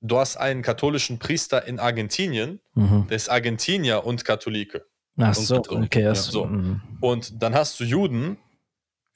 Du 0.00 0.18
hast 0.18 0.36
einen 0.36 0.62
katholischen 0.62 1.18
Priester 1.18 1.66
in 1.66 1.78
Argentinien, 1.80 2.60
Mhm. 2.74 3.06
der 3.08 3.16
ist 3.16 3.28
Argentinier 3.28 4.04
und 4.04 4.24
Katholike. 4.24 4.84
Ach 5.18 5.36
Und 5.36 5.44
so, 5.44 5.56
Katholik, 5.56 5.86
okay. 5.86 6.02
ja. 6.02 6.14
so. 6.14 6.44
Mhm. 6.44 6.80
Und 7.00 7.42
dann 7.42 7.54
hast 7.54 7.80
du 7.80 7.84
Juden. 7.84 8.38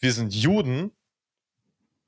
Wir 0.01 0.13
sind 0.13 0.35
Juden 0.35 0.91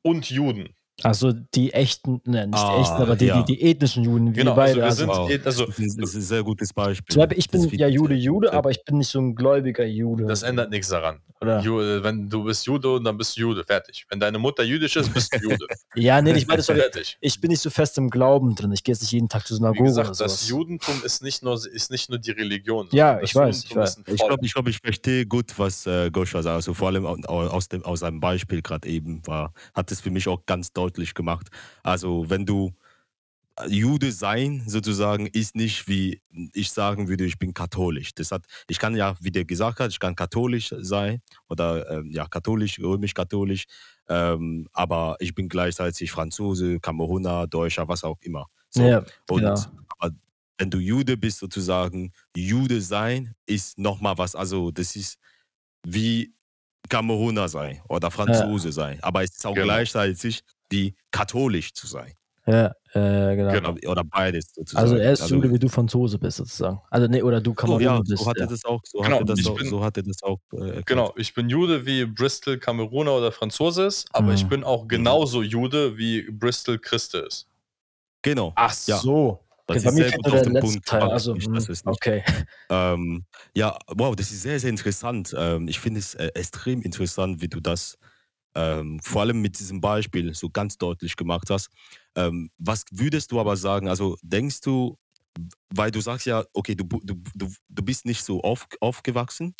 und 0.03 0.29
Juden. 0.29 0.71
Also 1.03 1.33
die 1.33 1.73
echten, 1.73 2.21
ne, 2.25 2.47
nicht 2.47 2.59
die 2.59 2.67
Ah, 2.67 2.81
echten, 2.81 3.03
aber 3.03 3.17
die, 3.17 3.27
ja. 3.27 3.43
die, 3.43 3.55
die 3.57 3.63
ethnischen 3.63 4.05
Juden, 4.05 4.29
wie 4.35 4.39
Genau, 4.39 4.55
beide. 4.55 4.83
also 4.85 5.07
wir 5.07 5.11
also, 5.13 5.27
sind- 5.27 5.41
Wow. 5.41 5.47
also- 5.47 5.67
das 5.67 5.79
ist 6.11 6.15
ein 6.17 6.21
sehr 6.23 6.43
gutes 6.45 6.73
Beispiel. 6.73 7.13
zum 7.13 7.21
Beispiel, 7.21 7.39
ich 7.39 7.49
bin 7.51 7.69
ja 7.79 7.89
Jude, 7.89 8.15
Jude, 8.15 8.53
aber 8.53 8.71
ich 8.71 8.85
bin 8.85 8.99
nicht 8.99 9.09
so 9.09 9.21
ein 9.21 9.35
gläubiger 9.35 9.85
Jude. 9.85 10.27
Das 10.27 10.43
ändert 10.45 10.71
nichts 10.71 10.89
daran. 10.89 11.21
Oder? 11.41 11.61
Ju, 11.61 11.81
äh, 11.81 12.03
wenn 12.03 12.29
du 12.31 12.45
bist 12.45 12.65
Jude, 12.67 13.01
dann 13.03 13.17
bist 13.19 13.37
du 13.37 13.41
Jude. 13.43 13.65
Fertig. 13.65 14.07
Wenn 14.09 14.19
deine 14.21 14.39
Mutter 14.39 14.63
jüdisch 14.63 14.97
ist, 14.97 15.13
bist 15.13 15.35
du 15.35 15.39
Jude. 15.51 15.67
Ja, 15.97 16.21
nee, 16.23 16.33
ich 16.33 16.47
meine, 16.47 16.63
Fertig. 16.63 17.17
ich 17.21 17.41
bin 17.41 17.51
nicht 17.51 17.61
so 17.61 17.71
fest 17.71 17.99
im 17.99 18.11
Glauben 18.11 18.55
drin. 18.55 18.73
Ich 18.73 18.83
gehe 18.83 18.93
jetzt 18.95 19.03
nicht 19.03 19.13
jeden 19.13 19.29
Tag 19.29 19.47
zur 19.47 19.57
Wie 19.57 19.59
Synagoge 19.59 19.85
gesagt, 19.85 20.07
oder 20.09 20.15
sowas. 20.15 20.33
das 20.41 20.49
Judentum 20.49 21.03
ist 21.05 21.23
nicht 21.23 21.43
nur, 21.43 21.55
ist 21.55 21.91
nicht 21.91 22.09
nur 22.11 22.19
die 22.19 22.31
Religion. 22.33 22.89
Ja, 22.93 23.21
ich 23.21 23.35
weiß, 23.35 23.65
ich 23.65 23.77
weiß. 23.77 23.99
Ich 24.07 24.17
glaube, 24.17 24.45
ich, 24.47 24.55
glaub, 24.55 24.67
ich 24.69 24.79
verstehe 24.79 25.27
gut, 25.27 25.53
was 25.59 25.87
äh, 25.87 26.11
Goscha 26.11 26.43
sagt. 26.43 26.55
Also 26.55 26.75
vor 26.75 26.89
allem 26.89 27.05
au- 27.07 27.17
au- 27.27 27.47
aus, 27.49 27.69
dem, 27.69 27.85
aus 27.85 28.01
seinem 28.01 28.21
Beispiel 28.21 28.63
gerade 28.63 28.89
eben 28.89 29.25
war, 29.27 29.53
hat 29.75 29.93
es 29.93 30.01
für 30.01 30.11
mich 30.11 30.27
auch 30.29 30.47
ganz 30.47 30.73
deutlich 30.73 31.15
gemacht. 31.15 31.49
Also 31.83 32.25
wenn 32.29 32.47
du 32.47 32.73
Jude 33.69 34.11
sein 34.13 34.65
sozusagen 34.67 35.27
ist 35.27 35.55
nicht 35.55 35.87
wie 35.87 36.21
ich 36.53 36.71
sagen 36.73 37.09
würde, 37.09 37.25
ich 37.25 37.39
bin 37.39 37.55
katholisch. 37.55 38.13
Das 38.15 38.33
hat, 38.33 38.47
ich 38.69 38.79
kann 38.79 38.97
ja, 38.97 39.17
wie 39.21 39.31
der 39.31 39.45
gesagt 39.45 39.79
hat, 39.81 39.91
ich 39.93 40.01
kann 40.01 40.17
katholisch 40.17 40.75
sein 40.79 41.23
oder 41.49 41.89
ähm, 41.91 42.11
ja 42.11 42.27
katholisch, 42.27 42.81
römisch-katholisch, 42.81 43.65
ähm, 44.09 44.69
aber 44.73 45.17
ich 45.21 45.35
bin 45.35 45.49
gleichzeitig 45.49 46.11
Franzose, 46.11 46.81
Kameruner, 46.81 47.47
Deutscher, 47.47 47.87
was 47.87 48.03
auch 48.03 48.19
immer. 48.23 48.47
So. 48.71 48.87
ja, 48.89 49.05
Und 49.31 49.41
genau. 49.43 49.55
aber 49.99 50.15
wenn 50.59 50.71
du 50.71 50.79
Jude 50.79 51.17
bist, 51.17 51.39
sozusagen, 51.39 52.13
Jude 52.37 52.81
sein 52.81 53.35
ist 53.47 53.79
nochmal 53.79 54.19
was. 54.19 54.35
Also, 54.35 54.73
das 54.73 54.97
ist 54.97 55.19
wie 55.87 56.35
Kameruner 56.89 57.49
sein 57.49 57.81
oder 57.89 58.11
Franzose 58.11 58.73
sein, 58.73 58.99
aber 59.03 59.23
es 59.23 59.31
ist 59.37 59.47
auch 59.47 59.55
Genau. 59.55 59.67
gleichzeitig 59.67 60.43
die 60.73 60.95
katholisch 61.13 61.73
zu 61.73 61.87
sein. 61.87 62.13
Ja, 62.47 62.75
äh, 62.93 63.37
genau. 63.37 63.53
Genau. 63.53 63.75
Oder, 63.91 64.05
beides 64.05 64.53
sozusagen. 64.55 64.85
Also 64.85 64.97
er 64.97 65.13
ist 65.13 65.31
Jude, 65.31 65.51
wie 65.53 65.59
du 65.59 65.69
Franzose 65.69 66.19
bist, 66.19 66.37
sozusagen. 66.37 66.81
Also, 66.91 67.07
nee, 67.09 67.23
oder 67.23 67.41
du 67.41 67.53
so, 67.53 67.57
Kamerun 67.57 67.81
ja, 67.81 68.03
bist. 68.07 68.23
so 68.23 68.27
hat 68.31 68.37
er 68.37 68.43
ja. 68.43 68.47
das 68.47 68.65
auch, 68.65 68.81
so 68.85 69.03
Genau, 69.03 69.17
hat 69.17 69.21
er 69.21 69.25
das 69.27 69.41
ich 69.41 69.49
auch, 69.49 69.57
bin- 69.59 69.67
so 69.67 69.83
hat 69.85 69.97
er 69.97 70.03
das 70.03 70.23
auch 70.23 70.39
äh. 70.53 70.83
Genau, 70.87 71.13
ich 71.17 71.33
bin 71.35 71.49
Jude 71.49 71.87
wie 71.87 72.05
Bristol 72.05 72.59
Kameruner 72.59 73.13
oder 73.15 73.33
Franzose 73.33 73.85
ist, 73.87 74.07
aber 74.13 74.35
ich 74.35 74.45
Mhm. 74.45 74.49
bin 74.49 74.65
auch 74.65 74.89
genauso 74.89 75.43
Jude 75.43 75.97
wie 75.97 76.23
Bristol 76.31 76.79
Christe 76.79 77.19
ist. 77.19 77.47
Genau. 78.23 78.55
Ach 78.57 78.73
Ja. 78.87 78.99
so. 78.99 79.41
Das 79.71 79.83
Okay, 79.83 79.87
bei 79.87 79.91
ist 79.91 79.97
mir 79.97 80.05
sehr 80.05 80.13
gut 80.13 80.27
nur 80.27 80.35
auf 80.35 80.43
der 80.43 80.51
den 80.51 80.59
Punkt. 80.59 80.87
Teil. 80.87 81.03
Also, 81.11 81.35
Ich 81.35 81.45
hm, 81.45 81.55
weiß 81.55 81.69
es 81.71 81.85
nicht. 81.85 81.99
okay. 81.99 82.23
Ähm, 82.71 83.27
ja, 83.55 83.79
wow, 83.89 84.17
das 84.17 84.31
ist 84.33 84.43
sehr, 84.43 84.61
sehr 84.61 84.71
interessant. 84.71 85.35
Ähm, 85.39 85.69
ich 85.69 85.81
finde 85.81 86.01
es 86.01 86.15
äh, 86.15 86.29
extrem 86.35 86.83
interessant, 86.83 87.43
wie 87.43 87.49
du 87.49 87.61
das 87.61 87.99
ähm, 88.55 89.01
vor 89.03 89.23
allem 89.23 89.41
mit 89.43 89.59
diesem 89.59 89.81
Beispiel 89.81 90.35
so 90.35 90.51
ganz 90.51 90.79
deutlich 90.79 91.17
gemacht 91.17 91.51
hast. 91.51 91.71
Ähm, 92.17 92.51
was 92.59 92.85
würdest 92.93 93.33
du 93.33 93.41
aber 93.41 93.57
sagen? 93.57 93.89
Also 93.89 94.17
denkst 94.23 94.61
du, 94.63 94.99
weil 95.75 95.91
du 95.91 96.01
sagst 96.01 96.27
ja, 96.27 96.45
okay, 96.55 96.75
du, 96.77 96.85
du, 97.03 97.17
du, 97.35 97.53
du 97.69 97.83
bist 97.85 98.07
nicht 98.07 98.25
so 98.25 98.43
auf, 98.43 98.69
aufgewachsen, 98.81 99.55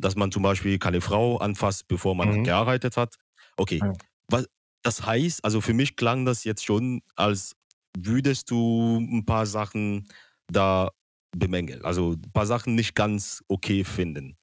dass 0.00 0.16
man 0.16 0.32
zum 0.32 0.44
Beispiel 0.44 0.78
keine 0.78 1.02
Frau 1.02 1.38
anfasst, 1.38 1.88
bevor 1.88 2.16
man 2.16 2.36
Mhm. 2.36 2.44
gearbeitet 2.44 2.96
hat. 2.98 3.16
Okay, 3.58 3.84
Ja. 3.84 3.98
was, 4.30 4.46
das 4.84 5.06
heißt, 5.06 5.44
also 5.44 5.62
für 5.62 5.74
mich 5.74 5.96
klang 5.96 6.26
das 6.26 6.44
jetzt 6.44 6.64
schon, 6.64 7.02
als 7.16 7.54
würdest 7.98 8.50
du 8.50 8.98
ein 9.00 9.26
paar 9.26 9.46
Sachen 9.46 10.08
da 10.48 10.92
bemängeln, 11.36 11.84
also 11.84 12.12
ein 12.14 12.32
paar 12.32 12.46
Sachen 12.46 12.76
nicht 12.76 12.96
ganz 12.96 13.44
okay 13.48 13.84
finden. 13.84 14.37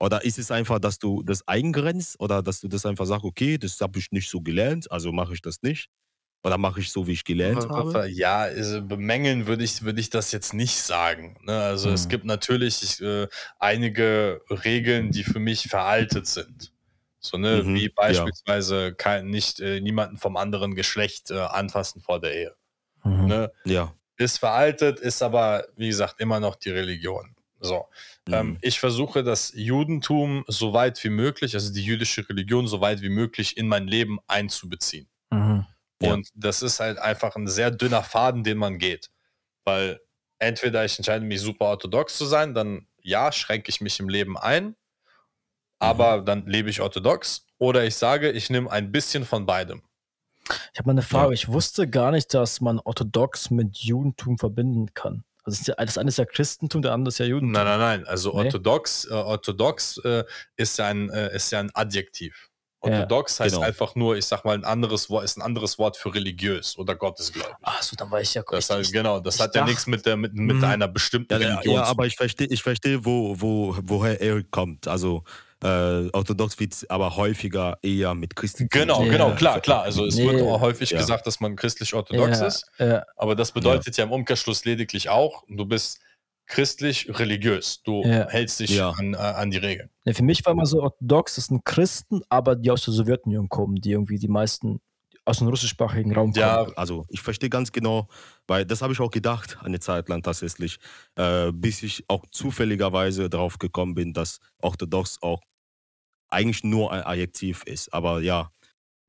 Oder 0.00 0.24
ist 0.24 0.38
es 0.38 0.50
einfach, 0.50 0.78
dass 0.80 0.98
du 0.98 1.22
das 1.22 1.46
eingrenzt 1.46 2.18
oder 2.20 2.42
dass 2.42 2.60
du 2.60 2.68
das 2.68 2.86
einfach 2.86 3.06
sagst, 3.06 3.24
okay, 3.24 3.58
das 3.58 3.80
habe 3.80 3.98
ich 3.98 4.10
nicht 4.12 4.30
so 4.30 4.40
gelernt, 4.40 4.90
also 4.90 5.12
mache 5.12 5.34
ich 5.34 5.42
das 5.42 5.62
nicht? 5.62 5.88
Oder 6.42 6.56
mache 6.56 6.80
ich 6.80 6.90
so, 6.90 7.06
wie 7.06 7.12
ich 7.12 7.24
gelernt 7.24 7.68
habe? 7.68 8.08
Ja, 8.08 8.38
also 8.40 8.80
bemängeln 8.82 9.46
würde 9.46 9.62
ich, 9.62 9.82
würde 9.82 10.00
ich 10.00 10.08
das 10.08 10.32
jetzt 10.32 10.54
nicht 10.54 10.78
sagen. 10.78 11.36
Ne? 11.44 11.60
Also 11.60 11.90
es 11.90 12.06
Mhm. 12.06 12.08
gibt 12.08 12.24
natürlich 12.24 13.00
äh, 13.02 13.28
einige 13.58 14.40
Regeln, 14.48 15.10
die 15.10 15.22
für 15.24 15.38
mich 15.38 15.68
veraltet 15.68 16.26
sind. 16.26 16.72
So, 17.18 17.36
ne, 17.36 17.62
Mhm, 17.66 17.74
wie 17.74 17.84
ja. 17.84 17.90
beispielsweise 17.94 18.94
kein, 18.94 19.26
nicht 19.26 19.60
äh, 19.60 19.80
niemanden 19.82 20.16
vom 20.16 20.38
anderen 20.38 20.74
Geschlecht 20.74 21.30
äh, 21.30 21.34
anfassen 21.40 22.00
vor 22.00 22.20
der 22.20 22.34
Ehe. 22.34 22.56
Mhm. 23.04 23.26
Ne? 23.26 23.52
Ja. 23.66 23.94
Ist 24.16 24.38
veraltet, 24.38 24.98
ist 25.00 25.22
aber, 25.22 25.66
wie 25.76 25.88
gesagt, 25.88 26.20
immer 26.20 26.40
noch 26.40 26.56
die 26.56 26.70
Religion. 26.70 27.34
So. 27.60 27.86
Ähm, 28.28 28.50
Mhm. 28.50 28.58
ich 28.62 28.80
versuche 28.80 29.22
das 29.22 29.52
Judentum 29.54 30.44
so 30.48 30.72
weit 30.72 31.02
wie 31.04 31.10
möglich, 31.10 31.54
also 31.54 31.72
die 31.72 31.84
jüdische 31.84 32.28
Religion 32.28 32.66
so 32.66 32.80
weit 32.80 33.02
wie 33.02 33.08
möglich 33.10 33.56
in 33.56 33.68
mein 33.68 33.86
Leben 33.86 34.18
einzubeziehen. 34.26 35.08
Mhm. 35.30 35.66
Ja. 36.02 36.14
Und 36.14 36.28
das 36.34 36.62
ist 36.62 36.80
halt 36.80 36.98
einfach 36.98 37.36
ein 37.36 37.46
sehr 37.46 37.70
dünner 37.70 38.02
Faden, 38.02 38.42
den 38.44 38.56
man 38.58 38.78
geht. 38.78 39.10
Weil 39.64 40.00
entweder 40.38 40.84
ich 40.84 40.98
entscheide 40.98 41.24
mich 41.24 41.40
super 41.40 41.66
orthodox 41.66 42.16
zu 42.16 42.24
sein, 42.24 42.54
dann 42.54 42.86
ja, 43.02 43.32
schränke 43.32 43.68
ich 43.68 43.80
mich 43.80 44.00
im 44.00 44.08
Leben 44.08 44.36
ein, 44.38 44.76
aber 45.78 46.20
dann 46.22 46.46
lebe 46.46 46.70
ich 46.70 46.80
orthodox. 46.80 47.46
Oder 47.58 47.84
ich 47.84 47.94
sage, 47.96 48.30
ich 48.30 48.48
nehme 48.50 48.70
ein 48.70 48.92
bisschen 48.92 49.24
von 49.24 49.44
beidem. 49.46 49.82
Ich 50.72 50.78
habe 50.78 50.86
mal 50.88 50.92
eine 50.92 51.02
Frage. 51.02 51.34
Ich 51.34 51.48
wusste 51.48 51.88
gar 51.88 52.10
nicht, 52.10 52.32
dass 52.34 52.60
man 52.60 52.78
orthodox 52.80 53.50
mit 53.50 53.76
Judentum 53.78 54.38
verbinden 54.38 54.92
kann. 54.94 55.24
Also 55.44 55.56
das, 55.56 55.60
ist 55.60 55.68
ja, 55.68 55.74
das 55.76 55.98
eine 55.98 56.08
ist 56.08 56.18
ja 56.18 56.24
Christentum, 56.24 56.82
der 56.82 56.92
andere 56.92 57.08
ist 57.08 57.18
ja 57.18 57.26
Judentum. 57.26 57.52
Nein, 57.52 57.64
nein, 57.64 57.78
nein. 57.78 58.06
Also 58.06 58.30
Nee. 58.30 58.44
orthodox, 58.46 59.06
äh, 59.06 59.12
orthodox 59.14 59.98
äh, 60.04 60.24
ist, 60.56 60.78
ja 60.78 60.86
ein, 60.86 61.10
äh, 61.10 61.34
ist 61.34 61.50
ja 61.50 61.60
ein 61.60 61.70
Adjektiv. 61.74 62.48
Ja, 62.82 62.92
Orthodox 62.92 63.38
heißt 63.40 63.54
genau. 63.56 63.66
einfach 63.66 63.94
nur, 63.94 64.16
ich 64.16 64.24
sag 64.24 64.42
mal, 64.46 64.54
ein 64.54 64.64
anderes 64.64 65.10
Wort, 65.10 65.24
ist 65.24 65.36
ein 65.36 65.42
anderes 65.42 65.78
Wort 65.78 65.98
für 65.98 66.14
religiös 66.14 66.78
oder 66.78 66.94
gottesgläubig. 66.94 67.54
Ach 67.62 67.82
so, 67.82 67.94
dann 67.94 68.10
war 68.10 68.22
ich 68.22 68.32
ja 68.32 68.42
Das 68.50 68.70
ich- 68.70 68.90
genau, 68.92 69.20
das 69.20 69.38
hat 69.38 69.54
ja 69.54 69.64
nichts 69.66 69.82
dachte- 69.82 69.90
mit, 69.90 70.06
der, 70.06 70.16
mit, 70.16 70.32
mit 70.34 70.56
Mhm. 70.56 70.64
einer 70.64 70.88
bestimmten 70.88 71.32
Ja, 71.34 71.38
ja, 71.40 71.48
Religion 71.56 71.74
ja 71.74 71.82
aber 71.84 72.06
ich 72.06 72.16
verstehe, 72.16 72.46
ich 72.46 72.62
verstehe 72.62 73.04
wo, 73.04 73.38
wo, 73.38 73.76
woher 73.82 74.18
er 74.22 74.42
kommt. 74.44 74.88
Also 74.88 75.24
äh, 75.62 76.08
orthodox 76.12 76.58
wird 76.58 76.86
aber 76.90 77.16
häufiger 77.16 77.78
eher 77.82 78.14
mit 78.14 78.34
Christen. 78.36 78.68
Genau, 78.70 79.02
Ja. 79.04 79.10
genau, 79.12 79.34
klar, 79.34 79.60
klar. 79.60 79.82
Also 79.82 80.06
es 80.06 80.16
Nee. 80.16 80.26
wird 80.30 80.42
auch 80.42 80.60
häufig 80.60 80.90
Ja. 80.90 80.98
gesagt, 80.98 81.26
dass 81.26 81.40
man 81.40 81.56
christlich-orthodox 81.56 82.40
ja, 82.40 82.46
ist, 82.46 82.66
Ja, 82.78 83.04
aber 83.16 83.34
das 83.36 83.52
bedeutet 83.52 83.96
ja. 83.96 84.04
im 84.04 84.12
Umkehrschluss 84.12 84.64
lediglich 84.64 85.08
auch, 85.08 85.44
du 85.48 85.66
bist 85.66 86.00
christlich-religiös. 86.46 87.82
Du 87.82 88.02
Ja. 88.04 88.28
hältst 88.28 88.60
dich 88.60 88.70
Ja. 88.70 88.90
an, 88.90 89.14
äh, 89.14 89.16
an 89.18 89.50
die 89.50 89.58
Regeln. 89.58 89.90
Für 90.10 90.22
mich 90.22 90.44
war 90.44 90.52
immer 90.52 90.66
so, 90.66 90.82
orthodox 90.82 91.36
das 91.36 91.46
sind 91.46 91.64
Christen, 91.64 92.22
aber 92.28 92.56
die 92.56 92.70
aus 92.70 92.84
der 92.84 92.94
Sowjetunion 92.94 93.48
kommen, 93.48 93.76
die 93.76 93.92
irgendwie 93.92 94.18
die 94.18 94.28
meisten 94.28 94.80
aus 95.30 95.38
dem 95.38 95.48
russischsprachigen 95.48 96.14
Raum 96.14 96.34
Ja, 96.34 96.64
kommen. 96.64 96.72
Also 96.76 97.06
ich 97.08 97.20
verstehe 97.22 97.48
ganz 97.50 97.72
genau, 97.72 98.08
weil 98.46 98.64
das 98.64 98.82
habe 98.82 98.92
ich 98.92 99.00
auch 99.00 99.10
gedacht 99.10 99.58
eine 99.62 99.80
Zeit 99.80 100.08
lang 100.08 100.22
tatsächlich, 100.22 100.78
äh, 101.16 101.50
bis 101.52 101.82
ich 101.82 102.04
auch 102.08 102.24
zufälligerweise 102.30 103.28
darauf 103.28 103.58
gekommen 103.58 103.94
bin, 103.94 104.12
dass 104.12 104.38
orthodox 104.58 105.18
auch 105.22 105.40
eigentlich 106.30 106.64
nur 106.64 106.92
ein 106.92 107.02
Adjektiv 107.04 107.64
ist. 107.64 107.92
Aber 107.94 108.20
ja, 108.22 108.52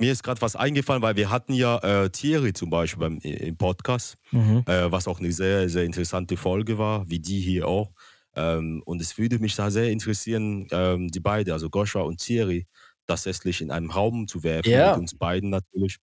mir 0.02 0.12
ist 0.14 0.24
gerade 0.24 0.42
was 0.42 0.56
eingefallen, 0.56 1.02
weil 1.04 1.16
wir 1.18 1.30
hatten 1.32 1.54
ja 1.54 1.78
äh, 1.80 2.10
Thierry 2.12 2.54
zum 2.54 2.70
Beispiel 2.72 3.00
beim, 3.02 3.20
im 3.20 3.58
Podcast, 3.58 4.18
Mhm. 4.32 4.66
äh, 4.66 4.92
was 4.92 5.08
auch 5.08 5.20
eine 5.20 5.32
sehr, 5.34 5.70
sehr 5.70 5.84
interessante 5.86 6.38
Folge 6.38 6.78
war, 6.78 7.10
wie 7.10 7.20
die 7.20 7.42
hier 7.42 7.68
auch. 7.68 7.92
Ähm, 8.36 8.84
und 8.86 9.02
es 9.02 9.18
würde 9.18 9.40
mich 9.40 9.56
da 9.56 9.72
sehr 9.72 9.92
interessieren, 9.92 10.68
ähm, 10.72 11.10
die 11.10 11.20
beiden, 11.22 11.54
also 11.54 11.70
Goscha 11.70 12.02
und 12.02 12.20
Thierry, 12.22 12.68
tatsächlich 13.08 13.62
in 13.62 13.72
einem 13.72 13.92
Raum 13.92 14.28
zu 14.28 14.44
werfen, 14.44 14.82
Ja. 14.82 14.82
mit 14.82 14.98
uns 14.98 15.16
beiden 15.18 15.50
natürlich. 15.50 15.98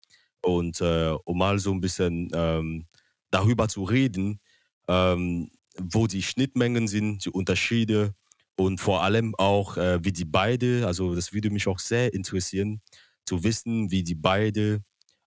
Und 0.47 0.81
äh, 0.81 1.15
um 1.25 1.39
mal 1.39 1.59
so 1.59 1.73
ein 1.73 1.81
bisschen 1.81 2.31
ähm, 2.35 2.87
darüber 3.31 3.69
zu 3.69 3.83
reden, 3.85 4.41
ähm, 4.89 5.51
wo 5.79 6.07
die 6.07 6.23
Schnittmengen 6.23 6.89
sind, 6.89 7.25
die 7.25 7.31
Unterschiede 7.31 8.15
und 8.57 8.81
vor 8.81 9.03
allem 9.03 9.35
auch, 9.37 9.77
äh, 9.77 10.05
wie 10.05 10.13
die 10.13 10.25
beide, 10.25 10.87
also 10.87 11.15
das 11.15 11.33
würde 11.33 11.51
mich 11.51 11.67
auch 11.67 11.81
sehr 11.81 12.15
interessieren, 12.15 12.81
zu 13.25 13.43
wissen, 13.45 13.91
wie 13.91 14.05
die 14.05 14.15
beide 14.15 14.83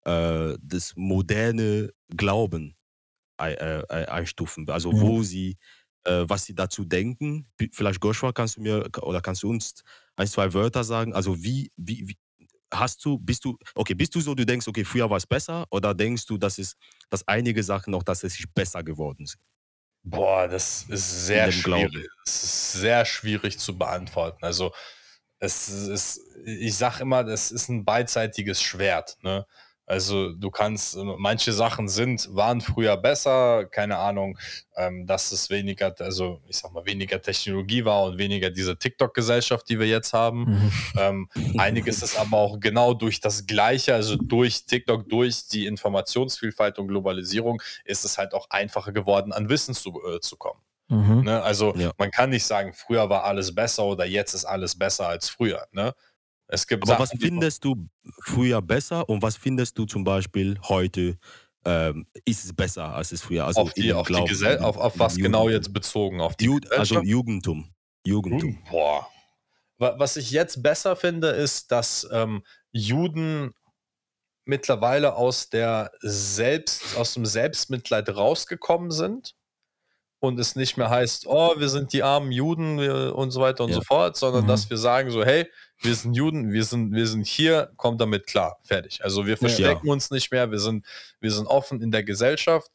äh, 0.06 0.56
das 0.62 0.94
moderne 0.96 1.92
Glauben 2.16 2.78
äh, 3.38 3.84
ei- 3.90 4.10
einstufen. 4.12 4.70
Also 4.70 4.92
Mhm. 4.92 5.00
wo 5.00 5.24
sie, 5.24 5.58
äh, 6.06 6.26
was 6.28 6.46
sie 6.46 6.56
dazu 6.56 6.86
denken. 6.86 7.48
Vielleicht 7.72 8.04
Joshua, 8.04 8.32
kannst 8.34 8.58
du 8.58 8.62
mir 8.62 8.90
oder 9.02 9.22
kannst 9.22 9.44
du 9.44 9.50
uns 9.50 9.84
ein, 10.16 10.28
zwei 10.28 10.54
Wörter 10.54 10.84
sagen? 10.84 11.14
Also 11.14 11.44
wie, 11.44 11.72
wie 11.78 12.18
hast 12.74 13.04
du, 13.06 13.18
bist 13.18 13.46
du, 13.46 13.58
okay, 13.76 13.94
bist 13.94 14.14
du 14.16 14.22
so, 14.22 14.36
du 14.36 14.46
denkst, 14.46 14.68
okay, 14.68 14.84
früher 14.84 15.10
war 15.10 15.18
es 15.18 15.26
besser 15.26 15.66
oder 15.70 15.94
denkst 15.94 16.26
du, 16.26 16.38
dass 16.38 16.58
es, 16.58 16.76
dass 17.10 17.28
einige 17.28 17.64
Sachen 17.64 17.92
noch 17.92 18.04
tatsächlich 18.04 18.46
besser 18.54 18.84
geworden 18.84 19.26
sind? 19.26 19.42
Boah, 20.04 20.48
das 20.48 20.84
ist 20.84 21.28
sehr 21.28 21.50
dem 21.50 21.62
Glauben. 21.62 21.92
schwierig. 21.92 22.10
Es 22.26 22.44
ist 22.44 22.72
sehr 22.74 23.06
schwierig 23.06 23.60
zu 23.60 23.78
beantworten. 23.78 24.44
Also 24.44 24.72
es 25.40 25.70
ist, 25.70 26.22
ich 26.46 26.76
sag 26.76 27.00
immer, 27.00 27.24
das 27.24 27.52
ist 27.52 27.70
ein 27.70 27.86
beidseitiges 27.86 28.62
Schwert. 28.62 29.18
Ne? 29.22 29.46
Also 29.90 30.32
du 30.34 30.52
kannst, 30.52 30.96
manche 31.18 31.52
Sachen 31.52 31.90
sind, 31.90 32.30
waren 32.36 32.62
früher 32.62 32.96
besser, 32.96 33.66
keine 33.66 33.98
Ahnung, 33.98 34.38
ähm, 34.76 35.08
dass 35.08 35.32
es 35.32 35.50
weniger, 35.50 35.96
also 36.00 36.42
ich 36.48 36.58
sag 36.58 36.72
mal, 36.74 36.86
weniger 36.86 37.20
Technologie 37.20 37.84
war 37.86 38.04
und 38.04 38.20
weniger 38.20 38.52
diese 38.52 38.78
TikTok-Gesellschaft, 38.78 39.68
die 39.68 39.80
wir 39.80 39.88
jetzt 39.88 40.14
haben. 40.14 40.42
Mhm. 40.46 40.72
Ähm, 40.98 41.30
einiges 41.58 42.04
ist 42.04 42.18
aber 42.20 42.38
auch 42.38 42.60
genau 42.60 42.94
durch 42.94 43.20
das 43.20 43.48
Gleiche, 43.48 43.96
also 43.96 44.16
durch 44.16 44.66
TikTok, 44.68 45.10
durch 45.10 45.48
die 45.48 45.66
Informationsvielfalt 45.66 46.78
und 46.78 46.88
Globalisierung, 46.88 47.60
ist 47.84 48.06
es 48.06 48.20
halt 48.20 48.36
auch 48.36 48.50
einfacher 48.52 48.92
geworden, 48.92 49.34
an 49.34 49.50
Wissen 49.50 49.74
zu, 49.74 50.00
äh, 50.08 50.20
zu 50.20 50.38
kommen. 50.38 50.60
Mhm. 50.90 51.22
Ne? 51.24 51.42
Also 51.42 51.76
Ja. 51.76 51.92
man 51.98 52.12
kann 52.12 52.30
nicht 52.32 52.46
sagen, 52.46 52.74
früher 52.74 53.10
war 53.10 53.24
alles 53.24 53.54
besser 53.54 53.86
oder 53.86 54.06
jetzt 54.06 54.34
ist 54.34 54.46
alles 54.46 54.78
besser 54.78 55.08
als 55.08 55.30
früher. 55.30 55.68
Ne? 55.72 55.94
Es 56.52 56.66
gibt 56.68 56.84
Aber 56.90 57.00
was 57.00 57.10
Sachen, 57.10 57.20
die- 57.20 57.26
findest 57.28 57.64
du 57.64 57.88
früher 58.24 58.62
besser 58.62 59.08
und 59.08 59.22
was 59.22 59.38
findest 59.38 59.78
du 59.78 59.86
zum 59.86 60.04
Beispiel 60.04 60.58
heute 60.68 61.18
ähm, 61.66 62.08
ist 62.26 62.46
es 62.46 62.54
besser 62.54 62.96
als 62.96 63.12
es 63.12 63.22
früher? 63.22 63.46
Also 63.46 63.62
auf 63.62 63.74
die, 63.74 63.94
auf, 63.94 64.08
die 64.08 64.14
Glauben, 64.14 64.34
in- 64.34 64.60
auf, 64.64 64.78
auf 64.78 64.98
was 64.98 65.16
genau 65.16 65.44
Judentum. 65.44 65.52
jetzt 65.52 65.74
bezogen? 65.74 66.22
Auf 66.22 66.36
die 66.38 66.46
Jud 66.46 66.72
also? 66.72 67.02
Jugendtum. 67.02 67.70
Jugendtum. 68.06 68.50
Hm, 68.52 68.64
Boah. 68.72 69.08
Wa- 69.78 69.96
Was 70.00 70.18
ich 70.18 70.32
jetzt 70.32 70.64
besser 70.64 70.96
finde, 70.96 71.28
ist, 71.30 71.72
dass 71.72 72.08
ähm, 72.12 72.44
Juden 72.72 73.54
mittlerweile 74.46 75.16
aus 75.16 75.50
der 75.50 75.92
Selbst, 76.00 76.96
aus 76.98 77.14
dem 77.14 77.26
Selbstmitleid 77.26 78.10
rausgekommen 78.10 78.90
sind 78.92 79.36
und 80.20 80.40
es 80.40 80.56
nicht 80.56 80.78
mehr 80.78 80.90
heißt, 80.90 81.28
oh, 81.28 81.54
wir 81.60 81.70
sind 81.70 81.94
die 81.94 82.04
armen 82.04 82.32
Juden 82.32 82.80
und 83.12 83.32
so 83.32 83.42
weiter 83.42 83.64
und 83.66 83.70
Ja. 83.72 83.76
so 83.76 83.82
fort, 83.84 84.18
sondern 84.18 84.44
Mhm. 84.46 84.48
dass 84.48 84.70
wir 84.70 84.78
sagen 84.78 85.12
so, 85.12 85.24
hey, 85.24 85.48
wir 85.82 85.96
sind 85.96 86.14
Juden, 86.14 86.52
wir 86.52 86.64
sind, 86.64 86.94
wir 86.94 87.08
sind 87.08 87.26
hier, 87.26 87.72
kommt 87.78 88.02
damit 88.02 88.28
klar, 88.28 88.58
fertig. 88.64 89.04
Also 89.04 89.26
wir 89.26 89.38
verstecken 89.38 89.90
uns 89.90 90.12
nicht 90.12 90.32
mehr, 90.32 90.52
wir 90.52 90.60
sind, 90.60 90.86
wir 91.20 91.32
sind 91.32 91.48
offen 91.48 91.82
in 91.82 91.92
der 91.92 92.04
Gesellschaft. 92.04 92.70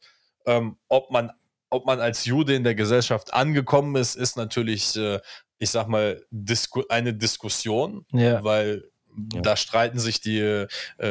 Ähm, 0.45 0.77
ob 0.87 1.11
man 1.11 1.31
ob 1.71 1.85
man 1.85 1.99
als 1.99 2.25
Jude 2.25 2.55
in 2.55 2.63
der 2.63 2.75
Gesellschaft 2.75 3.33
angekommen 3.33 3.95
ist, 3.95 4.15
ist 4.15 4.37
natürlich 4.37 4.95
äh, 4.95 5.19
ich 5.57 5.69
sag 5.69 5.87
mal, 5.87 6.21
Disku 6.31 6.83
eine 6.89 7.13
Diskussion, 7.13 8.05
Ja. 8.11 8.43
weil 8.43 8.89
Ja. 9.33 9.41
da 9.41 9.55
streiten 9.55 9.97
sich 9.99 10.19
die, 10.19 10.39
äh, 10.39 10.67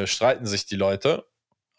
streiten 0.07 0.45
sich 0.47 0.67
die 0.67 0.77
Leute. 0.77 1.25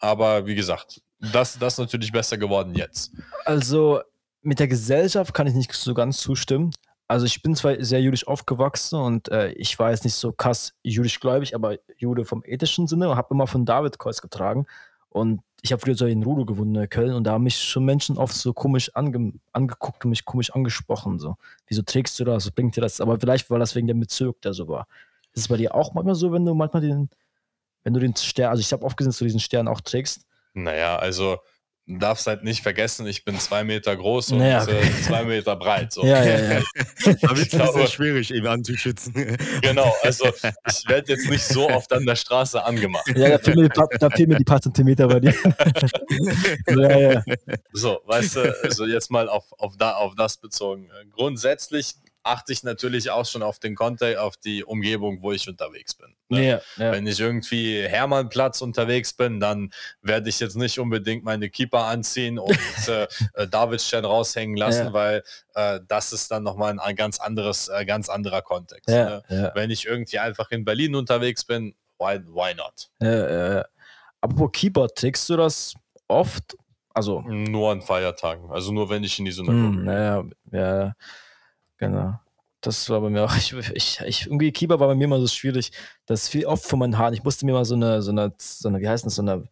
Aber 0.00 0.46
wie 0.46 0.56
gesagt, 0.56 1.00
das, 1.20 1.58
das 1.58 1.74
ist 1.74 1.78
natürlich 1.78 2.10
besser 2.12 2.36
geworden 2.36 2.74
jetzt. 2.74 3.12
Also 3.44 4.00
mit 4.42 4.58
der 4.58 4.66
Gesellschaft 4.68 5.32
kann 5.32 5.46
ich 5.46 5.54
nicht 5.54 5.72
so 5.72 5.94
ganz 5.94 6.18
zustimmen. 6.18 6.72
Also 7.08 7.26
ich 7.26 7.42
bin 7.42 7.54
zwar 7.54 7.82
sehr 7.84 8.00
jüdisch 8.00 8.26
aufgewachsen 8.26 8.98
und 8.98 9.28
äh, 9.28 9.52
ich 9.52 9.78
war 9.78 9.90
jetzt 9.90 10.04
nicht 10.04 10.14
so 10.14 10.32
krass 10.32 10.74
jüdisch 10.82 11.20
gläubig, 11.20 11.54
aber 11.54 11.78
Jude 11.96 12.24
vom 12.24 12.42
ethischen 12.44 12.88
Sinne 12.88 13.08
und 13.08 13.16
habe 13.16 13.32
immer 13.32 13.46
von 13.46 13.64
David 13.64 13.98
Kreuz 13.98 14.20
getragen. 14.20 14.66
Und 15.08 15.40
ich 15.62 15.72
habe 15.72 15.80
früher 15.80 15.94
so 15.94 16.06
in 16.06 16.22
Rudo 16.22 16.44
gewohnt 16.44 16.68
in 16.68 16.72
Neukölln 16.72 17.14
und 17.14 17.24
da 17.24 17.32
haben 17.32 17.44
mich 17.44 17.58
schon 17.58 17.84
Menschen 17.84 18.18
oft 18.18 18.34
so 18.34 18.52
komisch 18.52 18.94
ange 18.94 19.32
angeguckt 19.52 20.04
und 20.04 20.10
mich 20.10 20.24
komisch 20.24 20.50
angesprochen. 20.50 21.18
So, 21.18 21.36
wieso 21.68 21.82
trägst 21.82 22.18
du 22.18 22.24
das? 22.24 22.46
Was 22.46 22.50
bringt 22.50 22.76
dir 22.76 22.80
das? 22.80 23.00
Aber 23.00 23.18
vielleicht 23.18 23.50
war 23.50 23.58
das 23.58 23.74
wegen 23.74 23.86
dem 23.86 24.00
Bezirk, 24.00 24.40
der 24.42 24.52
so 24.52 24.68
war. 24.68 24.86
Ist 25.32 25.42
es 25.42 25.48
bei 25.48 25.56
dir 25.56 25.74
auch 25.74 25.94
manchmal 25.94 26.16
so, 26.16 26.32
wenn 26.32 26.44
du 26.44 26.54
manchmal 26.54 26.82
den, 26.82 27.08
wenn 27.84 27.94
du 27.94 28.00
den 28.00 28.16
Stern, 28.16 28.50
also 28.50 28.60
ich 28.60 28.72
habe 28.72 28.84
oft 28.84 28.96
gesehen, 28.96 29.10
dass 29.10 29.18
du 29.18 29.24
diesen 29.24 29.40
Stern 29.40 29.68
auch 29.68 29.80
trägst. 29.80 30.26
Naja, 30.54 30.96
also 30.96 31.38
du 31.88 31.98
darfst 31.98 32.26
halt 32.26 32.42
nicht 32.42 32.62
vergessen, 32.62 33.06
ich 33.06 33.24
bin 33.24 33.38
zwei 33.38 33.62
Meter 33.62 33.96
groß 33.96 34.32
und 34.32 34.38
Naja, 34.38 34.62
okay. 34.62 34.80
äh, 34.80 35.02
zwei 35.02 35.22
Meter 35.24 35.56
breit. 35.56 35.92
So. 35.92 36.02
Ja, 36.06 36.22
ja, 36.24 36.38
ja. 36.54 36.60
Da 37.04 37.30
wird 37.36 37.38
es 37.38 37.48
glaube- 37.50 37.78
sehr 37.78 37.86
schwierig, 37.86 38.30
ihn 38.32 38.46
anzuschützen. 38.46 39.14
Genau, 39.62 39.94
also 40.02 40.26
ich 40.68 40.88
werde 40.88 41.12
jetzt 41.12 41.28
nicht 41.30 41.44
so 41.44 41.68
oft 41.70 41.92
an 41.92 42.04
der 42.04 42.16
Straße 42.16 42.62
angemacht. 42.64 43.06
Ja, 43.14 43.30
da 43.30 43.38
fehlen 43.38 43.58
mir 43.58 43.68
die 43.68 43.74
paar, 43.74 43.88
da 43.98 44.10
fehlen 44.10 44.30
mir 44.30 44.36
die 44.36 44.44
paar 44.44 44.60
Zentimeter 44.60 45.06
bei 45.08 45.20
dir. 45.20 45.34
ja, 46.68 46.98
ja. 46.98 47.22
So, 47.72 48.00
weißt 48.06 48.36
du, 48.36 48.54
also 48.64 48.86
jetzt 48.86 49.10
mal 49.10 49.28
auf, 49.28 49.44
auf, 49.58 49.76
da, 49.76 49.92
auf 49.94 50.14
das 50.16 50.36
bezogen. 50.36 50.90
Grundsätzlich 51.12 51.94
achte 52.26 52.52
ich 52.52 52.62
natürlich 52.62 53.10
auch 53.10 53.24
schon 53.24 53.42
auf 53.42 53.58
den 53.58 53.74
Kontext, 53.74 54.18
auf 54.18 54.36
die 54.36 54.64
Umgebung, 54.64 55.22
wo 55.22 55.32
ich 55.32 55.48
unterwegs 55.48 55.94
bin. 55.94 56.14
ne? 56.28 56.46
Ja, 56.46 56.60
ja. 56.76 56.92
Wenn 56.92 57.06
ich 57.06 57.20
irgendwie 57.20 57.82
Hermannplatz 57.82 58.60
unterwegs 58.60 59.12
bin, 59.12 59.40
dann 59.40 59.70
werde 60.02 60.28
ich 60.28 60.40
jetzt 60.40 60.56
nicht 60.56 60.78
unbedingt 60.78 61.24
meine 61.24 61.48
Keeper 61.50 61.84
anziehen 61.86 62.38
und 62.38 62.50
äh, 62.88 63.06
äh, 63.34 63.48
Davidstern 63.48 64.04
raushängen 64.04 64.56
lassen, 64.56 64.86
Ja. 64.86 64.92
weil 64.92 65.22
äh, 65.54 65.80
das 65.88 66.12
ist 66.12 66.30
dann 66.30 66.42
nochmal 66.42 66.70
ein, 66.72 66.78
ein 66.80 66.96
ganz 66.96 67.18
anderes, 67.20 67.68
äh, 67.68 67.84
ganz 67.86 68.08
anderer 68.08 68.42
Kontext. 68.42 68.88
Ne? 68.88 69.22
Wenn 69.54 69.70
ich 69.70 69.86
irgendwie 69.86 70.18
einfach 70.18 70.50
in 70.50 70.64
Berlin 70.64 70.94
unterwegs 70.94 71.44
bin, 71.44 71.74
why, 71.98 72.20
why 72.26 72.54
not? 72.54 72.90
ja. 73.00 73.64
Apropos 74.20 74.50
Keyboard, 74.52 74.94
trägst 74.96 75.28
du 75.28 75.36
das 75.36 75.74
oft? 76.08 76.56
Also, 76.94 77.20
Nur 77.20 77.72
an 77.72 77.82
Feiertagen, 77.82 78.50
also 78.50 78.72
nur 78.72 78.88
wenn 78.88 79.04
ich 79.04 79.18
in 79.18 79.26
die 79.26 79.32
Synagoge 79.32 79.76
hm, 79.80 79.86
ja, 79.86 80.24
ja, 80.50 80.84
ja, 80.86 80.94
genau. 81.78 82.18
Das 82.60 82.88
war 82.90 83.00
bei 83.00 83.10
mir 83.10 83.24
auch, 83.24 83.36
ich, 83.36 83.52
ich, 83.74 84.00
ich, 84.00 84.26
irgendwie 84.26 84.52
Keyboard 84.52 84.80
war 84.80 84.88
bei 84.88 84.94
mir 84.94 85.04
immer 85.04 85.20
so 85.20 85.26
schwierig. 85.28 85.72
Das 86.06 86.28
viel 86.28 86.46
oft 86.46 86.64
von 86.64 86.78
meinen 86.78 86.98
Haaren. 86.98 87.14
Ich 87.14 87.24
musste 87.24 87.46
mir 87.46 87.52
mal 87.52 87.64
so 87.64 87.74
eine, 87.74 88.02
so 88.02 88.10
eine, 88.10 88.32
so 88.38 88.68
eine 88.68 88.80
wie 88.80 88.88
heißt 88.88 89.06
das, 89.06 89.16
so 89.16 89.22
eine, 89.22 89.44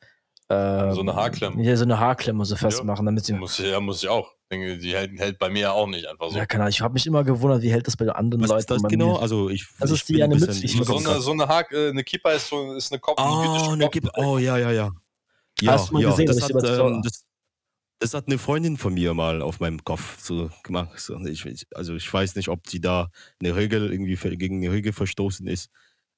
ähm, 0.50 0.92
So 0.94 1.00
eine 1.00 1.14
Haarklemme. 1.14 1.62
Ja, 1.62 1.76
so 1.76 1.84
eine 1.84 1.98
Haarklemme 1.98 2.44
so 2.44 2.56
festmachen, 2.56 3.06
damit 3.06 3.24
sie. 3.24 3.32
Muss 3.34 3.58
ich, 3.58 3.70
ja, 3.70 3.80
muss 3.80 4.02
ich 4.02 4.08
auch. 4.08 4.30
Denke, 4.50 4.76
Die 4.76 4.94
hält, 4.94 5.18
hält 5.18 5.38
bei 5.38 5.48
mir 5.48 5.72
auch 5.72 5.86
nicht 5.86 6.06
einfach 6.06 6.30
so. 6.30 6.36
Ja, 6.36 6.44
keine 6.44 6.64
Ahnung. 6.64 6.70
Ich 6.70 6.80
habe 6.82 6.92
mich 6.92 7.06
immer 7.06 7.24
gewundert, 7.24 7.62
wie 7.62 7.72
hält 7.72 7.86
das 7.86 7.96
bei 7.96 8.08
anderen 8.10 8.42
Was 8.42 8.50
Leuten 8.50 8.60
ist 8.60 8.70
das 8.70 8.82
genau? 8.82 9.14
Mir. 9.14 9.20
Also 9.20 9.48
ich, 9.48 9.66
Das 9.80 9.90
ich 9.90 10.00
ist 10.00 10.08
die 10.08 10.22
eine 10.22 10.34
Mütze, 10.34 10.64
ich 10.64 10.76
so, 10.76 10.96
eine, 10.96 11.20
so 11.20 11.32
eine, 11.32 11.48
Haak, 11.48 11.72
äh, 11.72 11.88
eine 11.88 12.04
Kippa 12.04 12.32
ist 12.32 12.48
so 12.48 12.74
ist 12.74 12.92
eine 12.92 13.00
Kopf. 13.00 13.18
Ah, 13.18 13.72
eine 13.72 13.88
Kippa. 13.88 14.10
Oh, 14.16 14.38
ja, 14.38 14.58
ja, 14.58 14.70
ja. 14.70 14.90
Ja, 15.60 15.72
Hast 15.72 15.88
du 15.88 15.94
mal 15.94 16.02
ja, 16.02 16.10
gesehen, 16.10 16.26
das, 16.26 16.36
dass 16.36 16.50
ich 16.50 16.56
hat, 16.56 16.64
ähm, 16.64 17.00
das, 17.02 17.23
das 18.04 18.12
hat 18.12 18.26
eine 18.26 18.36
Freundin 18.36 18.76
von 18.76 18.92
mir 18.92 19.14
mal 19.14 19.40
auf 19.40 19.60
meinem 19.60 19.82
Kopf 19.82 20.20
so 20.20 20.50
gemacht. 20.62 20.90
Ich, 21.26 21.66
also 21.74 21.94
ich 21.94 22.12
weiß 22.12 22.34
nicht, 22.36 22.48
ob 22.48 22.68
sie 22.68 22.78
da 22.78 23.08
eine 23.40 23.56
Regel 23.56 23.90
irgendwie 23.90 24.16
gegen 24.36 24.58
eine 24.58 24.70
Regel 24.72 24.92
verstoßen 24.92 25.46
ist. 25.46 25.70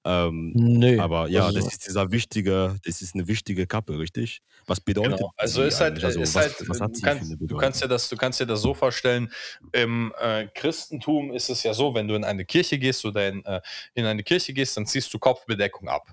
Ähm, 0.04 0.52
Nö. 0.54 1.00
aber 1.00 1.28
ja, 1.28 1.46
also, 1.46 1.60
das 1.60 1.72
ist 1.72 1.86
dieser 1.86 2.10
wichtige, 2.10 2.76
das 2.84 3.02
ist 3.02 3.14
eine 3.14 3.28
wichtige 3.28 3.68
Kappe, 3.68 3.98
richtig? 3.98 4.40
Was 4.66 4.80
bedeutet 4.80 5.18
Genau. 5.18 5.32
Also 5.36 5.62
ist 5.62 5.80
halt? 5.80 6.02
Also 6.02 6.20
ist 6.20 6.34
was, 6.34 6.58
halt 6.58 6.68
was 6.68 6.80
hat 6.80 6.96
du, 6.96 7.00
kannst, 7.00 7.34
du, 7.40 7.56
kannst 7.56 7.82
dir 7.82 7.88
das, 7.88 8.08
du 8.08 8.16
kannst 8.16 8.40
dir 8.40 8.46
das 8.46 8.62
so 8.62 8.74
vorstellen, 8.74 9.32
im 9.72 10.12
äh, 10.20 10.46
Christentum 10.54 11.32
ist 11.32 11.50
es 11.50 11.62
ja 11.62 11.72
so, 11.72 11.94
wenn 11.94 12.08
du 12.08 12.14
in 12.16 12.24
eine 12.24 12.44
Kirche 12.44 12.78
gehst 12.78 13.04
oder 13.04 13.28
in, 13.28 13.44
äh, 13.44 13.60
in 13.94 14.06
eine 14.06 14.24
Kirche 14.24 14.52
gehst, 14.52 14.76
dann 14.76 14.86
ziehst 14.86 15.12
du 15.14 15.20
Kopfbedeckung 15.20 15.88
ab. 15.88 16.08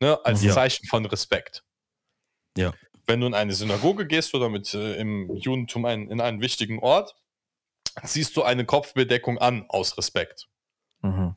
Ne? 0.00 0.18
Als 0.24 0.42
Ja. 0.42 0.52
Zeichen 0.52 0.86
von 0.86 1.04
Respekt. 1.06 1.62
Ja. 2.56 2.72
Wenn 3.06 3.20
du 3.20 3.26
in 3.26 3.34
eine 3.34 3.52
Synagoge 3.52 4.06
gehst 4.06 4.34
oder 4.34 4.48
mit, 4.48 4.72
äh, 4.74 4.94
im 4.96 5.34
Judentum 5.36 5.84
ein, 5.84 6.08
in 6.10 6.20
einen 6.20 6.40
wichtigen 6.40 6.78
Ort, 6.78 7.14
ziehst 8.04 8.36
du 8.36 8.42
eine 8.42 8.64
Kopfbedeckung 8.64 9.38
an 9.38 9.66
aus 9.68 9.96
Respekt. 9.98 10.48
mhm. 11.02 11.34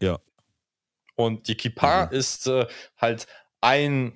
Und 1.16 1.48
die 1.48 1.56
Kippa 1.56 2.06
Mhm. 2.06 2.12
ist 2.14 2.48
äh, 2.48 2.68
halt 2.98 3.26
ein 3.60 4.14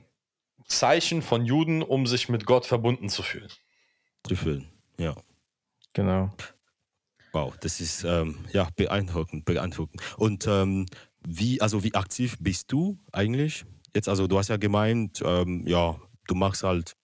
Zeichen 0.65 1.21
von 1.23 1.45
Juden, 1.45 1.81
um 1.81 2.05
sich 2.05 2.29
mit 2.29 2.45
Gott 2.45 2.65
verbunden 2.65 3.09
zu 3.09 3.23
fühlen. 3.23 3.49
Zu 4.27 4.35
füllen. 4.35 4.69
Ja. 4.97 5.15
Genau. 5.93 6.29
Wow, 7.33 7.57
das 7.59 7.81
ist 7.81 8.03
ähm, 8.03 8.45
ja 8.53 8.69
beeindruckend, 8.75 9.45
beeindruckend. 9.45 10.01
Und 10.17 10.45
ähm, 10.47 10.85
wie, 11.21 11.59
also 11.61 11.83
wie 11.83 11.95
aktiv 11.95 12.37
bist 12.39 12.71
du 12.71 12.99
eigentlich? 13.11 13.65
Jetzt, 13.95 14.07
also 14.07 14.27
du 14.27 14.37
hast 14.37 14.49
ja 14.49 14.57
gemeint, 14.57 15.21
ähm, 15.25 15.65
ja, 15.65 15.99
du 16.27 16.35
machst 16.35 16.63
halt 16.63 16.95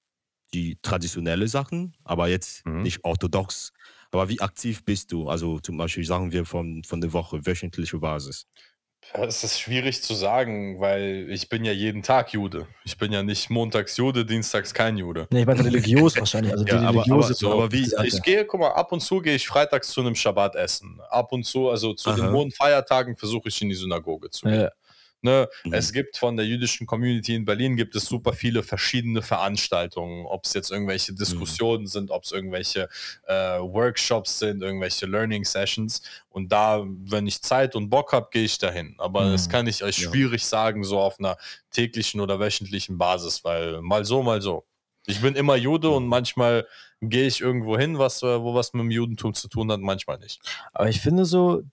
die 0.54 0.78
traditionelle 0.82 1.48
Sachen, 1.48 1.96
aber 2.04 2.28
jetzt 2.28 2.66
Mhm. 2.66 2.82
nicht 2.84 3.04
orthodox. 3.04 3.74
Aber 4.12 4.30
wie 4.30 4.40
aktiv 4.40 4.84
bist 4.86 5.12
du? 5.12 5.28
Also 5.28 5.60
zum 5.60 5.78
Beispiel 5.78 6.06
sagen 6.06 6.32
wir 6.32 6.46
von, 6.46 6.84
von 6.84 7.02
der 7.02 7.12
Woche, 7.14 7.46
wöchentliche 7.46 7.98
Basis. 8.00 8.48
Es 9.14 9.44
ist 9.44 9.60
schwierig 9.60 10.02
zu 10.02 10.16
sagen, 10.16 10.82
weil 10.82 11.28
ich 11.30 11.48
bin 11.48 11.64
ja 11.64 11.72
jeden 11.72 12.04
Tag 12.04 12.34
Jude. 12.34 12.68
Ich 12.84 12.98
bin 12.98 13.12
ja 13.14 13.24
nicht 13.24 13.50
montags 13.50 13.96
Jude, 13.96 14.26
dienstags 14.26 14.74
kein 14.74 14.98
Jude. 14.98 15.28
Nee, 15.32 15.42
ich 15.42 15.46
meine 15.46 15.64
religiös 15.64 16.18
wahrscheinlich. 16.18 16.52
Also 16.52 16.64
die 16.66 16.72
Ja, 16.72 16.82
aber- 16.82 17.06
aber- 17.10 17.34
So, 17.34 17.54
aber 17.54 17.72
wie- 17.72 17.90
ich 18.06 18.22
gehe, 18.24 18.44
guck 18.46 18.60
mal, 18.60 18.72
ab 18.72 18.92
und 18.92 19.00
zu 19.02 19.20
gehe 19.22 19.36
ich 19.36 19.48
freitags 19.48 19.90
zu 19.90 20.02
einem 20.02 20.16
Schabbat 20.16 20.56
essen. 20.56 21.00
Ab 21.10 21.32
und 21.32 21.46
zu, 21.46 21.70
also 21.70 21.94
zu 21.94 22.12
den 22.14 22.26
Aha. 22.26 22.32
hohen 22.34 22.52
Feiertagen 22.52 23.16
versuche 23.16 23.48
ich 23.50 23.62
in 23.62 23.70
die 23.70 23.76
Synagoge 23.76 24.30
zu 24.30 24.46
gehen. 24.46 24.62
Ja, 24.62 24.72
Ne? 25.22 25.48
Mhm. 25.66 25.74
Es 25.74 25.92
gibt 25.94 26.18
von 26.18 26.38
der 26.38 26.46
jüdischen 26.46 26.86
Community 26.86 27.34
in 27.36 27.44
Berlin 27.46 27.76
gibt 27.76 27.96
es 27.96 28.06
super 28.06 28.34
viele 28.34 28.62
verschiedene 28.64 29.22
Veranstaltungen, 29.24 30.26
ob 30.28 30.46
es 30.46 30.54
jetzt 30.54 30.72
irgendwelche 30.72 31.12
Mhm. 31.14 31.18
Diskussionen 31.18 31.88
sind, 31.88 32.12
ob 32.12 32.24
es 32.24 32.32
irgendwelche 32.32 32.88
äh, 33.28 33.34
Workshops 33.60 34.40
sind, 34.40 34.62
irgendwelche 34.62 35.06
Learning 35.08 35.44
Sessions. 35.44 36.02
Und 36.30 36.52
da, 36.52 36.84
wenn 36.86 37.26
ich 37.26 37.42
Zeit 37.42 37.76
und 37.76 37.90
Bock 37.90 38.14
habe, 38.14 38.28
gehe 38.32 38.44
ich 38.44 38.58
dahin. 38.60 38.96
Aber 39.00 39.26
Mhm. 39.26 39.32
das 39.32 39.50
kann 39.50 39.66
ich 39.68 39.84
euch 39.84 39.98
Ja. 39.98 40.10
schwierig 40.12 40.46
sagen, 40.46 40.84
so 40.84 41.00
auf 41.00 41.20
einer 41.20 41.38
täglichen 41.72 42.22
oder 42.22 42.40
wöchentlichen 42.40 42.98
Basis, 42.98 43.44
weil 43.44 43.82
mal 43.82 44.06
so, 44.06 44.22
mal 44.22 44.42
so. 44.42 44.66
Ich 45.08 45.22
bin 45.22 45.36
immer 45.36 45.56
Jude 45.56 45.90
und 45.90 46.06
manchmal 46.08 46.68
gehe 47.02 47.28
ich 47.28 47.42
irgendwo 47.42 47.78
hin, 47.78 47.98
was, 47.98 48.22
äh, 48.24 48.42
wo 48.42 48.54
was 48.54 48.74
mit 48.74 48.82
dem 48.82 48.92
Judentum 48.92 49.34
zu 49.34 49.48
tun 49.48 49.72
hat, 49.72 49.80
manchmal 49.80 50.18
nicht. 50.20 50.42
Aber 50.74 50.90
ich 50.90 51.00
finde 51.00 51.26
so, 51.26 51.64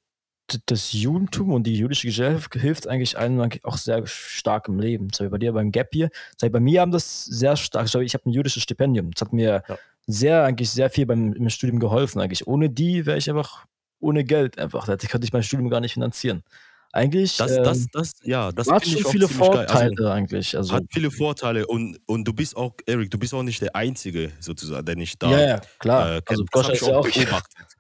das 0.67 0.93
Judentum 0.93 1.53
und 1.53 1.65
die 1.67 1.75
jüdische 1.77 2.07
Gesellschaft 2.07 2.55
hilft 2.55 2.87
eigentlich 2.89 3.17
einem 3.19 3.49
auch 3.63 3.77
sehr 3.77 4.07
stark 4.07 4.69
im 4.69 4.79
Leben. 4.79 5.13
Zum 5.13 5.25
Beispiel 5.25 5.31
bei 5.31 5.39
dir 5.39 5.53
beim 5.53 5.73
Gap 5.73 5.89
hier. 5.93 6.11
Zum 6.11 6.47
Beispiel 6.47 6.51
bei 6.51 6.61
mir 6.61 6.81
haben 6.81 6.93
das 6.93 7.25
sehr 7.25 7.57
stark. 7.57 7.87
Ich 7.87 8.15
habe 8.15 8.29
ein 8.29 8.33
jüdisches 8.33 8.63
Stipendium. 8.63 9.11
Das 9.13 9.23
hat 9.23 9.33
mir 9.33 9.63
Ja. 9.69 9.79
sehr, 10.07 10.45
eigentlich 10.45 10.71
sehr 10.71 10.91
viel 10.91 11.07
beim 11.07 11.33
im 11.33 11.49
Studium 11.51 11.79
geholfen. 11.81 12.21
Eigentlich 12.21 12.47
ohne 12.47 12.69
die 12.71 13.07
wäre 13.07 13.17
ich 13.19 13.29
einfach 13.31 13.67
ohne 14.01 14.25
Geld 14.25 14.59
einfach. 14.59 14.87
Da 14.87 14.97
könnte 14.97 15.25
ich 15.27 15.33
mein 15.33 15.43
Studium 15.43 15.71
gar 15.71 15.81
nicht 15.81 15.95
finanzieren. 15.95 16.43
Eigentlich 16.93 17.37
Das, 17.39 17.51
ähm, 17.57 17.65
das, 17.65 17.87
das, 17.93 18.13
ja, 18.23 18.53
das 18.53 18.69
hat 18.69 18.87
schon 18.87 19.05
viele 19.11 19.27
geil. 19.27 19.37
Vorteile 19.37 19.91
Also, 19.91 20.09
eigentlich. 20.09 20.57
Also, 20.57 20.75
hat 20.75 20.85
viele 20.93 21.11
Vorteile 21.11 21.67
und, 21.67 21.99
und 22.07 22.23
du 22.29 22.33
bist 22.33 22.57
auch, 22.57 22.73
Erik, 22.87 23.11
du 23.11 23.19
bist 23.19 23.35
auch 23.35 23.43
nicht 23.43 23.61
der 23.63 23.75
Einzige 23.75 24.31
sozusagen, 24.39 24.87
der 24.87 24.95
nicht 24.95 25.21
da 25.21 25.31
ja, 25.31 25.41
ja, 25.41 25.61
klar. 25.81 26.17
Äh, 26.19 26.23
also 26.27 26.45
habe 26.55 26.73
ist 26.73 26.83
ja 26.87 26.95
auch 26.95 27.09
auch. 27.09 27.11
beobachtet. 27.11 27.74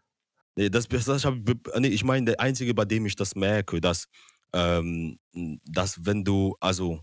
Nee, 0.57 0.71
das, 0.71 0.89
das 0.89 1.25
hab, 1.25 1.35
nee, 1.79 1.89
ich 1.89 2.05
meine, 2.05 2.27
der 2.27 2.41
einzige, 2.41 2.75
bei 2.75 2.85
dem 2.85 3.07
ich 3.07 3.17
das 3.17 3.35
merke, 3.35 3.81
dass, 3.81 4.07
ähm, 4.53 5.19
dass 5.65 6.05
wenn 6.07 6.25
du, 6.25 6.57
also 6.61 7.01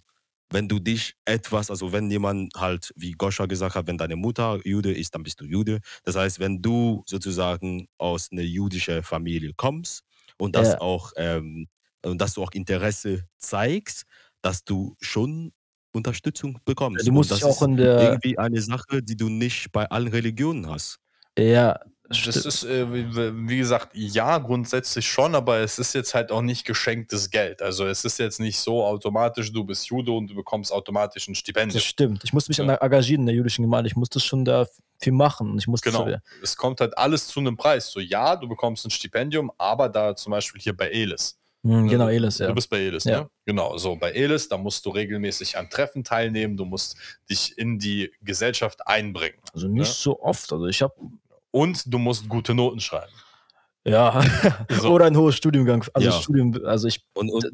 wenn 0.54 0.68
du 0.68 0.80
dich 0.80 1.16
etwas, 1.26 1.70
also 1.70 1.92
wenn 1.94 2.10
jemand 2.12 2.54
halt, 2.58 2.92
wie 2.96 3.12
Goscha 3.14 3.46
gesagt 3.46 3.76
hat, 3.76 3.88
wenn 3.88 3.98
deine 3.98 4.16
Mutter 4.18 4.60
Jude 4.66 4.94
ist, 4.94 5.16
dann 5.16 5.24
bist 5.24 5.40
du 5.42 5.46
Jude. 5.46 5.80
Das 6.04 6.16
heißt, 6.16 6.40
wenn 6.40 6.62
du 6.62 7.04
sozusagen 7.08 7.88
aus 7.98 8.30
einer 8.32 8.42
jüdischen 8.44 9.04
Familie 9.04 9.54
kommst 9.56 10.04
und 10.38 10.56
das 10.56 10.74
Ja. 10.74 10.80
auch, 10.80 11.12
ähm, 11.18 11.68
dass 12.04 12.34
du 12.34 12.44
auch 12.44 12.52
Interesse 12.54 13.26
zeigst, 13.38 14.04
dass 14.42 14.64
du 14.66 14.96
schon 15.02 15.52
Unterstützung 15.94 16.58
bekommst. 16.66 17.08
Du 17.08 17.12
musst 17.14 17.32
und 17.32 17.32
das 17.32 17.46
auch 17.46 17.62
ist 17.62 17.64
in 17.64 17.78
der. 17.78 18.22
irgendwie 18.22 18.38
eine 18.38 18.62
Sache, 18.62 19.04
die 19.04 19.16
du 19.18 19.30
nicht 19.30 19.72
bei 19.72 19.86
allen 19.90 20.08
Religionen 20.08 20.68
hast. 20.70 21.00
Ja, 21.38 21.80
Das 22.26 22.36
ist, 22.38 22.64
äh, 22.64 22.92
wie, 22.94 23.48
wie 23.50 23.58
gesagt, 23.58 23.90
ja, 23.94 24.38
grundsätzlich 24.38 25.08
schon, 25.08 25.36
aber 25.36 25.58
es 25.60 25.80
ist 25.80 25.94
jetzt 25.94 26.14
halt 26.14 26.32
auch 26.32 26.42
nicht 26.42 26.66
geschenktes 26.66 27.30
Geld. 27.30 27.62
Also 27.62 27.86
es 27.86 28.04
ist 28.06 28.20
jetzt 28.20 28.40
nicht 28.40 28.60
so 28.60 28.84
automatisch, 28.84 29.52
du 29.52 29.64
bist 29.64 29.88
Jude 29.88 30.12
und 30.12 30.28
du 30.28 30.36
bekommst 30.36 30.72
automatisch 30.72 31.28
ein 31.28 31.36
Stipendium. 31.36 31.74
Das 31.76 31.84
stimmt. 31.84 32.24
Ich 32.24 32.34
musste 32.34 32.52
mich 32.52 32.58
Ja. 32.58 32.76
engagieren 32.76 33.22
in 33.22 33.26
der 33.28 33.36
jüdischen 33.36 33.64
Gemeinde. 33.64 33.88
Ich 33.88 33.96
musste 33.96 34.20
schon 34.20 34.46
da 34.46 34.68
viel 35.00 35.14
machen. 35.14 35.58
Ich 35.58 35.68
musste 35.68 35.90
Genau. 35.92 36.08
Es 36.44 36.56
kommt 36.56 36.80
halt 36.82 36.98
alles 36.98 37.28
zu 37.28 37.40
einem 37.40 37.58
Preis. 37.58 37.90
So, 37.92 38.00
ja, 38.00 38.36
du 38.36 38.48
bekommst 38.48 38.86
ein 38.86 38.92
Stipendium, 38.92 39.52
aber 39.58 39.90
da 39.90 40.16
zum 40.16 40.32
Beispiel 40.32 40.62
hier 40.62 40.76
bei 40.78 40.90
Elis. 40.90 41.38
Hm, 41.64 41.88
genau, 41.88 42.08
du, 42.08 42.14
Elis, 42.14 42.40
ja. 42.40 42.48
Du 42.48 42.56
bist 42.56 42.70
bei 42.72 42.80
Elis, 42.80 43.04
Ja. 43.04 43.22
ne? 43.22 43.30
Genau, 43.46 43.78
so 43.78 43.96
bei 43.96 44.12
Elis, 44.14 44.48
da 44.50 44.58
musst 44.58 44.84
du 44.84 44.90
regelmäßig 44.90 45.58
an 45.60 45.70
Treffen 45.70 46.04
teilnehmen, 46.04 46.58
du 46.58 46.66
musst 46.66 46.96
dich 47.30 47.56
in 47.56 47.78
die 47.78 48.12
Gesellschaft 48.22 48.88
einbringen. 48.88 49.38
Also 49.54 49.68
nicht 49.68 49.88
Ja. 49.88 49.94
so 49.94 50.20
oft. 50.24 50.52
Also 50.52 50.66
ich 50.66 50.82
habe 50.82 50.94
Und 51.52 51.84
du 51.92 51.98
musst 51.98 52.28
gute 52.30 52.54
Noten 52.54 52.80
schreiben. 52.80 53.12
ja 53.86 54.22
So. 54.70 54.90
oder 54.90 55.06
ein 55.06 55.16
hohes 55.18 55.36
Studiumgang. 55.36 55.86
Also 55.94 56.10
Ja. 56.10 56.14
Studium, 56.14 56.58
also 56.66 56.88
ich 56.88 57.04
Und, 57.14 57.30
und, 57.30 57.46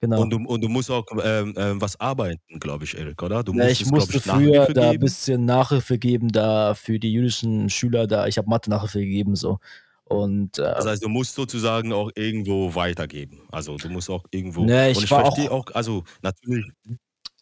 genau. 0.00 0.22
und, 0.22 0.30
du, 0.30 0.36
und 0.38 0.60
du 0.62 0.68
musst 0.68 0.90
auch 0.90 1.06
ähm, 1.22 1.54
ähm, 1.56 1.80
was 1.80 1.98
arbeiten, 2.00 2.58
glaube 2.58 2.84
ich, 2.84 2.96
Erik, 2.96 3.22
oder? 3.22 3.42
Du 3.44 3.52
Ja, 3.54 3.68
ich 3.68 3.80
glaub 3.82 3.92
musste 3.92 4.20
früher 4.20 4.60
Nachhilfe 4.60 4.72
da 4.72 4.90
ein 4.90 5.00
bisschen 5.00 5.44
Nachhilfe 5.44 5.98
geben, 5.98 6.28
da 6.28 6.74
für 6.74 6.98
die 6.98 7.12
jüdischen 7.12 7.70
Schüler, 7.70 8.06
da 8.06 8.26
ich 8.26 8.36
habe 8.38 8.48
Mathe-Nachhilfe 8.48 9.00
gegeben 9.00 9.36
so. 9.36 9.58
Und 10.04 10.58
äh, 10.58 10.62
Das 10.62 10.86
heißt, 10.86 11.04
du 11.04 11.08
musst 11.08 11.36
sozusagen 11.36 11.92
auch 11.92 12.10
irgendwo 12.16 12.74
weitergeben. 12.74 13.42
Also 13.52 13.76
du 13.76 13.88
musst 13.90 14.10
auch 14.10 14.24
irgendwo. 14.32 14.64
Nee, 14.64 14.90
ich 14.90 14.96
und 14.96 15.04
ich 15.04 15.08
verstehe 15.08 15.52
auch, 15.52 15.66
also 15.72 16.02
natürlich, 16.20 16.66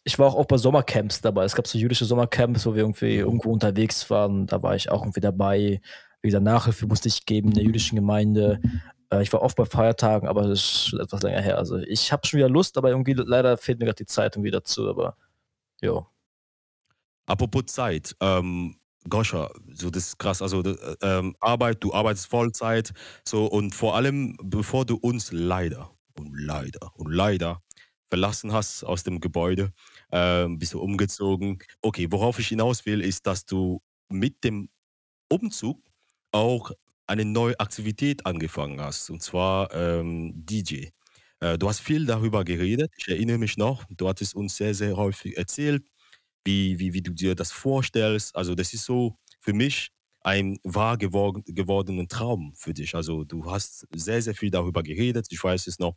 ich 0.09 0.19
war 0.19 0.27
auch, 0.27 0.35
auch 0.35 0.45
bei 0.45 0.57
Sommercamps 0.57 1.21
dabei. 1.21 1.43
Es 1.45 1.55
gab 1.55 1.67
so 1.67 1.77
jüdische 1.77 2.05
Sommercamps, 2.05 2.65
wo 2.65 2.73
wir 2.73 2.81
irgendwie 2.83 3.17
Mhm. 3.17 3.19
irgendwo 3.19 3.51
unterwegs 3.51 4.09
waren. 4.09 4.47
Da 4.47 4.61
war 4.63 4.75
ich 4.75 4.89
auch 4.91 5.01
irgendwie 5.03 5.21
dabei. 5.21 5.81
Wie 6.21 6.27
gesagt, 6.29 6.43
Nachhilfe 6.43 6.87
musste 6.87 7.07
ich 7.07 7.25
geben 7.25 7.49
in 7.49 7.53
der 7.55 7.63
jüdischen 7.63 7.95
Gemeinde. 7.95 8.59
Äh, 9.11 9.21
ich 9.23 9.31
war 9.33 9.41
oft 9.41 9.55
bei 9.57 9.65
Feiertagen, 9.65 10.27
aber 10.27 10.43
das 10.43 10.59
ist 10.59 10.87
schon 10.89 10.99
etwas 10.99 11.21
länger 11.23 11.41
her. 11.41 11.57
Also 11.57 11.77
ich 11.77 12.11
habe 12.11 12.25
schon 12.27 12.39
wieder 12.39 12.49
Lust, 12.49 12.77
aber 12.77 12.89
irgendwie 12.89 13.13
leider 13.13 13.57
fehlt 13.57 13.79
mir 13.79 13.85
gerade 13.85 13.97
die 14.03 14.05
Zeit 14.07 14.35
irgendwie 14.35 14.51
dazu. 14.51 14.89
Aber 14.89 15.15
jo. 15.81 16.07
apropos 17.27 17.65
Zeit, 17.67 18.15
ähm, 18.21 18.75
Goscha, 19.09 19.49
so 19.73 19.89
das 19.89 20.07
ist 20.07 20.19
krass. 20.19 20.41
Also 20.41 20.61
äh, 20.63 20.75
ähm, 21.01 21.35
Arbeit, 21.39 21.83
du 21.83 21.93
arbeitest 21.93 22.27
Vollzeit, 22.27 22.91
so 23.27 23.45
und 23.45 23.73
vor 23.73 23.95
allem, 23.95 24.37
bevor 24.43 24.85
du 24.85 24.97
uns 24.97 25.31
leider 25.31 25.91
und 26.17 26.33
leider 26.37 26.91
und 26.95 27.11
leider 27.11 27.61
verlassen 28.09 28.51
hast 28.53 28.83
aus 28.83 29.03
dem 29.03 29.19
Gebäude, 29.21 29.71
ähm, 30.11 30.59
bist 30.59 30.73
du 30.73 30.81
umgezogen. 30.81 31.59
Okay, 31.81 32.07
worauf 32.11 32.39
ich 32.39 32.47
hinaus 32.49 32.85
will, 32.85 33.01
ist, 33.01 33.27
dass 33.27 33.45
du 33.45 33.81
mit 34.09 34.43
dem 34.43 34.69
Umzug 35.29 35.81
auch 36.31 36.71
eine 37.07 37.25
neue 37.25 37.59
Aktivität 37.59 38.25
angefangen 38.25 38.79
hast, 38.81 39.09
und 39.09 39.21
zwar 39.23 39.73
ähm, 39.73 40.33
DJ. 40.35 40.87
Äh, 41.39 41.57
du 41.57 41.67
hast 41.69 41.79
viel 41.79 42.05
darüber 42.05 42.43
geredet. 42.43 42.91
Ich 42.97 43.07
erinnere 43.07 43.37
mich 43.39 43.57
noch, 43.57 43.85
du 43.89 44.07
hattest 44.07 44.35
uns 44.35 44.57
sehr, 44.57 44.73
sehr 44.75 44.95
häufig 44.97 45.37
erzählt, 45.37 45.87
wie, 46.45 46.79
wie, 46.79 46.93
wie 46.93 47.01
du 47.01 47.13
dir 47.13 47.35
das 47.35 47.51
vorstellst. 47.51 48.35
Also 48.35 48.55
das 48.55 48.73
ist 48.73 48.85
so 48.85 49.15
für 49.39 49.53
mich 49.53 49.89
ein 50.21 50.57
wahr 50.63 50.97
geworden, 50.97 51.43
gewordenen 51.47 52.07
Traum 52.09 52.53
für 52.55 52.73
dich. 52.73 52.95
Also 52.95 53.23
du 53.23 53.49
hast 53.49 53.87
sehr, 53.95 54.21
sehr 54.21 54.35
viel 54.35 54.51
darüber 54.51 54.83
geredet, 54.83 55.27
ich 55.31 55.43
weiß 55.43 55.67
es 55.67 55.79
noch. 55.79 55.95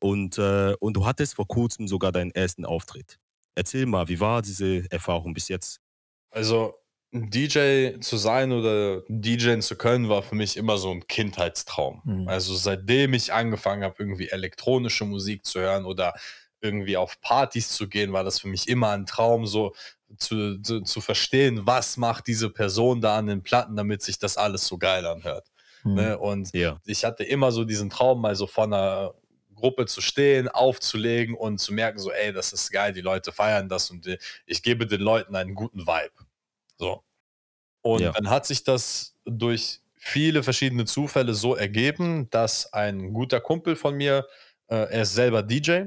Und, 0.00 0.38
äh, 0.38 0.74
und 0.80 0.96
du 0.96 1.06
hattest 1.06 1.34
vor 1.34 1.46
kurzem 1.48 1.88
sogar 1.88 2.12
deinen 2.12 2.30
ersten 2.32 2.64
Auftritt. 2.64 3.18
Erzähl 3.54 3.86
mal, 3.86 4.08
wie 4.08 4.20
war 4.20 4.42
diese 4.42 4.90
Erfahrung 4.90 5.34
bis 5.34 5.48
jetzt? 5.48 5.80
Also 6.30 6.74
DJ 7.12 7.98
zu 8.00 8.16
sein 8.16 8.52
oder 8.52 9.02
DJen 9.08 9.62
zu 9.62 9.76
können, 9.76 10.08
war 10.08 10.22
für 10.22 10.36
mich 10.36 10.56
immer 10.56 10.78
so 10.78 10.90
ein 10.92 11.06
Kindheitstraum. 11.08 12.02
Mhm. 12.04 12.28
Also 12.28 12.54
seitdem 12.54 13.14
ich 13.14 13.32
angefangen 13.32 13.82
habe, 13.82 13.96
irgendwie 13.98 14.28
elektronische 14.28 15.04
Musik 15.04 15.44
zu 15.44 15.60
hören 15.60 15.84
oder 15.86 16.14
irgendwie 16.60 16.96
auf 16.96 17.20
Partys 17.20 17.70
zu 17.70 17.88
gehen, 17.88 18.12
war 18.12 18.22
das 18.22 18.40
für 18.40 18.48
mich 18.48 18.68
immer 18.68 18.90
ein 18.90 19.06
Traum, 19.06 19.46
so 19.46 19.74
zu, 20.18 20.60
zu, 20.60 20.82
zu 20.82 21.00
verstehen, 21.00 21.66
was 21.66 21.96
macht 21.96 22.26
diese 22.26 22.50
Person 22.50 23.00
da 23.00 23.16
an 23.18 23.26
den 23.26 23.42
Platten, 23.42 23.76
damit 23.76 24.02
sich 24.02 24.18
das 24.18 24.36
alles 24.36 24.66
so 24.66 24.78
geil 24.78 25.06
anhört. 25.06 25.48
Hm. 25.82 25.94
Ne? 25.94 26.18
Und 26.18 26.54
Ja. 26.54 26.78
ich 26.84 27.04
hatte 27.04 27.24
immer 27.24 27.50
so 27.50 27.64
diesen 27.64 27.90
Traum, 27.90 28.20
mal 28.20 28.36
so 28.36 28.46
vor 28.46 28.64
einer 28.64 29.14
Gruppe 29.60 29.86
zu 29.86 30.00
stehen, 30.00 30.48
aufzulegen 30.48 31.36
und 31.36 31.58
zu 31.58 31.72
merken, 31.74 32.00
so, 32.00 32.12
ey, 32.12 32.32
das 32.32 32.52
ist 32.52 32.72
geil, 32.72 32.92
die 32.94 33.02
Leute 33.02 33.32
feiern 33.32 33.68
das 33.68 33.90
und 33.90 34.08
ich 34.46 34.62
gebe 34.64 34.86
den 34.88 35.00
Leuten 35.02 35.36
einen 35.36 35.54
guten 35.54 35.86
Vibe. 35.86 36.12
So. 36.78 37.04
Und 37.82 38.02
Ja. 38.02 38.12
dann 38.14 38.30
hat 38.30 38.46
sich 38.46 38.64
das 38.64 39.16
durch 39.24 39.80
viele 39.96 40.42
verschiedene 40.42 40.84
Zufälle 40.86 41.34
so 41.34 41.54
ergeben, 41.56 42.28
dass 42.30 42.72
ein 42.72 43.12
guter 43.14 43.40
Kumpel 43.40 43.76
von 43.76 43.96
mir, 43.96 44.26
äh, 44.68 44.76
er 44.76 45.02
ist 45.02 45.14
selber 45.14 45.42
DJ 45.42 45.86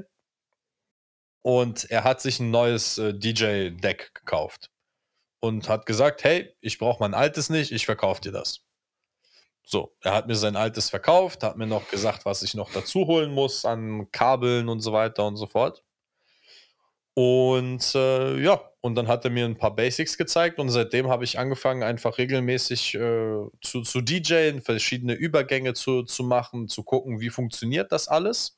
und 1.42 1.90
er 1.90 2.04
hat 2.04 2.20
sich 2.20 2.40
ein 2.40 2.50
neues 2.50 2.98
äh, 2.98 3.12
DJ-Deck 3.14 4.14
gekauft 4.14 4.70
und 5.40 5.68
hat 5.68 5.86
gesagt, 5.86 6.24
hey, 6.24 6.54
ich 6.60 6.78
brauche 6.78 7.00
mein 7.00 7.14
altes 7.14 7.50
nicht, 7.50 7.72
ich 7.72 7.86
verkaufe 7.86 8.20
dir 8.22 8.32
das. 8.32 8.64
So, 9.64 9.94
er 10.02 10.14
hat 10.14 10.26
mir 10.26 10.34
sein 10.34 10.56
altes 10.56 10.90
verkauft, 10.90 11.42
hat 11.42 11.56
mir 11.56 11.66
noch 11.66 11.88
gesagt, 11.88 12.26
was 12.26 12.42
ich 12.42 12.54
noch 12.54 12.70
dazu 12.72 13.06
holen 13.06 13.32
muss 13.32 13.64
an 13.64 14.10
Kabeln 14.12 14.68
und 14.68 14.80
so 14.80 14.92
weiter 14.92 15.26
und 15.26 15.36
so 15.36 15.46
fort. 15.46 15.82
Und 17.14 17.94
äh, 17.94 18.40
ja, 18.42 18.60
und 18.80 18.96
dann 18.96 19.06
hat 19.06 19.24
er 19.24 19.30
mir 19.30 19.46
ein 19.46 19.56
paar 19.56 19.74
Basics 19.74 20.18
gezeigt 20.18 20.58
und 20.58 20.68
seitdem 20.68 21.08
habe 21.08 21.24
ich 21.24 21.38
angefangen, 21.38 21.84
einfach 21.84 22.18
regelmäßig 22.18 22.96
äh, 22.96 23.46
zu, 23.62 23.82
zu 23.82 24.00
DJen, 24.00 24.60
verschiedene 24.60 25.14
Übergänge 25.14 25.74
zu, 25.74 26.02
zu 26.02 26.24
machen, 26.24 26.68
zu 26.68 26.82
gucken, 26.82 27.20
wie 27.20 27.30
funktioniert 27.30 27.92
das 27.92 28.08
alles. 28.08 28.56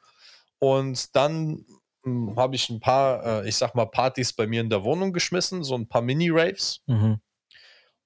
Und 0.59 1.15
dann 1.15 1.67
hm, 2.03 2.35
habe 2.37 2.57
ich 2.57 2.71
ein 2.71 2.81
paar, 2.81 3.45
äh, 3.45 3.49
ich 3.49 3.57
sag 3.57 3.75
mal, 3.75 3.87
Partys 3.87 4.33
bei 4.33 4.47
mir 4.47 4.63
in 4.63 4.71
der 4.71 4.85
Wohnung 4.85 5.13
geschmissen, 5.13 5.63
so 5.63 5.75
ein 5.75 5.87
paar 5.87 6.03
Mini-Raves. 6.03 6.81
Mhm. 6.87 7.21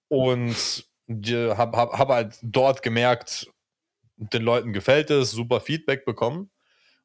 Und 0.08 0.89
habe 1.10 1.76
hab, 1.76 1.92
hab 1.92 2.08
halt 2.08 2.38
dort 2.42 2.82
gemerkt, 2.82 3.48
den 4.16 4.42
Leuten 4.42 4.72
gefällt 4.72 5.10
es, 5.10 5.30
super 5.30 5.60
Feedback 5.60 6.04
bekommen. 6.04 6.50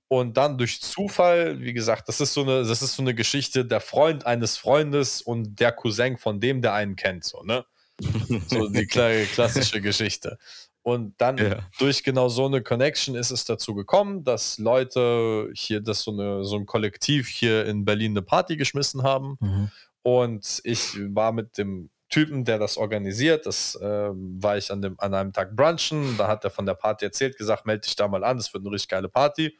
Und 0.07 0.37
dann 0.37 0.57
durch 0.59 0.81
Zufall, 0.81 1.59
wie 1.61 1.73
gesagt, 1.73 2.07
das 2.07 2.21
ist 2.21 2.33
so 2.33 2.43
eine, 2.43 2.63
das 2.63 2.81
ist 2.83 2.95
so 2.95 3.01
eine 3.01 3.15
Geschichte, 3.15 3.65
der 3.65 3.79
Freund 3.81 4.25
eines 4.25 4.55
Freundes 4.55 5.21
und 5.21 5.59
der 5.59 5.71
Cousin 5.71 6.17
von 6.17 6.39
dem, 6.39 6.61
der 6.61 6.73
einen 6.73 6.95
kennt, 6.95 7.23
so, 7.23 7.41
ne? 7.41 7.65
So 8.47 8.67
die 8.67 8.85
kla- 8.87 9.25
klassische 9.25 9.81
Geschichte. 9.81 10.37
Und 10.83 11.15
dann 11.19 11.37
Ja. 11.39 11.59
durch 11.79 12.03
genau 12.03 12.29
so 12.29 12.45
eine 12.45 12.61
Connection 12.61 13.15
ist 13.15 13.31
es 13.31 13.45
dazu 13.45 13.73
gekommen, 13.73 14.23
dass 14.23 14.59
Leute 14.59 15.49
hier, 15.55 15.81
dass 15.81 16.03
so, 16.03 16.11
eine, 16.11 16.43
so 16.43 16.57
ein 16.57 16.67
Kollektiv 16.67 17.27
hier 17.27 17.65
in 17.65 17.85
Berlin 17.85 18.11
eine 18.11 18.21
Party 18.21 18.57
geschmissen 18.57 19.01
haben. 19.01 19.37
Mhm. 19.39 19.71
Und 20.03 20.61
ich 20.63 20.95
war 21.15 21.31
mit 21.31 21.57
dem 21.57 21.89
Typen, 22.15 22.45
der 22.45 22.59
das 22.59 22.77
organisiert, 22.77 23.45
das 23.45 23.77
ähm, 23.81 24.41
war 24.41 24.55
ich 24.55 24.71
an, 24.71 24.81
dem, 24.81 24.97
an 24.99 25.13
einem 25.13 25.33
Tag 25.33 25.53
brunchen. 25.53 26.15
Da 26.17 26.29
hat 26.29 26.45
er 26.45 26.49
von 26.49 26.65
der 26.65 26.75
Party 26.75 27.03
erzählt, 27.03 27.37
gesagt, 27.37 27.65
melde 27.65 27.81
dich 27.81 27.97
da 27.97 28.07
mal 28.07 28.23
an, 28.23 28.37
das 28.37 28.53
wird 28.53 28.63
eine 28.63 28.73
richtig 28.73 28.87
geile 28.87 29.09
Party. 29.09 29.59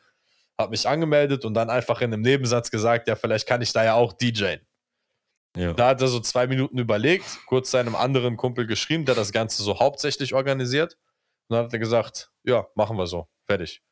Hab 0.57 0.69
mich 0.69 0.87
angemeldet 0.87 1.43
und 1.43 1.53
dann 1.53 1.69
einfach 1.69 1.99
in 1.99 2.13
einem 2.13 2.21
Nebensatz 2.21 2.71
gesagt, 2.71 3.09
ja, 3.09 3.17
vielleicht 3.17 3.45
kann 3.45 3.61
ich 3.61 3.73
da 3.73 3.83
ja 3.83 3.95
auch 3.95 4.13
DJen. 4.13 4.61
Ja. 5.57 5.73
Da 5.73 5.89
hat 5.89 6.01
er 6.01 6.07
so 6.07 6.21
zwei 6.21 6.47
Minuten 6.47 6.77
überlegt, 6.77 7.25
kurz 7.45 7.71
seinem 7.71 7.93
anderen 7.93 8.37
Kumpel 8.37 8.65
geschrieben, 8.65 9.03
der 9.03 9.15
das 9.15 9.33
Ganze 9.33 9.61
so 9.61 9.77
hauptsächlich 9.77 10.33
organisiert. 10.33 10.97
Und 11.49 11.57
dann 11.57 11.65
hat 11.65 11.73
er 11.73 11.79
gesagt, 11.79 12.31
ja, 12.45 12.67
machen 12.73 12.95
wir 12.95 13.05
so, 13.05 13.27
fertig. 13.43 13.83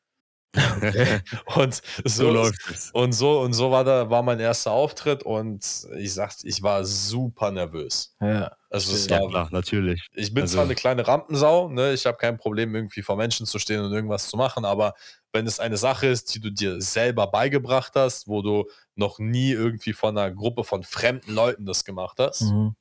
Und 1.55 1.75
so 2.05 2.25
so, 2.25 2.29
läuft 2.31 2.69
es. 2.69 2.91
und 2.91 3.13
so 3.13 3.39
und 3.41 3.53
so 3.53 3.71
war 3.71 3.83
da 3.83 4.09
war 4.09 4.21
mein 4.21 4.39
erster 4.39 4.71
Auftritt 4.71 5.23
und 5.23 5.65
ich 5.97 6.13
sag's, 6.13 6.43
ich 6.43 6.61
war 6.61 6.85
super 6.85 7.51
nervös. 7.51 8.15
Ja. 8.21 8.51
Also 8.69 8.93
es 8.93 9.07
Ja, 9.07 9.19
war, 9.21 9.29
klar, 9.29 9.49
natürlich. 9.51 10.07
ich 10.13 10.33
bin 10.33 10.43
Also- 10.43 10.55
zwar 10.55 10.65
eine 10.65 10.75
kleine 10.75 11.07
Rampensau, 11.07 11.69
ne? 11.69 11.93
ich 11.93 12.05
habe 12.05 12.17
kein 12.17 12.37
Problem 12.37 12.75
irgendwie 12.75 13.01
vor 13.01 13.15
Menschen 13.15 13.45
zu 13.45 13.57
stehen 13.59 13.81
und 13.81 13.91
irgendwas 13.93 14.27
zu 14.27 14.37
machen, 14.37 14.63
aber 14.65 14.93
wenn 15.31 15.47
es 15.47 15.59
eine 15.59 15.77
Sache 15.77 16.07
ist, 16.07 16.33
die 16.35 16.39
du 16.39 16.51
dir 16.51 16.79
selber 16.81 17.27
beigebracht 17.27 17.93
hast, 17.95 18.27
wo 18.27 18.41
du 18.43 18.65
noch 18.95 19.17
nie 19.17 19.51
irgendwie 19.51 19.93
von 19.93 20.15
einer 20.17 20.31
Gruppe 20.33 20.63
von 20.63 20.83
fremden 20.83 21.33
Leuten 21.33 21.65
das 21.65 21.83
gemacht 21.85 22.17
hast, 22.19 22.41
Mhm. 22.43 22.75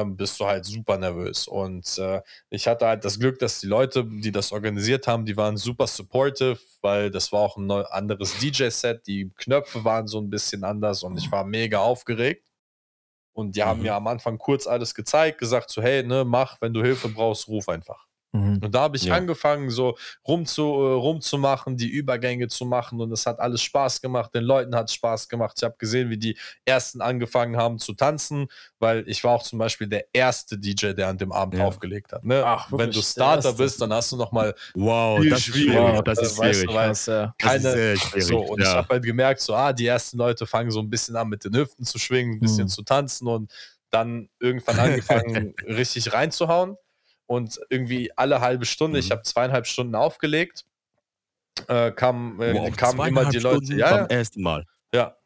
Ähm, 0.00 0.16
bist 0.16 0.38
du 0.40 0.46
halt 0.46 0.64
super 0.64 0.96
nervös. 0.98 1.46
Und 1.48 1.98
äh, 1.98 2.20
ich 2.50 2.66
hatte 2.66 2.86
halt 2.86 3.04
das 3.04 3.18
Glück, 3.18 3.38
dass 3.38 3.60
die 3.60 3.66
Leute, 3.66 4.04
die 4.04 4.32
das 4.32 4.52
organisiert 4.52 5.06
haben, 5.06 5.24
die 5.26 5.36
waren 5.36 5.56
super 5.56 5.86
supportive, 5.86 6.58
weil 6.80 7.10
das 7.10 7.32
war 7.32 7.40
auch 7.40 7.56
ein 7.56 7.70
anderes 7.70 8.38
DJ-Set. 8.38 9.06
Die 9.06 9.30
Knöpfe 9.36 9.84
waren 9.84 10.06
so 10.06 10.18
ein 10.20 10.30
bisschen 10.30 10.64
anders 10.64 11.02
und 11.02 11.16
ich 11.18 11.30
war 11.30 11.44
mega 11.44 11.78
aufgeregt. 11.80 12.48
Und 13.34 13.56
die 13.56 13.62
haben 13.62 13.78
Mhm. 13.78 13.82
mir 13.84 13.94
am 13.94 14.06
Anfang 14.06 14.38
kurz 14.38 14.66
alles 14.66 14.94
gezeigt, 14.94 15.38
gesagt 15.38 15.70
so, 15.70 15.80
hey, 15.82 16.02
ne, 16.02 16.24
mach, 16.24 16.60
wenn 16.60 16.74
du 16.74 16.82
Hilfe 16.82 17.08
brauchst, 17.08 17.48
ruf 17.48 17.68
einfach. 17.68 18.06
Mhm. 18.32 18.60
Und 18.64 18.74
da 18.74 18.80
habe 18.80 18.96
ich 18.96 19.04
Ja. 19.04 19.14
angefangen, 19.14 19.68
so 19.68 19.96
rumzu, 20.26 20.62
äh, 20.62 20.92
rumzumachen, 20.94 21.76
die 21.76 21.88
Übergänge 21.88 22.48
zu 22.48 22.64
machen 22.64 22.98
und 23.00 23.12
es 23.12 23.26
hat 23.26 23.38
alles 23.40 23.60
Spaß 23.62 24.00
gemacht. 24.00 24.34
Den 24.34 24.44
Leuten 24.44 24.74
hat 24.74 24.88
es 24.88 24.94
Spaß 24.94 25.28
gemacht. 25.28 25.54
Ich 25.58 25.64
habe 25.64 25.74
gesehen, 25.78 26.08
wie 26.08 26.16
die 26.16 26.38
ersten 26.64 27.02
angefangen 27.02 27.56
haben 27.58 27.78
zu 27.78 27.92
tanzen, 27.92 28.46
weil 28.78 29.06
ich 29.06 29.22
war 29.22 29.32
auch 29.34 29.42
zum 29.42 29.58
Beispiel 29.58 29.86
der 29.86 30.06
erste 30.14 30.58
DJ, 30.58 30.92
der 30.94 31.08
an 31.08 31.18
dem 31.18 31.30
Abend 31.30 31.58
Ja. 31.58 31.66
aufgelegt 31.66 32.12
hat. 32.12 32.24
Ne? 32.24 32.42
Ach, 32.44 32.68
Wenn 32.72 32.90
du 32.90 33.02
Starter 33.02 33.52
bist, 33.52 33.80
dann 33.82 33.92
hast 33.92 34.12
du 34.12 34.16
noch 34.16 34.32
mal 34.32 34.54
Wow, 34.74 35.20
Viel 35.20 35.30
das 35.30 35.40
ist 35.40 35.44
schwierig. 35.46 35.76
Wow, 35.76 36.02
Das 36.02 36.18
ist 36.18 36.38
weißt 36.38 36.62
du, 36.62 36.66
schwierig. 36.68 36.74
weil-. 36.74 36.88
Das 36.88 37.08
ist 37.08 37.32
keine 37.38 37.60
sehr 37.72 37.96
schwierig. 37.98 38.24
so, 38.28 38.38
und 38.38 38.60
ich 38.60 38.66
ja. 38.66 38.76
habe 38.76 38.88
halt 38.94 39.04
gemerkt, 39.04 39.40
so, 39.42 39.54
ah, 39.54 39.72
die 39.74 39.86
ersten 39.86 40.16
Leute 40.16 40.46
fangen 40.46 40.70
so 40.70 40.80
ein 40.80 40.88
bisschen 40.88 41.16
an 41.16 41.28
mit 41.28 41.44
den 41.44 41.54
Hüften 41.54 41.84
zu 41.84 41.98
schwingen, 41.98 42.36
ein 42.36 42.40
bisschen 42.40 42.64
Mhm. 42.64 42.68
zu 42.68 42.82
tanzen 42.82 43.26
und 43.28 43.52
dann 43.90 44.30
irgendwann 44.40 44.78
angefangen, 44.78 45.54
richtig 45.66 46.14
reinzuhauen. 46.14 46.76
Und 47.26 47.60
irgendwie 47.70 48.10
alle 48.16 48.40
halbe 48.40 48.64
Stunde, 48.66 48.98
ich 48.98 49.08
Mhm. 49.08 49.12
habe 49.12 49.22
zweieinhalb 49.22 49.66
Stunden 49.66 49.94
aufgelegt, 49.94 50.64
äh, 51.68 51.90
kam, 51.92 52.40
äh, 52.40 52.52
wow, 52.54 52.76
kamen 52.76 53.06
immer 53.08 53.24
die 53.30 53.38
Leute. 53.38 53.64
Stunden 53.64 53.78
Ja, 53.78 53.90
beim 53.90 54.00
ja, 54.10 54.16
ersten 54.18 54.42
Mal. 54.42 54.64
ja. 54.94 55.16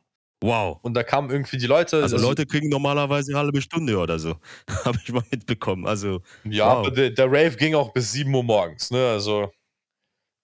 Wow. 0.42 0.78
Und 0.82 0.92
da 0.92 1.02
kamen 1.02 1.30
irgendwie 1.30 1.56
die 1.56 1.66
Leute. 1.66 2.02
Also 2.02 2.18
Leute 2.18 2.44
kriegen 2.44 2.68
normalerweise 2.68 3.32
eine 3.32 3.38
halbe 3.40 3.62
Stunde 3.62 3.96
oder 3.98 4.18
so. 4.18 4.36
Habe 4.84 4.98
ich 5.02 5.10
mal 5.10 5.22
mitbekommen. 5.30 5.86
Also 5.86 6.20
Ja, 6.44 6.66
wow. 6.66 6.78
aber 6.86 6.90
der, 6.90 7.10
der 7.10 7.26
Rave 7.26 7.56
ging 7.56 7.74
auch 7.74 7.92
bis 7.94 8.12
7 8.12 8.34
Uhr 8.34 8.44
morgens, 8.44 8.90
ne? 8.90 9.08
Also 9.08 9.50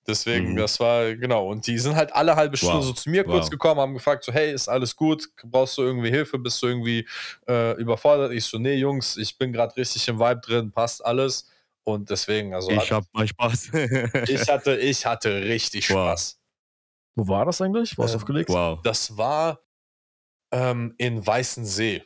deswegen, 0.07 0.55
Mhm. 0.55 0.57
das 0.57 0.79
war, 0.81 1.15
genau. 1.15 1.49
Und 1.49 1.67
die 1.67 1.79
sind 1.79 1.95
halt 1.97 2.13
alle 2.15 2.37
halbe 2.37 2.57
Stunde 2.57 2.79
Wow. 2.79 2.87
so 2.87 2.93
zu 2.93 3.11
mir 3.11 3.25
kurz 3.25 3.45
Wow. 3.45 3.51
gekommen, 3.51 3.81
haben 3.81 3.95
gefragt, 3.95 4.25
so, 4.25 4.33
hey, 4.33 4.53
ist 4.53 4.69
alles 4.69 4.97
gut? 4.97 5.29
Brauchst 5.45 5.79
du 5.79 5.83
irgendwie 5.83 6.11
Hilfe? 6.11 6.39
Bist 6.39 6.63
du 6.63 6.67
irgendwie 6.69 7.07
äh, 7.49 7.73
überfordert? 7.81 8.33
Ich 8.33 8.45
so, 8.45 8.59
nee, 8.59 8.75
Jungs, 8.75 9.17
ich 9.17 9.37
bin 9.39 9.53
gerade 9.53 9.77
richtig 9.77 10.07
im 10.09 10.19
Vibe 10.19 10.41
drin, 10.41 10.73
passt 10.73 11.05
alles. 11.05 11.49
Und 11.85 12.11
deswegen, 12.11 12.55
also 12.55 12.71
ich 12.71 12.93
habe 12.93 13.07
mal 13.13 13.27
Spaß. 13.27 13.71
ich 14.29 14.49
hatte, 14.49 14.77
ich 14.77 15.05
hatte 15.05 15.43
richtig 15.43 15.89
Wow. 15.91 15.97
Spaß. 16.13 16.39
Wo 17.17 17.29
war 17.29 17.45
das 17.45 17.61
eigentlich? 17.61 17.99
Wo 17.99 18.05
hast 18.05 18.13
du 18.13 18.17
Ähm, 18.17 18.23
aufgelegt? 18.23 18.51
wow. 18.51 18.81
Das 18.83 19.17
war 19.19 19.61
ähm, 20.53 20.95
in 20.99 21.27
Weißensee. 21.27 22.03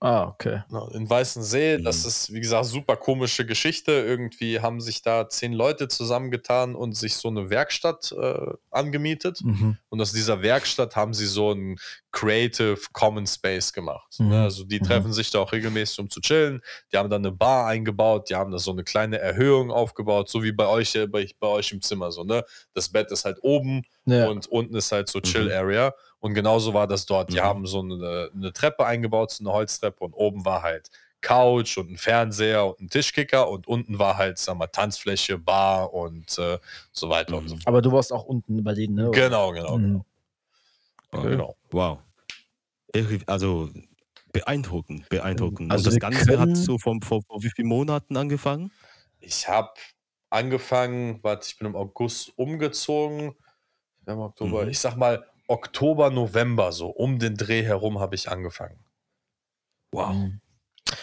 Ah, 0.00 0.24
okay. 0.28 0.62
In 0.92 1.08
Weißensee, 1.08 1.78
das 1.78 2.02
Mhm. 2.02 2.08
ist, 2.08 2.32
wie 2.34 2.40
gesagt, 2.40 2.66
super 2.66 2.96
komische 2.96 3.46
Geschichte. 3.46 3.92
Irgendwie 3.92 4.60
haben 4.60 4.80
sich 4.80 5.00
da 5.02 5.28
zehn 5.28 5.52
Leute 5.54 5.88
zusammengetan 5.88 6.74
und 6.74 6.94
sich 6.96 7.16
so 7.16 7.28
eine 7.28 7.48
Werkstatt 7.50 8.12
äh, 8.12 8.52
angemietet. 8.70 9.40
Mhm. 9.42 9.78
Und 9.88 10.00
aus 10.00 10.12
dieser 10.12 10.42
Werkstatt 10.42 10.96
haben 10.96 11.14
sie 11.14 11.26
so 11.26 11.50
einen 11.52 11.78
Creative 12.12 12.78
Common 12.92 13.26
Space 13.26 13.72
gemacht. 13.72 14.16
Mhm. 14.18 14.28
Ne? 14.28 14.42
Also 14.42 14.64
die 14.64 14.80
Mhm. 14.80 14.84
treffen 14.84 15.12
sich 15.12 15.30
da 15.30 15.38
auch 15.40 15.52
regelmäßig, 15.52 15.98
um 16.00 16.10
zu 16.10 16.20
chillen. 16.20 16.60
Die 16.92 16.96
haben 16.96 17.10
dann 17.10 17.24
eine 17.24 17.32
Bar 17.32 17.66
eingebaut, 17.66 18.28
die 18.30 18.34
haben 18.34 18.50
da 18.52 18.58
so 18.58 18.72
eine 18.72 18.84
kleine 18.84 19.18
Erhöhung 19.18 19.70
aufgebaut, 19.70 20.28
so 20.28 20.42
wie 20.42 20.52
bei 20.52 20.66
euch, 20.66 20.94
äh, 20.94 21.06
bei, 21.06 21.28
bei 21.40 21.48
euch 21.48 21.72
im 21.72 21.80
Zimmer. 21.82 22.12
So, 22.12 22.24
ne? 22.24 22.44
Das 22.74 22.88
Bett 22.90 23.10
ist 23.10 23.24
halt 23.24 23.38
oben 23.42 23.82
Ja. 24.04 24.28
und 24.28 24.46
unten 24.46 24.74
ist 24.76 24.92
halt 24.92 25.08
so 25.08 25.18
Mhm. 25.20 25.22
Und 26.20 26.34
genauso 26.34 26.74
war 26.74 26.86
das 26.86 27.06
dort. 27.06 27.32
Die 27.32 27.40
Mhm. 27.40 27.40
haben 27.40 27.66
so 27.66 27.80
eine, 27.80 28.30
eine 28.34 28.52
Treppe 28.52 28.84
eingebaut, 28.86 29.30
so 29.32 29.44
eine 29.44 29.52
Holztreppe 29.52 30.04
und 30.04 30.14
oben 30.14 30.44
war 30.44 30.62
halt 30.62 30.90
Couch 31.20 31.76
und 31.78 31.90
ein 31.90 31.98
Fernseher 31.98 32.66
und 32.66 32.80
ein 32.80 32.88
Tischkicker 32.90 33.48
und 33.50 33.66
unten 33.66 33.98
war 33.98 34.16
halt, 34.16 34.38
sag 34.38 34.56
mal, 34.56 34.66
Tanzfläche, 34.68 35.38
Bar 35.38 35.92
und 35.92 36.38
äh, 36.38 36.58
so 36.92 37.08
weiter 37.08 37.36
und 37.38 37.44
Mhm. 37.44 37.48
so 37.48 37.56
fort. 37.56 37.66
Aber 37.66 37.82
du 37.82 37.92
warst 37.92 38.12
auch 38.12 38.24
unten 38.24 38.62
bei 38.64 38.74
denen, 38.74 38.94
ne? 38.94 39.10
Genau, 39.12 39.52
genau, 39.52 39.76
Mhm. 39.76 39.82
genau. 39.82 40.06
Wow. 41.12 41.22
genau. 41.30 41.56
wow. 41.70 41.98
Also 43.26 43.70
beeindruckend, 44.32 45.08
beeindruckend. 45.08 45.72
Also 45.72 45.84
Und 45.88 45.92
das 45.92 45.98
Ganze 45.98 46.38
hat 46.38 46.56
so 46.56 46.78
vor, 46.78 46.96
vor, 47.02 47.22
vor 47.22 47.42
wie 47.42 47.50
vielen 47.50 47.68
Monaten 47.68 48.16
angefangen? 48.16 48.70
Ich 49.20 49.48
habe 49.48 49.74
angefangen, 50.30 51.22
warte, 51.22 51.46
ich 51.48 51.58
bin 51.58 51.66
im 51.68 51.76
August 51.76 52.32
umgezogen. 52.38 53.34
Im 54.06 54.18
Oktober, 54.18 54.62
Mhm. 54.64 54.70
ich 54.70 54.78
sag 54.78 54.96
mal 54.96 55.26
Oktober, 55.48 56.10
November, 56.10 56.72
so 56.72 56.88
um 56.88 57.18
den 57.18 57.36
Dreh 57.36 57.62
herum 57.62 57.98
habe 58.00 58.14
ich 58.14 58.28
angefangen. 58.30 58.78
Wow. 59.92 60.14
Mhm. 60.14 60.40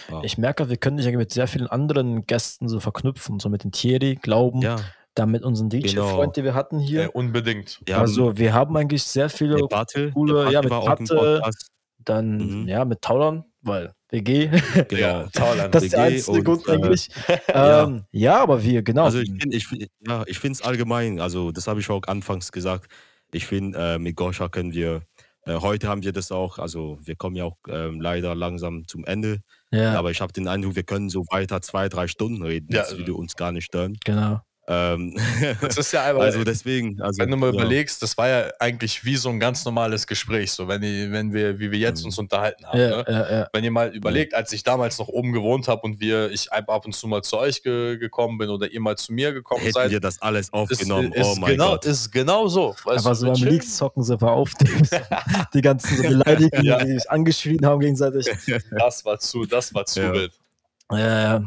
wow. 0.09 0.23
Ich 0.23 0.37
merke, 0.37 0.69
wir 0.69 0.77
können 0.77 0.97
dich 0.97 1.05
ja 1.05 1.17
mit 1.17 1.31
sehr 1.31 1.47
vielen 1.47 1.67
anderen 1.67 2.25
Gästen 2.25 2.67
so 2.67 2.79
verknüpfen, 2.79 3.39
so 3.39 3.49
mit 3.49 3.63
den 3.63 3.71
Thierry, 3.71 4.15
Glauben, 4.21 4.61
ja, 4.61 4.77
dann 5.15 5.31
mit 5.31 5.43
unserem 5.43 5.69
DJ-Freund, 5.69 5.93
Genau. 5.95 6.31
den 6.31 6.43
wir 6.45 6.53
hatten 6.53 6.79
Äh, 6.79 6.83
hier. 6.83 7.15
unbedingt. 7.15 7.79
ja 7.87 7.99
also 7.99 8.37
wir 8.37 8.53
haben 8.53 8.75
eigentlich 8.75 9.03
sehr 9.03 9.29
viele, 9.29 9.55
der 9.57 9.67
Bartel, 9.67 10.11
coole- 10.11 10.43
der 10.43 10.51
ja, 10.51 10.61
mit 10.61 10.69
Patte, 10.71 11.03
Podcast. 11.15 11.67
dann 11.99 12.37
Mhm. 12.63 12.67
ja 12.67 12.83
mit 12.83 13.01
Taulern, 13.01 13.45
weil 13.61 13.93
WG, 14.09 14.47
Genau. 14.89 15.01
Ja, 15.01 15.27
Tauland. 15.29 15.73
das 15.73 15.83
ist 15.83 15.93
der 15.93 16.05
WG 16.07 16.15
einzige 16.15 16.37
und, 16.37 16.43
Grund 16.43 16.67
äh, 16.67 16.71
eigentlich. 16.73 17.09
ja. 17.47 17.83
ähm, 17.83 18.03
ja, 18.11 18.41
aber 18.41 18.61
wir, 18.63 18.83
genau. 18.83 19.05
Also 19.05 19.19
ich 19.19 19.29
finde 19.31 19.55
ich, 19.55 19.65
find- 19.67 19.87
ja, 20.07 20.23
ich 20.27 20.37
finde 20.39 20.57
es 20.57 20.61
allgemein, 20.61 21.19
also 21.21 21.51
das 21.51 21.67
habe 21.67 21.79
ich 21.79 21.89
auch 21.89 22.01
anfangs 22.07 22.51
gesagt, 22.51 22.91
ich 23.33 23.45
finde, 23.45 23.77
äh, 23.77 23.99
mit 23.99 24.15
Goscha 24.15 24.49
können 24.49 24.73
wir, 24.73 25.01
äh, 25.45 25.55
heute 25.59 25.87
haben 25.87 26.03
wir 26.03 26.13
das 26.13 26.31
auch, 26.31 26.59
also 26.59 26.99
wir 27.01 27.15
kommen 27.15 27.35
ja 27.35 27.45
auch 27.45 27.57
ähm, 27.67 27.99
leider 28.01 28.35
langsam 28.35 28.87
zum 28.87 29.05
Ende, 29.05 29.41
ja, 29.71 29.97
aber 29.97 30.11
ich 30.11 30.21
habe 30.21 30.31
den 30.33 30.47
Eindruck, 30.47 30.75
wir 30.75 30.83
können 30.83 31.09
so 31.09 31.25
weiter 31.31 31.61
zwei, 31.61 31.89
drei 31.89 32.07
Stunden 32.07 32.43
reden, 32.43 32.67
Ja, 32.71 32.81
das 32.81 32.97
würde 32.97 33.13
uns 33.15 33.35
gar 33.35 33.51
nicht 33.51 33.65
stören. 33.65 33.97
genau. 34.05 34.39
Ähm, 34.65 35.13
Das 35.61 35.77
ist 35.77 35.91
ja 35.91 36.03
aber, 36.09 36.21
also 36.21 36.43
deswegen, 36.45 37.01
also, 37.01 37.21
wenn 37.21 37.29
du 37.29 37.35
mal 37.35 37.47
ja. 37.53 37.53
überlegst, 37.59 38.01
das 38.01 38.17
war 38.17 38.29
ja 38.29 38.49
eigentlich 38.59 39.03
wie 39.03 39.17
so 39.17 39.27
ein 39.29 39.39
ganz 39.39 39.65
normales 39.65 40.07
Gespräch, 40.07 40.53
so 40.53 40.67
wenn, 40.69 40.81
ihr, 40.83 41.11
wenn 41.11 41.33
wir, 41.33 41.59
wie 41.59 41.69
wir 41.71 41.79
jetzt 41.79 41.99
Mhm. 42.01 42.05
uns 42.05 42.17
unterhalten 42.17 42.65
haben. 42.65 42.79
Ja, 42.79 42.89
ne? 42.89 43.05
ja, 43.07 43.31
ja. 43.39 43.47
Wenn 43.51 43.63
ihr 43.65 43.71
mal 43.71 43.89
überlegt, 43.93 44.33
als 44.33 44.53
ich 44.53 44.63
damals 44.63 44.99
noch 44.99 45.09
oben 45.09 45.33
gewohnt 45.33 45.67
habe 45.67 45.81
und 45.81 45.99
wir, 45.99 46.31
ich 46.31 46.51
ab 46.53 46.69
ab 46.69 46.85
und 46.85 46.93
zu 46.95 47.07
mal 47.07 47.21
zu 47.23 47.37
euch 47.39 47.61
ge 47.61 47.97
gekommen 47.97 48.37
bin 48.37 48.49
oder 48.49 48.71
ihr 48.71 48.79
mal 48.79 48.95
zu 48.97 49.11
mir 49.11 49.33
gekommen 49.33 49.61
hätten 49.61 49.73
seid, 49.73 49.91
wir 49.91 49.99
das 49.99 50.21
alles 50.21 50.47
ist, 50.47 50.53
aufgenommen, 50.53 51.11
ist, 51.11 51.25
oh 51.27 51.35
mein 51.39 51.51
genau, 51.51 51.71
Gott. 51.71 51.85
ist 51.85 52.11
genau 52.11 52.47
so. 52.47 52.73
Weißt 52.85 53.05
Aber 53.05 53.15
du, 53.15 53.15
so 53.15 53.25
wir 53.27 53.33
beim. 53.33 53.43
Leaks 53.43 53.75
zocken 53.75 54.01
sie 54.03 54.17
auf 54.21 54.51
die, 54.61 54.71
die 55.53 55.61
ganzen 55.61 55.97
so 55.97 56.03
Beleidigungen, 56.03 56.65
Ja. 56.65 56.83
die 56.83 56.93
sich 56.93 57.11
angeschrien 57.11 57.65
haben 57.65 57.81
gegenseitig. 57.81 58.27
Das 58.71 59.03
war 59.03 59.19
zu, 59.19 59.45
das 59.45 59.73
war 59.73 59.85
zu 59.85 60.01
Ja. 60.01 60.13
wild. 60.13 60.31
Ja, 60.91 60.97
ja. 61.21 61.43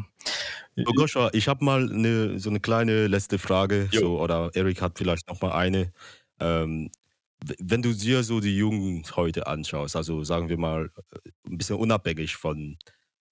So, 0.85 0.93
Goscha, 0.93 1.29
ich 1.33 1.47
habe 1.47 1.65
mal 1.65 1.91
eine, 1.91 2.39
so 2.39 2.49
eine 2.49 2.59
kleine 2.59 3.07
letzte 3.07 3.39
Frage, 3.39 3.89
Jo. 3.91 3.99
so, 3.99 4.19
oder 4.21 4.51
Erik 4.53 4.81
hat 4.81 4.97
vielleicht 4.97 5.27
noch 5.27 5.41
mal 5.41 5.51
eine. 5.53 5.91
Ähm, 6.39 6.91
wenn 7.59 7.81
du 7.81 7.93
dir 7.93 8.23
so 8.23 8.39
die 8.39 8.55
Jugend 8.57 9.15
heute 9.15 9.47
anschaust, 9.47 9.95
also 9.95 10.23
sagen 10.23 10.49
wir 10.49 10.57
mal 10.57 10.91
äh, 11.13 11.29
ein 11.49 11.57
bisschen 11.57 11.77
unabhängig 11.77 12.35
von 12.35 12.77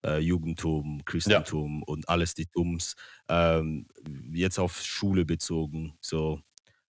äh, 0.06 0.20
Jugendtum, 0.20 1.04
Christentum 1.06 1.84
und 1.84 2.10
alles 2.10 2.34
die 2.36 2.48
Tums, 2.48 2.96
ähm, 3.30 3.88
jetzt 4.34 4.60
auf 4.60 4.82
Schule 4.82 5.26
bezogen, 5.26 5.98
so, 6.02 6.41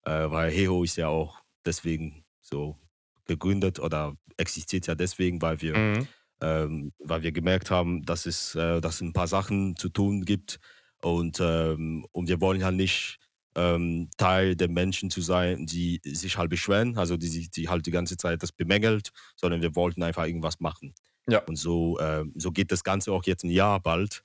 äh, 0.06 0.30
weil 0.32 0.52
Heho 0.52 0.84
ist 0.84 0.98
ja 0.98 1.08
auch 1.10 1.42
deswegen 1.66 2.26
so 2.42 2.78
gegründet 3.26 3.80
oder 3.80 4.16
existiert 4.38 4.88
ja 4.88 4.96
deswegen, 4.96 5.42
weil 5.42 5.62
wir 5.62 5.76
Mhm. 5.76 6.08
Ähm, 6.42 6.92
weil 7.00 7.24
wir 7.24 7.32
gemerkt 7.32 7.72
haben, 7.72 8.04
dass 8.04 8.26
es, 8.26 8.56
äh, 8.56 8.82
dass 8.82 8.96
es 8.96 9.02
ein 9.02 9.14
paar 9.14 9.28
Sachen 9.28 9.76
zu 9.78 9.90
tun 9.90 10.26
gibt 10.26 10.60
und, 11.02 11.40
ähm, 11.42 12.06
und 12.12 12.30
wir 12.30 12.42
wollen 12.42 12.62
ja 12.62 12.72
nicht 12.72 13.18
ähm, 13.56 14.10
Teil 14.18 14.56
der 14.56 14.70
Menschen 14.70 15.10
zu 15.10 15.22
sein, 15.22 15.66
die 15.66 16.02
sich 16.04 16.38
halt 16.38 16.50
beschweren, 16.50 16.98
also 16.98 17.16
die, 17.18 17.28
sich- 17.28 17.52
die 17.52 17.70
halt 17.70 17.86
die 17.86 17.92
ganze 17.92 18.18
Zeit 18.18 18.44
das 18.44 18.52
bemängelt, 18.52 19.10
sondern 19.36 19.62
wir 19.62 19.76
wollten 19.76 20.04
einfach 20.04 20.26
irgendwas 20.26 20.60
machen. 20.60 20.94
Ja. 21.28 21.46
Und 21.48 21.58
so, 21.58 22.00
ähm, 22.00 22.34
so 22.36 22.52
geht 22.52 22.72
das 22.72 22.84
Ganze 22.84 23.12
auch 23.12 23.24
jetzt 23.26 23.44
ein 23.44 23.50
Jahr 23.52 23.80
bald. 23.82 24.24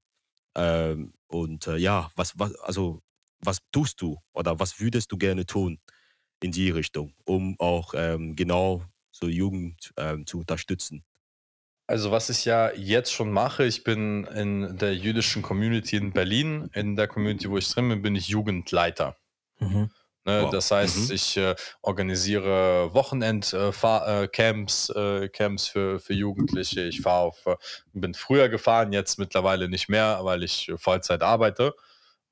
Ähm, 0.56 1.14
und 1.28 1.66
äh, 1.66 1.76
ja, 1.76 2.10
was, 2.16 2.38
was, 2.38 2.54
also, 2.60 3.02
was 3.40 3.58
tust 3.72 4.00
du 4.02 4.18
oder 4.32 4.58
was 4.60 4.80
würdest 4.80 5.12
du 5.12 5.18
gerne 5.18 5.46
tun 5.46 5.78
in 6.42 6.52
die 6.52 6.70
Richtung, 6.70 7.14
um 7.24 7.56
auch 7.60 7.94
ähm, 7.96 8.36
genau 8.36 8.84
so 9.12 9.28
Jugend 9.28 9.92
ähm, 9.98 10.26
zu 10.26 10.40
unterstützen? 10.40 11.04
Also 11.90 12.12
was 12.12 12.30
ich 12.30 12.44
ja 12.44 12.70
jetzt 12.76 13.12
schon 13.12 13.32
mache, 13.32 13.64
ich 13.64 13.82
bin 13.82 14.24
in 14.26 14.78
der 14.78 14.94
jüdischen 14.94 15.42
Community 15.42 15.96
in 15.96 16.12
Berlin. 16.12 16.70
In 16.72 16.94
der 16.94 17.08
Community, 17.08 17.50
wo 17.50 17.58
ich 17.58 17.68
drin 17.68 17.88
bin, 17.88 18.00
bin 18.00 18.14
ich 18.14 18.28
Jugendleiter. 18.28 19.16
Mhm. 19.58 19.90
Ne? 20.24 20.42
Wow. 20.44 20.50
Das 20.52 20.70
heißt, 20.70 21.08
Mhm. 21.08 21.14
ich 21.16 21.36
äh, 21.36 21.56
organisiere 21.82 22.94
Wochenend-Camps 22.94 23.52
äh, 24.06 24.28
Camps, 24.28 24.90
äh, 24.90 25.28
Camps 25.30 25.66
für, 25.66 25.98
für 25.98 26.14
Jugendliche. 26.14 26.82
Ich 26.82 27.00
fahre 27.00 27.22
auf, 27.22 27.44
äh, 27.46 27.56
bin 27.92 28.14
früher 28.14 28.48
gefahren, 28.48 28.92
jetzt 28.92 29.18
mittlerweile 29.18 29.68
nicht 29.68 29.88
mehr, 29.88 30.20
weil 30.22 30.44
ich 30.44 30.68
äh, 30.68 30.78
Vollzeit 30.78 31.22
arbeite. 31.24 31.74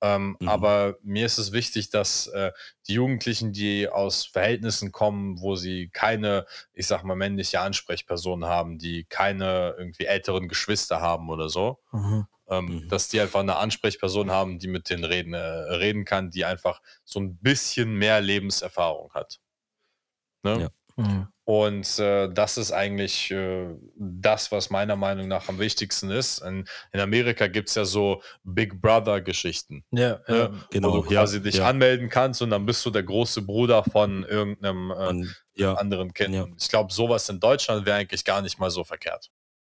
Ähm, 0.00 0.36
Mhm. 0.40 0.48
Aber 0.48 0.96
mir 1.02 1.26
ist 1.26 1.38
es 1.38 1.52
wichtig, 1.52 1.90
dass 1.90 2.28
äh, 2.28 2.52
die 2.86 2.94
Jugendlichen, 2.94 3.52
die 3.52 3.88
aus 3.88 4.26
Verhältnissen 4.26 4.92
kommen, 4.92 5.40
wo 5.40 5.56
sie 5.56 5.88
keine, 5.92 6.46
ich 6.72 6.86
sag 6.86 7.02
mal, 7.04 7.16
männliche 7.16 7.60
Ansprechperson 7.60 8.44
haben, 8.44 8.78
die 8.78 9.04
keine 9.04 9.74
irgendwie 9.76 10.04
älteren 10.06 10.48
Geschwister 10.48 11.00
haben 11.00 11.28
oder 11.30 11.48
so, 11.48 11.80
Mhm. 11.92 12.26
ähm, 12.48 12.64
Mhm. 12.66 12.88
dass 12.88 13.08
die 13.08 13.20
einfach 13.20 13.40
eine 13.40 13.56
Ansprechperson 13.56 14.30
haben, 14.30 14.58
die 14.60 14.68
mit 14.68 14.88
denen 14.88 15.04
reden, 15.04 15.34
äh, 15.34 15.38
reden 15.38 16.04
kann, 16.04 16.30
die 16.30 16.44
einfach 16.44 16.80
so 17.04 17.18
ein 17.20 17.36
bisschen 17.38 17.94
mehr 17.94 18.20
Lebenserfahrung 18.20 19.12
hat. 19.14 19.40
Ne? 20.44 20.60
Ja. 20.62 20.68
Mhm. 20.98 21.28
Und 21.44 21.98
äh, 21.98 22.28
das 22.28 22.58
ist 22.58 22.72
eigentlich 22.72 23.30
äh, 23.30 23.68
das, 23.96 24.52
was 24.52 24.68
meiner 24.68 24.96
Meinung 24.96 25.28
nach 25.28 25.48
am 25.48 25.58
wichtigsten 25.58 26.10
ist. 26.10 26.40
In, 26.40 26.66
in 26.92 27.00
Amerika 27.00 27.46
gibt 27.46 27.70
es 27.70 27.74
ja 27.74 27.86
so 27.86 28.20
Big 28.44 28.82
Brother-Geschichten. 28.82 29.82
Ja, 29.90 30.20
ne? 30.28 30.52
genau. 30.70 30.92
Wo 30.92 30.96
du 30.96 31.02
quasi 31.08 31.38
ja, 31.38 31.42
dich 31.42 31.54
ja. 31.54 31.68
anmelden 31.68 32.10
kannst 32.10 32.42
und 32.42 32.50
dann 32.50 32.66
bist 32.66 32.84
du 32.84 32.90
der 32.90 33.04
große 33.04 33.40
Bruder 33.42 33.82
von 33.84 34.24
irgendeinem 34.24 34.90
äh, 34.90 35.26
ja. 35.54 35.72
anderen 35.74 36.12
Kind. 36.12 36.52
Ich 36.60 36.68
glaube, 36.68 36.92
sowas 36.92 37.26
in 37.30 37.40
Deutschland 37.40 37.86
wäre 37.86 37.96
eigentlich 37.96 38.24
gar 38.24 38.42
nicht 38.42 38.58
mal 38.58 38.70
so 38.70 38.84
verkehrt. 38.84 39.30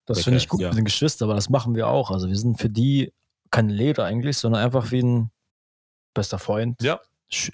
Das 0.07 0.23
finde 0.23 0.39
ich 0.39 0.49
gut 0.49 0.61
mit 0.61 0.75
den 0.75 0.87
Geschwistern, 0.87 1.29
aber 1.29 1.35
das 1.35 1.51
machen 1.51 1.75
wir 1.75 1.89
auch. 1.89 2.11
Also 2.11 2.29
wir 2.29 2.37
sind 2.37 2.59
für 2.59 2.71
die 2.71 3.13
keine 3.51 3.75
Lehrer 3.75 4.05
eigentlich, 4.05 4.39
sondern 4.39 4.63
einfach 4.63 4.91
wie 4.91 5.03
ein 5.03 5.31
bester 6.15 6.39
Freund. 6.39 6.81
Ja. 6.83 6.99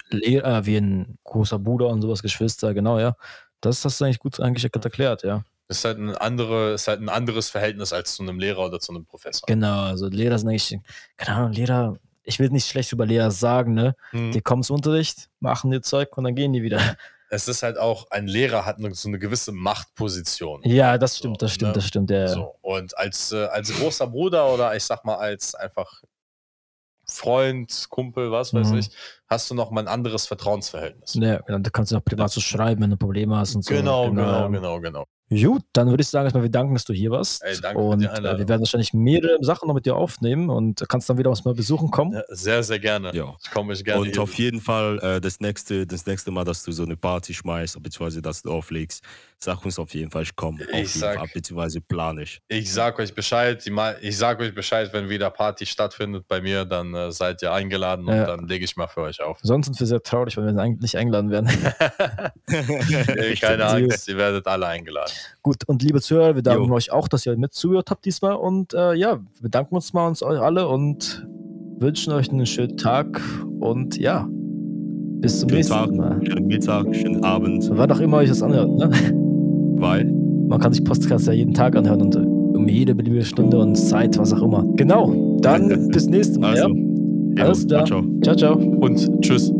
Lehrer, 0.09 0.59
äh, 0.59 0.65
wie 0.65 0.77
ein 0.77 1.17
großer 1.25 1.59
Bruder 1.59 1.89
und 1.89 2.01
sowas, 2.01 2.21
Geschwister, 2.21 2.73
genau, 2.73 2.97
ja. 2.97 3.17
Das 3.61 3.83
hast 3.83 3.99
du 3.99 4.05
eigentlich 4.05 4.19
gut 4.19 4.39
eigentlich 4.39 4.63
erklärt, 4.63 5.23
ja. 5.23 5.43
Ist 5.67 5.83
halt, 5.83 5.97
ein 5.97 6.15
andere, 6.15 6.73
ist 6.73 6.87
halt 6.87 7.01
ein 7.01 7.09
anderes 7.09 7.49
Verhältnis 7.49 7.91
als 7.91 8.15
zu 8.15 8.23
einem 8.23 8.39
Lehrer 8.39 8.65
oder 8.67 8.79
zu 8.79 8.91
einem 8.91 9.05
Professor. 9.05 9.47
Genau, 9.47 9.85
also 9.85 10.07
Lehrer 10.07 10.37
sind 10.37 10.49
eigentlich, 10.49 10.79
keine 11.17 11.37
Ahnung, 11.37 11.53
Lehrer, 11.53 11.97
ich 12.23 12.37
will 12.37 12.49
nicht 12.49 12.67
schlecht 12.67 12.91
über 12.91 13.05
Lehrer 13.05 13.31
sagen, 13.31 13.73
ne? 13.73 13.95
Hm. 14.11 14.31
Die 14.31 14.41
kommen 14.41 14.61
zum 14.61 14.75
Unterricht, 14.75 15.29
machen 15.39 15.71
ihr 15.71 15.81
Zeug 15.81 16.15
und 16.17 16.23
dann 16.23 16.35
gehen 16.35 16.53
die 16.53 16.61
wieder. 16.61 16.79
Es 17.31 17.47
ist 17.47 17.63
halt 17.63 17.79
auch, 17.79 18.11
ein 18.11 18.27
Lehrer 18.27 18.65
hat 18.65 18.77
so 18.91 19.07
eine 19.09 19.17
gewisse 19.17 19.51
Machtposition. 19.51 20.61
Ja, 20.63 20.99
das 20.99 21.17
stimmt, 21.17 21.39
so, 21.39 21.45
das 21.47 21.53
stimmt, 21.53 21.69
ne? 21.69 21.73
das 21.73 21.87
stimmt, 21.87 22.11
ja. 22.11 22.27
So. 22.27 22.55
Und 22.61 22.95
als, 22.97 23.31
äh, 23.31 23.45
als 23.45 23.73
großer 23.73 24.05
Bruder 24.05 24.53
oder 24.53 24.75
ich 24.75 24.83
sag 24.83 25.03
mal 25.03 25.15
als 25.15 25.55
einfach 25.55 26.03
Freund, 27.07 27.87
Kumpel, 27.89 28.31
was 28.31 28.53
weiß 28.53 28.69
mhm. 28.69 28.77
ich, 28.79 28.89
hast 29.27 29.49
du 29.49 29.55
noch 29.55 29.71
mal 29.71 29.81
ein 29.81 29.87
anderes 29.87 30.27
Vertrauensverhältnis. 30.27 31.15
Ja, 31.15 31.39
genau, 31.41 31.59
da 31.59 31.69
kannst 31.69 31.91
du 31.91 31.97
auch 31.97 32.03
privat 32.05 32.31
so 32.31 32.41
schreiben, 32.41 32.81
wenn 32.81 32.89
du 32.89 32.97
Probleme 32.97 33.37
hast 33.37 33.55
und 33.55 33.63
so. 33.63 33.73
Genau, 33.73 34.09
genau, 34.09 34.49
genau, 34.49 34.79
genau. 34.79 35.05
Gut, 35.29 35.63
dann 35.73 35.89
würde 35.89 36.01
ich 36.01 36.07
sagen, 36.07 36.25
erstmal 36.25 36.43
wir 36.43 36.51
danken, 36.51 36.75
dass 36.75 36.85
du 36.85 36.93
hier 36.93 37.09
warst. 37.09 37.43
Ey, 37.43 37.59
danke 37.59 37.81
und 37.81 38.03
äh, 38.03 38.37
wir 38.37 38.47
werden 38.47 38.59
wahrscheinlich 38.59 38.93
mehrere 38.93 39.43
Sachen 39.43 39.67
noch 39.67 39.73
mit 39.73 39.87
dir 39.87 39.95
aufnehmen 39.95 40.51
und 40.51 40.85
kannst 40.87 41.09
dann 41.09 41.17
wieder 41.17 41.31
was 41.31 41.43
mal 41.43 41.55
besuchen 41.55 41.89
kommen. 41.89 42.13
Ja, 42.13 42.21
sehr, 42.29 42.61
sehr 42.61 42.77
gerne. 42.77 43.11
Ja. 43.15 43.35
Ich 43.43 43.49
komme 43.49 43.69
mich 43.69 43.83
gerne. 43.83 44.01
Und 44.01 44.11
hier. 44.11 44.21
auf 44.21 44.35
jeden 44.35 44.61
Fall 44.61 44.99
äh, 44.99 45.19
das, 45.19 45.39
nächste, 45.39 45.87
das 45.87 46.05
nächste 46.05 46.29
Mal, 46.29 46.43
dass 46.43 46.61
du 46.61 46.71
so 46.71 46.83
eine 46.83 46.95
Party 46.95 47.33
schmeißt, 47.33 47.81
beziehungsweise 47.81 48.21
dass 48.21 48.43
du 48.43 48.51
auflegst, 48.51 49.03
sag 49.39 49.63
uns 49.65 49.77
auf 49.79 49.93
jeden 49.93 50.11
Fall, 50.11 50.23
ich 50.23 50.35
komme. 50.35 50.59
Ich 50.73 50.93
sag, 50.93 51.17
Fall, 51.17 51.27
beziehungsweise 51.33 51.81
plane 51.81 52.23
ich. 52.23 52.41
Ich 52.47 52.71
sag 52.71 52.99
euch 52.99 53.13
Bescheid, 53.13 53.65
ich 54.01 54.17
sag 54.17 54.39
euch 54.39 54.53
Bescheid, 54.53 54.89
wenn 54.93 55.09
wieder 55.09 55.29
Party 55.29 55.65
stattfindet 55.65 56.27
bei 56.27 56.41
mir, 56.41 56.65
dann 56.65 56.93
äh, 56.93 57.11
seid 57.11 57.41
ihr 57.41 57.51
eingeladen 57.51 58.07
ja. 58.07 58.21
und 58.21 58.27
dann 58.27 58.47
lege 58.47 58.65
ich 58.65 58.75
mal 58.75 58.87
für 58.87 59.01
euch 59.01 59.21
auf. 59.21 59.39
Sonst 59.41 59.67
sind 59.67 59.79
wir 59.79 59.87
sehr 59.87 60.01
traurig, 60.01 60.37
wenn 60.37 60.45
wir 60.45 60.65
nicht 60.67 60.97
eingeladen 60.97 61.31
werden. 61.31 61.47
Keine 63.39 63.65
Angst, 63.65 64.07
ihr 64.07 64.17
werdet 64.17 64.47
alle 64.47 64.67
eingeladen. 64.67 65.11
Gut, 65.41 65.63
und 65.67 65.83
liebe 65.83 66.01
Zuhörer, 66.01 66.35
wir 66.35 66.41
danken 66.41 66.69
jo. 66.69 66.73
euch 66.73 66.91
auch, 66.91 67.07
dass 67.07 67.25
ihr 67.25 67.35
mit 67.37 67.53
zugehört 67.53 67.91
habt 67.91 68.05
diesmal. 68.05 68.33
Und 68.33 68.73
äh, 68.73 68.93
ja, 68.93 69.17
wir 69.17 69.41
bedanken 69.41 69.75
uns 69.75 69.93
mal 69.93 70.07
uns 70.07 70.23
euch 70.23 70.39
alle 70.39 70.67
und 70.67 71.27
wünschen 71.79 72.13
euch 72.13 72.29
einen 72.29 72.45
schönen 72.45 72.77
Tag. 72.77 73.21
Und 73.59 73.97
ja, 73.97 74.27
bis 75.21 75.39
zum 75.39 75.49
schönen 75.49 75.57
nächsten 75.57 75.73
Tag, 75.73 75.91
Mal. 75.91 76.19
Schönen 76.25 76.47
Mittag, 76.47 76.95
schönen 76.95 77.23
Abend. 77.23 77.69
Wann 77.71 77.91
auch 77.91 77.99
immer 77.99 78.17
euch 78.17 78.29
das 78.29 78.41
anhört, 78.41 78.69
ne? 78.69 79.24
Weil? 79.77 80.05
Man 80.47 80.59
kann 80.59 80.73
sich 80.73 80.83
Podcasts 80.83 81.27
ja 81.27 81.33
jeden 81.33 81.53
Tag 81.53 81.75
anhören 81.75 82.01
und 82.01 82.15
um 82.15 82.67
jede 82.67 82.95
beliebige 82.95 83.25
Stunde 83.25 83.59
und 83.59 83.75
Zeit, 83.75 84.17
was 84.17 84.33
auch 84.33 84.41
immer. 84.41 84.65
Genau, 84.75 85.37
dann 85.41 85.87
bis 85.91 86.07
nächstes 86.07 86.39
Mal. 86.39 86.51
Also, 86.51 86.69
ja? 86.69 87.43
Alles 87.43 87.67
klar. 87.67 87.85
Ciao, 87.85 88.01
ciao. 88.01 88.35
ciao, 88.35 88.35
ciao. 88.35 88.77
Und 88.79 89.21
tschüss. 89.21 89.51